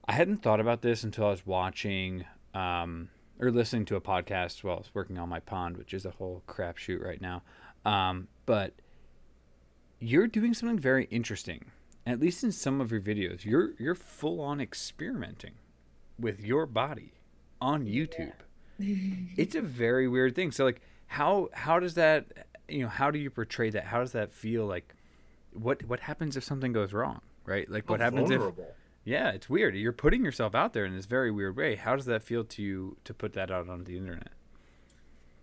[0.06, 2.24] I hadn't thought about this until I was watching
[2.55, 3.10] um,
[3.40, 6.10] or listening to a podcast while I was working on my pond, which is a
[6.10, 7.43] whole crapshoot right now.
[7.85, 8.74] Um, but
[10.01, 11.66] you're doing something very interesting,
[12.06, 13.44] at least in some of your videos.
[13.44, 15.55] You're you're full on experimenting
[16.19, 17.12] with your body
[17.60, 18.32] on YouTube.
[19.36, 20.52] It's a very weird thing.
[20.52, 22.27] So like how how does that
[22.69, 23.85] you know, how do you portray that?
[23.85, 24.94] How does that feel like
[25.52, 27.20] what what happens if something goes wrong?
[27.44, 27.69] Right?
[27.69, 28.74] Like what How happens if vulnerable.
[29.09, 29.74] Yeah, it's weird.
[29.74, 31.76] You're putting yourself out there in this very weird way.
[31.76, 34.32] How does that feel to you to put that out on the internet?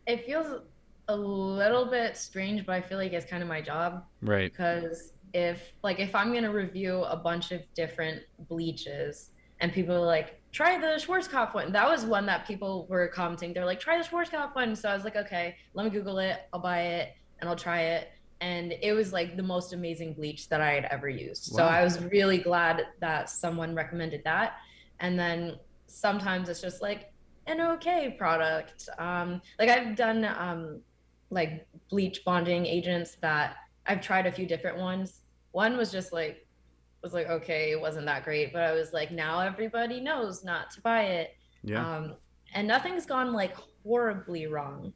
[0.08, 0.62] it feels
[1.08, 4.04] a little bit strange, but I feel like it's kind of my job.
[4.22, 4.52] Right.
[4.52, 9.94] because if like if i'm going to review a bunch of different bleaches and people
[9.94, 13.80] are like try the schwarzkopf one that was one that people were commenting they're like
[13.80, 16.82] try the schwarzkopf one so i was like okay let me google it i'll buy
[16.84, 20.72] it and i'll try it and it was like the most amazing bleach that i
[20.72, 24.58] had ever used so i was really glad that someone recommended that
[25.00, 25.58] and then
[25.88, 27.14] sometimes it's just like
[27.48, 30.82] an okay product um like i've done um
[31.30, 35.22] like bleach bonding agents that I've tried a few different ones.
[35.52, 36.48] One was just like
[37.04, 40.72] was like okay, it wasn't that great, but I was like now everybody knows not
[40.72, 41.36] to buy it.
[41.64, 41.98] Yeah.
[41.98, 42.16] Um
[42.54, 44.94] and nothing's gone like horribly wrong.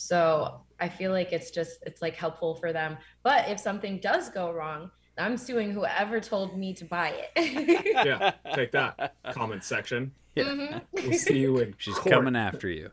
[0.00, 2.96] So I feel like it's just it's like helpful for them.
[3.22, 7.90] But if something does go wrong, I'm suing whoever told me to buy it.
[8.06, 9.14] Yeah, take that.
[9.32, 10.12] Comment section.
[10.34, 10.44] Yeah.
[10.44, 10.82] Mhm.
[10.92, 12.14] We'll see you in She's court.
[12.14, 12.90] coming after you.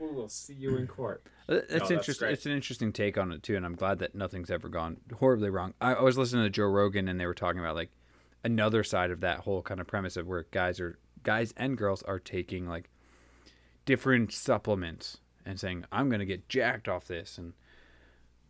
[0.00, 1.22] We will see you in court.
[1.48, 2.26] Uh, That's that's interesting.
[2.26, 2.32] great.
[2.32, 5.50] It's an interesting take on it too, and I'm glad that nothing's ever gone horribly
[5.50, 5.74] wrong.
[5.80, 7.90] I, I was listening to Joe Rogan, and they were talking about like
[8.42, 12.02] another side of that whole kind of premise of where guys are guys and girls
[12.02, 12.90] are taking like
[13.84, 15.18] different supplements
[15.48, 17.54] and saying I'm going to get jacked off this, and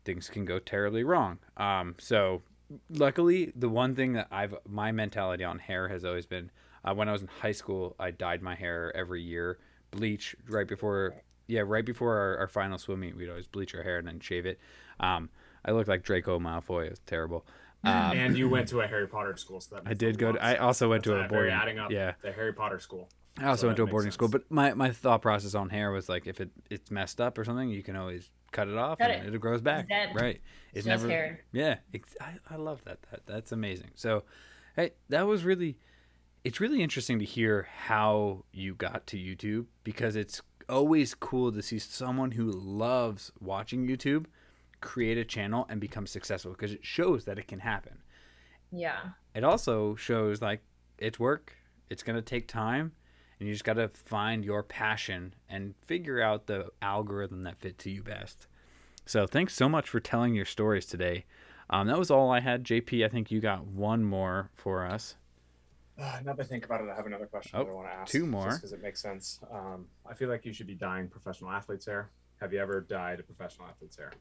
[0.04, 1.38] things can go terribly wrong.
[1.56, 2.42] Um, so
[2.90, 6.50] luckily, the one thing that I've my mentality on hair has always been
[6.84, 9.58] uh, when I was in high school, I dyed my hair every year,
[9.92, 13.16] bleach right before yeah right before our, our final swim meet.
[13.16, 14.58] We'd always bleach our hair and then shave it.
[14.98, 15.30] Um,
[15.64, 16.86] I looked like Draco Malfoy.
[16.86, 17.46] It was terrible.
[17.84, 20.32] Um, and you went to a Harry Potter school, so that I did go.
[20.32, 21.52] To, I also went to a boarding.
[21.52, 21.92] adding up.
[21.92, 23.08] Yeah, the Harry Potter school.
[23.40, 25.90] I also So went to a boarding school, but my, my thought process on hair
[25.90, 28.98] was like if it it's messed up or something, you can always cut it off
[28.98, 29.34] Cut and it.
[29.34, 29.38] it.
[29.40, 29.88] grows back.
[29.88, 30.10] dead.
[30.14, 30.40] Right.
[30.72, 31.08] It's Just never.
[31.08, 31.40] hair.
[31.52, 31.76] Yeah.
[31.94, 32.98] Ex- I, I love that.
[33.10, 33.90] That that's amazing.
[33.94, 34.24] So,
[34.76, 35.78] hey, that was really.
[36.44, 41.62] It's really interesting to hear how you got to YouTube because it's always cool to
[41.62, 44.26] see someone who loves watching YouTube
[44.80, 47.98] create a channel and become successful because it shows that it can happen
[48.70, 49.00] Yeah.
[49.34, 50.60] it also shows like
[50.98, 51.56] it's work
[51.90, 52.92] it's going to take time
[53.38, 57.86] and you just got to find your passion and figure out the algorithm that fits
[57.86, 58.46] you best
[59.06, 61.24] so thanks so much for telling your stories today
[61.70, 65.14] um, that was all i had jp i think you got one more for us
[65.98, 67.88] Uh, now that I think about it, I have another question Oh, that I want
[67.88, 68.12] to ask.
[68.12, 68.54] two more.
[68.54, 69.40] because it makes sense.
[69.50, 72.10] Um, I feel like you should be dyeing professional athletes' hair.
[72.40, 74.12] Have you ever dyed a professional athlete's hair?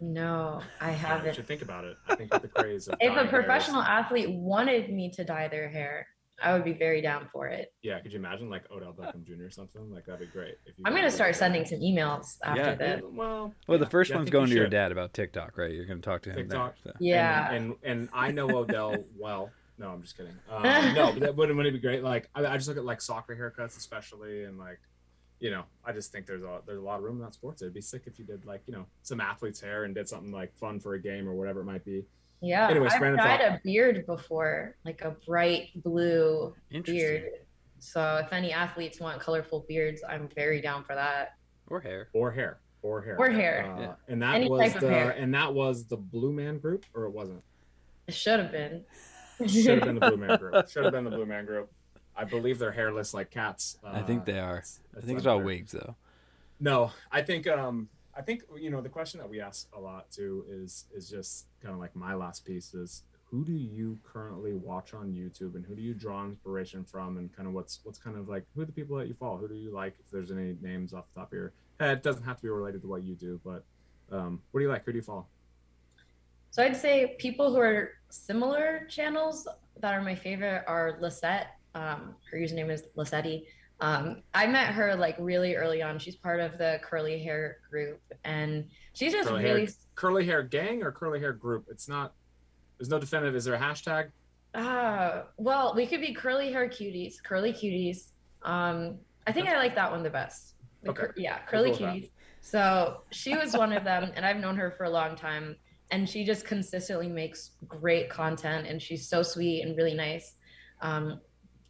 [0.00, 1.26] No, I haven't.
[1.26, 1.98] You should think about it.
[2.08, 5.24] I think the craze of If dyeing a hair is- professional athlete wanted me to
[5.24, 6.06] dye their hair,
[6.42, 7.72] I would be very down for it.
[7.82, 9.44] yeah, could you imagine like Odell Beckham Jr.
[9.44, 9.90] or something?
[9.90, 10.56] Like that'd be great.
[10.66, 12.68] If you I'm gonna start sending some emails after Yeah.
[12.70, 13.02] Yeah, this.
[13.10, 15.72] well, well the first yeah, one's think you going to your dad about tiktok right
[15.72, 16.74] you're going to talk to him TikTok.
[16.84, 16.98] there, so.
[17.00, 17.50] Yeah.
[17.52, 19.50] And, and and I know Odell well.
[19.78, 20.32] No, I'm just kidding.
[20.50, 20.62] Um,
[20.94, 22.02] no, but that wouldn't, wouldn't it be great?
[22.02, 24.78] Like I, I just look at like soccer haircuts, especially, and like,
[25.38, 27.60] you know, I just think there's a there's a lot of room in that sports.
[27.60, 30.32] It'd be sick if you did like you know some athlete's hair and did something
[30.32, 32.04] like fun for a game or whatever it might be.
[32.42, 33.48] Yeah, Anyways, I've random dyed thought.
[33.50, 36.54] a beard before, like a bright blue
[36.84, 37.30] beard.
[37.78, 41.34] So if any athletes want colorful beards, I'm very down for that.
[41.68, 43.64] or hair Or hair, or hair, Or hair.
[43.76, 43.94] Uh, Yeah.
[44.08, 45.10] And that Any was the hair.
[45.10, 47.42] and that was the Blue Man Group, or it wasn't.
[48.06, 48.84] It should have been.
[49.46, 50.68] Should have been the Blue Man Group.
[50.70, 51.70] Should have been the Blue Man Group.
[52.16, 53.78] I believe they're hairless like cats.
[53.84, 55.96] i think Uh, they are it's- i it's think it's all wigs though
[56.60, 60.10] No, I think um I think you know the question that we ask a lot
[60.10, 64.54] too is is just kind of like my last piece is who do you currently
[64.54, 67.98] watch on YouTube and who do you draw inspiration from and kind of what's what's
[67.98, 69.36] kind of like who are the people that you follow?
[69.36, 69.94] Who do you like?
[70.00, 72.48] If there's any names off the top of your head, it doesn't have to be
[72.48, 73.64] related to what you do, but
[74.10, 74.84] um, what do you like?
[74.84, 75.26] Who do you follow?
[76.50, 79.46] So I'd say people who are similar channels
[79.80, 81.48] that are my favorite are Lisette.
[81.74, 83.44] Um, her username is Lisetti.
[83.80, 85.98] Um, I met her like really early on.
[85.98, 90.42] She's part of the curly hair group, and she's just Curly really hair, curly hair
[90.42, 91.66] gang or curly hair group?
[91.70, 92.14] It's not.
[92.78, 93.34] There's no definitive.
[93.36, 94.10] Is there a hashtag?
[94.54, 98.12] Ah, well, we could be curly hair cuties, curly cuties.
[98.42, 100.54] Um, I think I like that one the best.
[100.82, 101.00] The Okay.
[101.02, 101.80] cur- yeah, curly that.
[101.80, 102.10] cuties.
[102.40, 105.56] So she was one of them, and I've known her for a long time.
[105.92, 110.34] And she just consistently makes great content, and she's so sweet and really nice.
[110.80, 111.20] Um,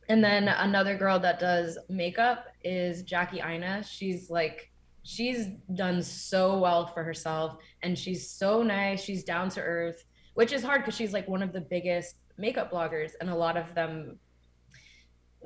[0.09, 3.83] and then another girl that does makeup is Jackie Aina.
[3.83, 4.71] She's like,
[5.03, 9.03] she's done so well for herself, and she's so nice.
[9.03, 10.05] She's down to earth,
[10.35, 13.57] which is hard because she's like one of the biggest makeup bloggers, and a lot
[13.57, 14.19] of them.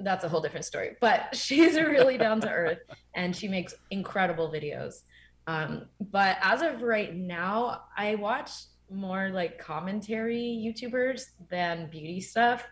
[0.02, 2.78] That's a whole different story, but she's really down to earth,
[3.14, 5.02] and she makes incredible videos.
[5.46, 8.50] Um, but as of right now, I watch
[8.90, 12.66] more like commentary YouTubers than beauty stuff.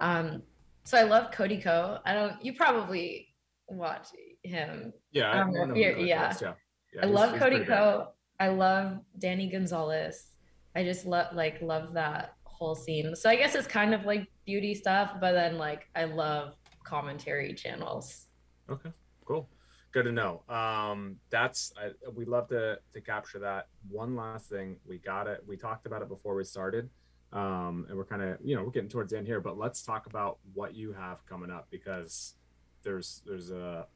[0.00, 0.42] Um,
[0.88, 1.98] so I love Cody Ko.
[2.06, 2.42] I don't.
[2.42, 3.28] You probably
[3.68, 4.08] watch
[4.42, 4.94] him.
[5.12, 6.32] Yeah, I Um, know yeah, yeah.
[6.40, 6.54] Yeah.
[7.02, 8.06] I love he's Cody great.
[8.40, 10.36] I love Danny Gonzalez.
[10.74, 13.14] I just love like love that whole scene.
[13.16, 16.54] So I guess it's kind of like beauty stuff, but then like I love
[16.84, 18.28] commentary channels.
[18.70, 18.90] Okay,
[19.26, 19.50] cool.
[19.92, 20.42] Good to know.
[20.48, 23.66] Um, that's I, we love to to capture that.
[23.90, 25.44] One last thing, we got it.
[25.46, 26.88] We talked about it before we started,
[27.32, 29.40] um, and we're kind of you know we're getting towards the end here.
[29.40, 32.34] But let's talk about what you have coming up because
[32.82, 33.86] there's there's a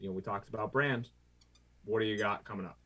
[0.00, 1.08] you know we talked about brand.
[1.84, 2.78] What do you got coming up?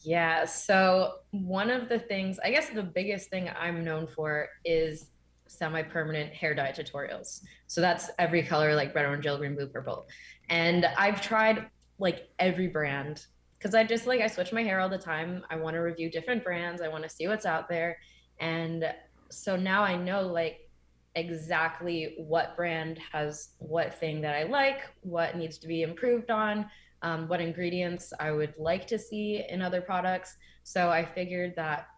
[0.00, 0.44] Yeah.
[0.44, 5.10] So one of the things, I guess the biggest thing I'm known for is
[5.46, 7.40] semi-permanent hair dye tutorials.
[7.66, 10.06] So that's every color like red, orange, yellow, green, blue, purple.
[10.50, 11.68] And I've tried
[11.98, 13.26] like every brand
[13.58, 15.42] because I just like I switch my hair all the time.
[15.50, 16.82] I want to review different brands.
[16.82, 17.96] I want to see what's out there.
[18.40, 18.92] And
[19.30, 20.70] so now I know like
[21.16, 26.68] exactly what brand has what thing that I like, what needs to be improved on,
[27.02, 30.36] um, what ingredients I would like to see in other products.
[30.64, 31.88] So I figured that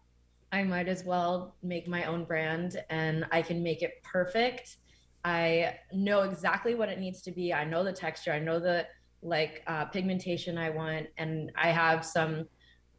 [0.53, 4.77] I might as well make my own brand and I can make it perfect.
[5.25, 7.53] I know exactly what it needs to be.
[7.53, 8.87] I know the texture, I know the
[9.23, 12.47] like uh, pigmentation I want, and I have some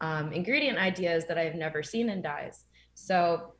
[0.00, 2.64] um, ingredient ideas that I've never seen in dyes.
[2.98, 3.52] So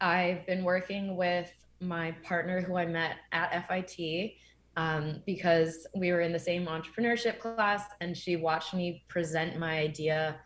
[0.00, 4.32] I've been working with my partner who I met at FIT
[4.76, 9.78] um, because we were in the same entrepreneurship class and she watched me present my
[9.78, 10.40] idea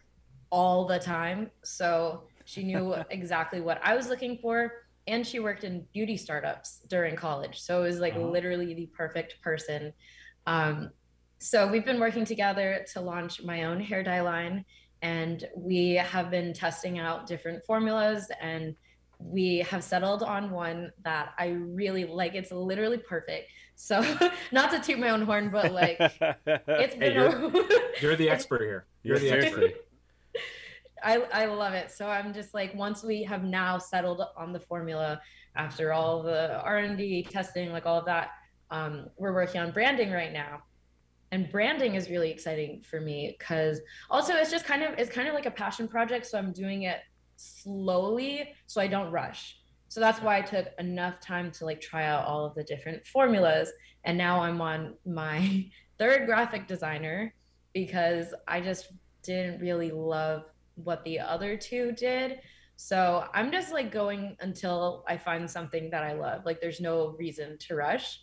[0.50, 1.50] all the time.
[1.62, 4.72] So she knew exactly what I was looking for.
[5.06, 7.60] And she worked in beauty startups during college.
[7.60, 8.26] So it was like uh-huh.
[8.26, 9.92] literally the perfect person.
[10.46, 10.90] Um,
[11.38, 14.64] so we've been working together to launch my own hair dye line.
[15.02, 18.74] And we have been testing out different formulas and
[19.18, 22.34] we have settled on one that I really like.
[22.34, 23.50] It's literally perfect.
[23.74, 24.04] So,
[24.52, 25.96] not to toot my own horn, but like,
[26.46, 27.12] it's been.
[27.12, 27.52] Hey, you're,
[28.00, 28.86] you're, the expert here.
[29.02, 29.74] You're the expert.
[31.02, 31.90] I, I love it.
[31.90, 35.20] So I'm just like, once we have now settled on the formula
[35.56, 38.30] after all the R&D testing, like all of that,
[38.70, 40.62] um, we're working on branding right now.
[41.32, 43.80] And branding is really exciting for me because
[44.10, 46.26] also it's just kind of, it's kind of like a passion project.
[46.26, 47.00] So I'm doing it
[47.36, 49.58] slowly so I don't rush.
[49.88, 53.06] So that's why I took enough time to like try out all of the different
[53.06, 53.70] formulas.
[54.04, 55.66] And now I'm on my
[55.98, 57.34] third graphic designer
[57.72, 58.92] because I just
[59.22, 60.44] didn't really love
[60.76, 62.40] what the other two did.
[62.76, 66.44] So I'm just like going until I find something that I love.
[66.44, 68.20] Like there's no reason to rush.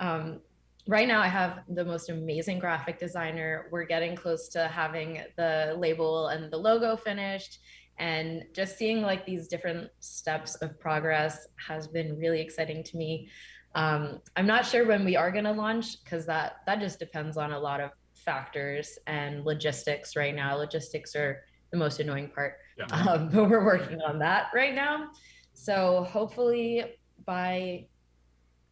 [0.00, 0.40] Um,
[0.88, 3.68] right now I have the most amazing graphic designer.
[3.70, 7.58] We're getting close to having the label and the logo finished.
[7.98, 13.28] And just seeing like these different steps of progress has been really exciting to me.
[13.74, 17.36] Um, i'm not sure when we are going to launch because that that just depends
[17.36, 20.56] on a lot of factors and logistics right now.
[20.56, 22.54] Logistics are the most annoying part.
[22.78, 22.86] Yeah.
[22.86, 25.10] um, but we're working on that right now.
[25.52, 26.96] So hopefully
[27.26, 27.86] by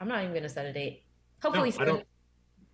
[0.01, 1.06] i'm not even going to set a date
[1.47, 2.07] hopefully no, I don't,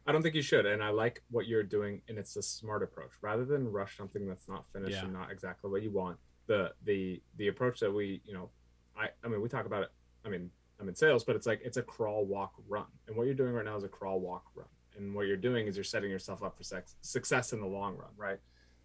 [0.07, 2.83] I don't think you should and i like what you're doing and it's a smart
[2.83, 3.13] approach.
[3.21, 5.05] Rather than rush something that's not finished yeah.
[5.05, 8.51] and not exactly what you want the the the approach that we you know
[8.97, 9.91] i i mean we talk about it
[10.25, 10.51] i mean
[10.81, 12.87] i'm in sales but it's like it's a crawl walk run.
[13.07, 14.67] And what you're doing right now is a crawl walk run.
[14.97, 17.97] And what you're doing is you're setting yourself up for sex, success in the long
[17.97, 18.39] run right?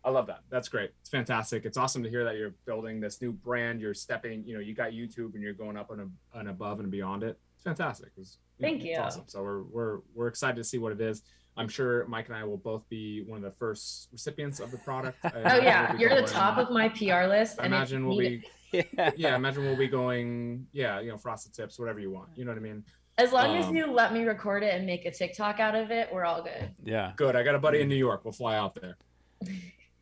[0.06, 0.44] I love that.
[0.50, 0.92] That's great.
[1.02, 1.66] It's fantastic.
[1.66, 3.82] It's awesome to hear that you're building this new brand.
[3.82, 6.92] You're stepping you know you got youtube and you're going up and, and above and
[6.92, 7.30] beyond it.
[7.30, 10.78] it's fantastic it's, you thank know, you awesome so we're we're we're excited to see
[10.78, 11.24] what it is
[11.58, 14.78] I'm sure Mike and I will both be one of the first recipients of the
[14.78, 15.18] product.
[15.26, 17.60] oh yeah, you're the top of my PR list.
[17.60, 19.12] I imagine we'll be yeah.
[19.16, 22.30] yeah, imagine we'll be going yeah, you know, frosted tips, whatever you want.
[22.36, 22.84] You know what I mean?
[23.18, 25.90] As long um, as you let me record it and make a TikTok out of
[25.90, 26.70] it, we're all good.
[26.84, 27.14] Yeah.
[27.16, 27.36] Good.
[27.36, 28.24] I got a buddy in New York.
[28.24, 28.98] We'll fly out there.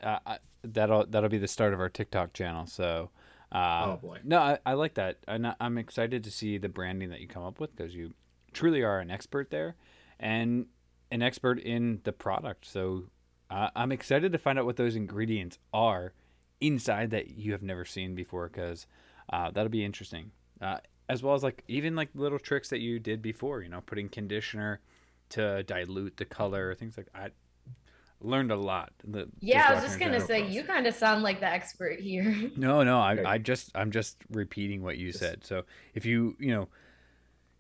[0.04, 2.68] Uh, I, that'll that'll be the start of our TikTok channel.
[2.68, 3.12] So.
[3.56, 4.20] Uh, oh boy.
[4.26, 5.20] No, I, I like that.
[5.30, 8.14] I'm, I'm excited to see the branding that you come up with because you
[8.52, 9.76] truly are an expert there,
[10.20, 10.66] and
[11.10, 12.66] an expert in the product.
[12.66, 13.04] So
[13.50, 16.12] uh, I'm excited to find out what those ingredients are
[16.60, 18.88] inside that you have never seen before because
[19.32, 20.32] uh, that'll be interesting.
[20.60, 23.82] Uh, as well as like even like little tricks that you did before, you know,
[23.86, 24.82] putting conditioner
[25.30, 27.30] to dilute the color, things like I
[28.26, 28.92] learned a lot.
[29.04, 32.52] The, yeah, I was just gonna say you kind of sound like the expert here.
[32.58, 35.44] No, no, I, I just I'm just repeating what you said.
[35.44, 36.68] So if you you know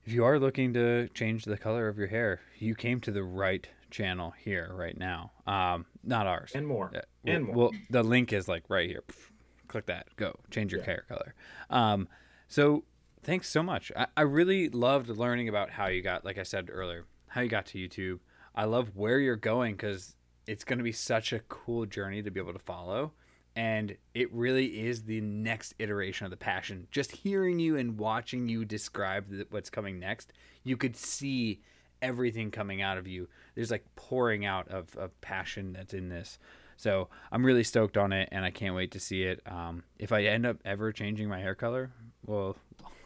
[0.06, 3.24] if you are looking to change the color of your hair, you came to the
[3.24, 5.32] right channel here right now.
[5.48, 6.52] Um, not ours.
[6.54, 6.92] And more.
[6.96, 7.56] Uh, and more.
[7.56, 9.04] Well, the link is like right here.
[9.68, 10.08] Click that.
[10.16, 10.86] Go change your yeah.
[10.86, 11.34] hair color.
[11.70, 12.08] Um,
[12.48, 12.84] so
[13.24, 13.92] thanks so much.
[13.96, 17.50] I, I really loved learning about how you got, like I said earlier, how you
[17.50, 18.20] got to YouTube.
[18.54, 20.16] I love where you're going because
[20.48, 23.12] it's going to be such a cool journey to be able to follow.
[23.56, 26.88] And it really is the next iteration of the passion.
[26.92, 30.34] Just hearing you and watching you describe what's coming next
[30.66, 31.62] you could see
[32.02, 33.30] everything coming out of you.
[33.54, 36.38] There's like pouring out of, of passion that's in this.
[36.76, 39.40] So i'm really stoked on it and i can't wait to see it.
[39.46, 41.92] Um, if i end up ever changing my hair color
[42.26, 42.58] well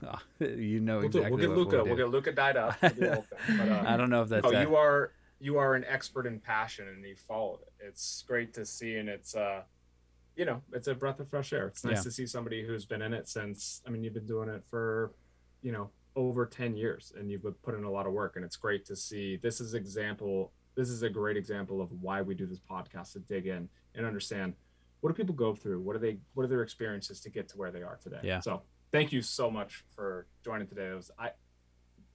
[0.39, 1.75] you know we'll exactly we'll get luca.
[1.75, 2.81] we'll, we'll, get luca dyed up.
[2.81, 6.25] We'll but, uh, i don't know if that's oh, you are you are an expert
[6.25, 9.61] in passion and you followed it it's great to see and it's uh
[10.39, 11.67] you know, it's a breath of fresh air.
[11.67, 12.03] It's nice yeah.
[12.03, 13.81] to see somebody who's been in it since.
[13.85, 15.11] I mean, you've been doing it for,
[15.61, 18.37] you know, over ten years, and you've put in a lot of work.
[18.37, 19.35] And it's great to see.
[19.35, 20.53] This is example.
[20.75, 24.05] This is a great example of why we do this podcast to dig in and
[24.05, 24.53] understand
[25.01, 25.81] what do people go through.
[25.81, 26.19] What are they?
[26.35, 28.21] What are their experiences to get to where they are today?
[28.23, 28.39] Yeah.
[28.39, 28.61] So
[28.93, 30.87] thank you so much for joining today.
[30.87, 31.31] It was I,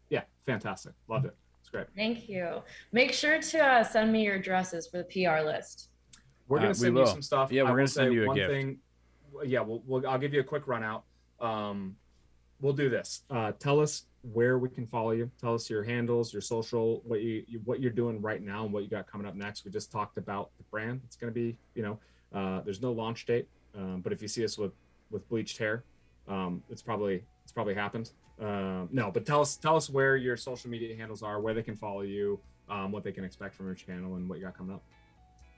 [0.09, 0.95] yeah, fantastic.
[1.09, 1.37] Loved it.
[1.75, 1.97] It's great.
[1.97, 2.63] Thank you.
[2.93, 5.89] Make sure to uh, send me your addresses for the PR list.
[6.47, 7.51] We're gonna uh, send you some stuff.
[7.51, 8.51] Yeah, we're gonna send you a one gift.
[8.51, 8.79] thing.
[9.45, 11.05] Yeah, we'll, we'll, I'll give you a quick run out.
[11.41, 11.97] Um,
[12.61, 13.23] we'll do this.
[13.29, 15.31] Uh, tell us where we can follow you.
[15.41, 18.73] Tell us your handles, your social, what you, you what you're doing right now, and
[18.73, 19.65] what you got coming up next.
[19.65, 21.01] We just talked about the brand.
[21.05, 21.99] It's going to be, you know,
[22.33, 24.73] uh, there's no launch date, um, but if you see us with
[25.11, 25.83] with bleached hair,
[26.29, 28.11] um, it's probably it's probably happened.
[28.41, 31.63] Um, no, but tell us tell us where your social media handles are, where they
[31.63, 34.57] can follow you, um, what they can expect from your channel, and what you got
[34.57, 34.83] coming up.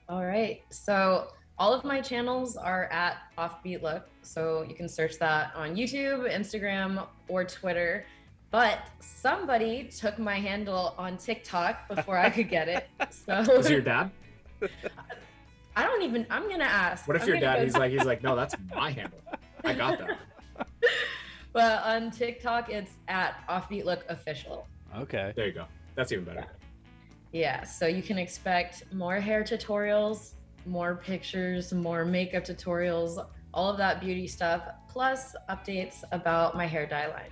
[0.09, 0.61] All right.
[0.69, 4.07] So all of my channels are at Offbeat Look.
[4.21, 8.05] So you can search that on YouTube, Instagram, or Twitter.
[8.51, 12.87] But somebody took my handle on TikTok before I could get it.
[13.09, 14.11] So Is it your dad?
[15.75, 17.07] I don't even I'm gonna ask.
[17.07, 17.57] What if I'm your dad?
[17.57, 19.19] go- He's like he's like, no, that's my handle.
[19.65, 20.17] I got that.
[21.57, 24.67] But on TikTok it's at Offbeat Look Official.
[24.95, 25.33] Okay.
[25.35, 25.65] There you go.
[25.95, 26.45] That's even better.
[27.33, 30.33] Yeah, so you can expect more hair tutorials,
[30.67, 33.25] more pictures, more makeup tutorials,
[33.55, 37.31] all of that beauty stuff, plus updates about my hair dye line.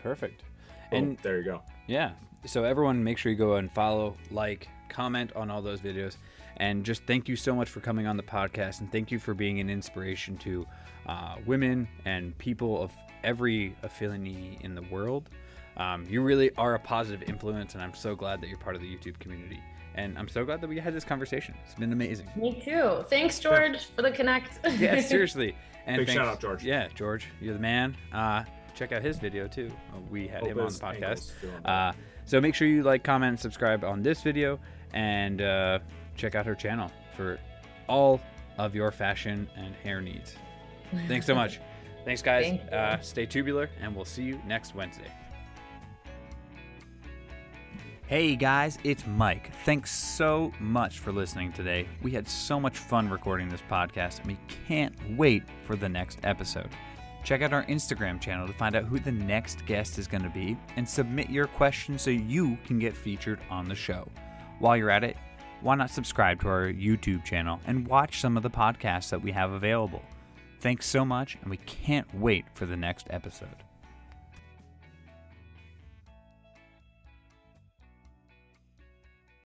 [0.00, 0.44] Perfect.
[0.92, 1.62] And And there you go.
[1.88, 2.12] Yeah.
[2.46, 6.16] So everyone, make sure you go and follow, like, comment on all those videos,
[6.58, 9.34] and just thank you so much for coming on the podcast, and thank you for
[9.34, 10.64] being an inspiration to
[11.06, 12.92] uh, women and people of
[13.24, 15.28] every affinity in the world.
[15.76, 18.82] Um, you really are a positive influence, and I'm so glad that you're part of
[18.82, 19.58] the YouTube community.
[19.96, 21.54] And I'm so glad that we had this conversation.
[21.64, 22.28] It's been amazing.
[22.36, 23.04] Me too.
[23.08, 24.58] Thanks, George, for the connect.
[24.78, 25.56] Yeah, seriously.
[25.86, 26.64] And Big thanks- shout out, George.
[26.64, 27.96] Yeah, George, you're the man.
[28.12, 28.44] Uh,
[28.74, 29.70] check out his video too.
[29.92, 30.94] Uh, We had Hope him on the podcast.
[31.02, 31.68] ankle's feeling better.
[31.68, 31.92] Uh,
[32.24, 34.58] so make sure you like, comment, subscribe on this video,
[34.94, 35.78] and uh,
[36.16, 37.38] check out her channel for
[37.88, 38.20] all
[38.58, 40.34] of your fashion and hair needs.
[41.06, 41.60] Thanks so much.
[42.04, 42.44] Thanks, guys.
[42.44, 42.72] Thank.
[42.72, 45.10] Uh, stay tubeular, and we'll see you next Wednesday.
[48.06, 49.50] Hey guys, it's Mike.
[49.64, 51.88] Thanks so much for listening today.
[52.02, 56.18] We had so much fun recording this podcast, and we can't wait for the next
[56.22, 56.68] episode.
[57.24, 60.28] Check out our Instagram channel to find out who the next guest is going to
[60.28, 64.06] be and submit your questions so you can get featured on the show.
[64.58, 65.16] While you're at it,
[65.62, 69.32] why not subscribe to our YouTube channel and watch some of the podcasts that we
[69.32, 70.02] have available?
[70.64, 73.63] Thanks so much, and we can't wait for the next episode.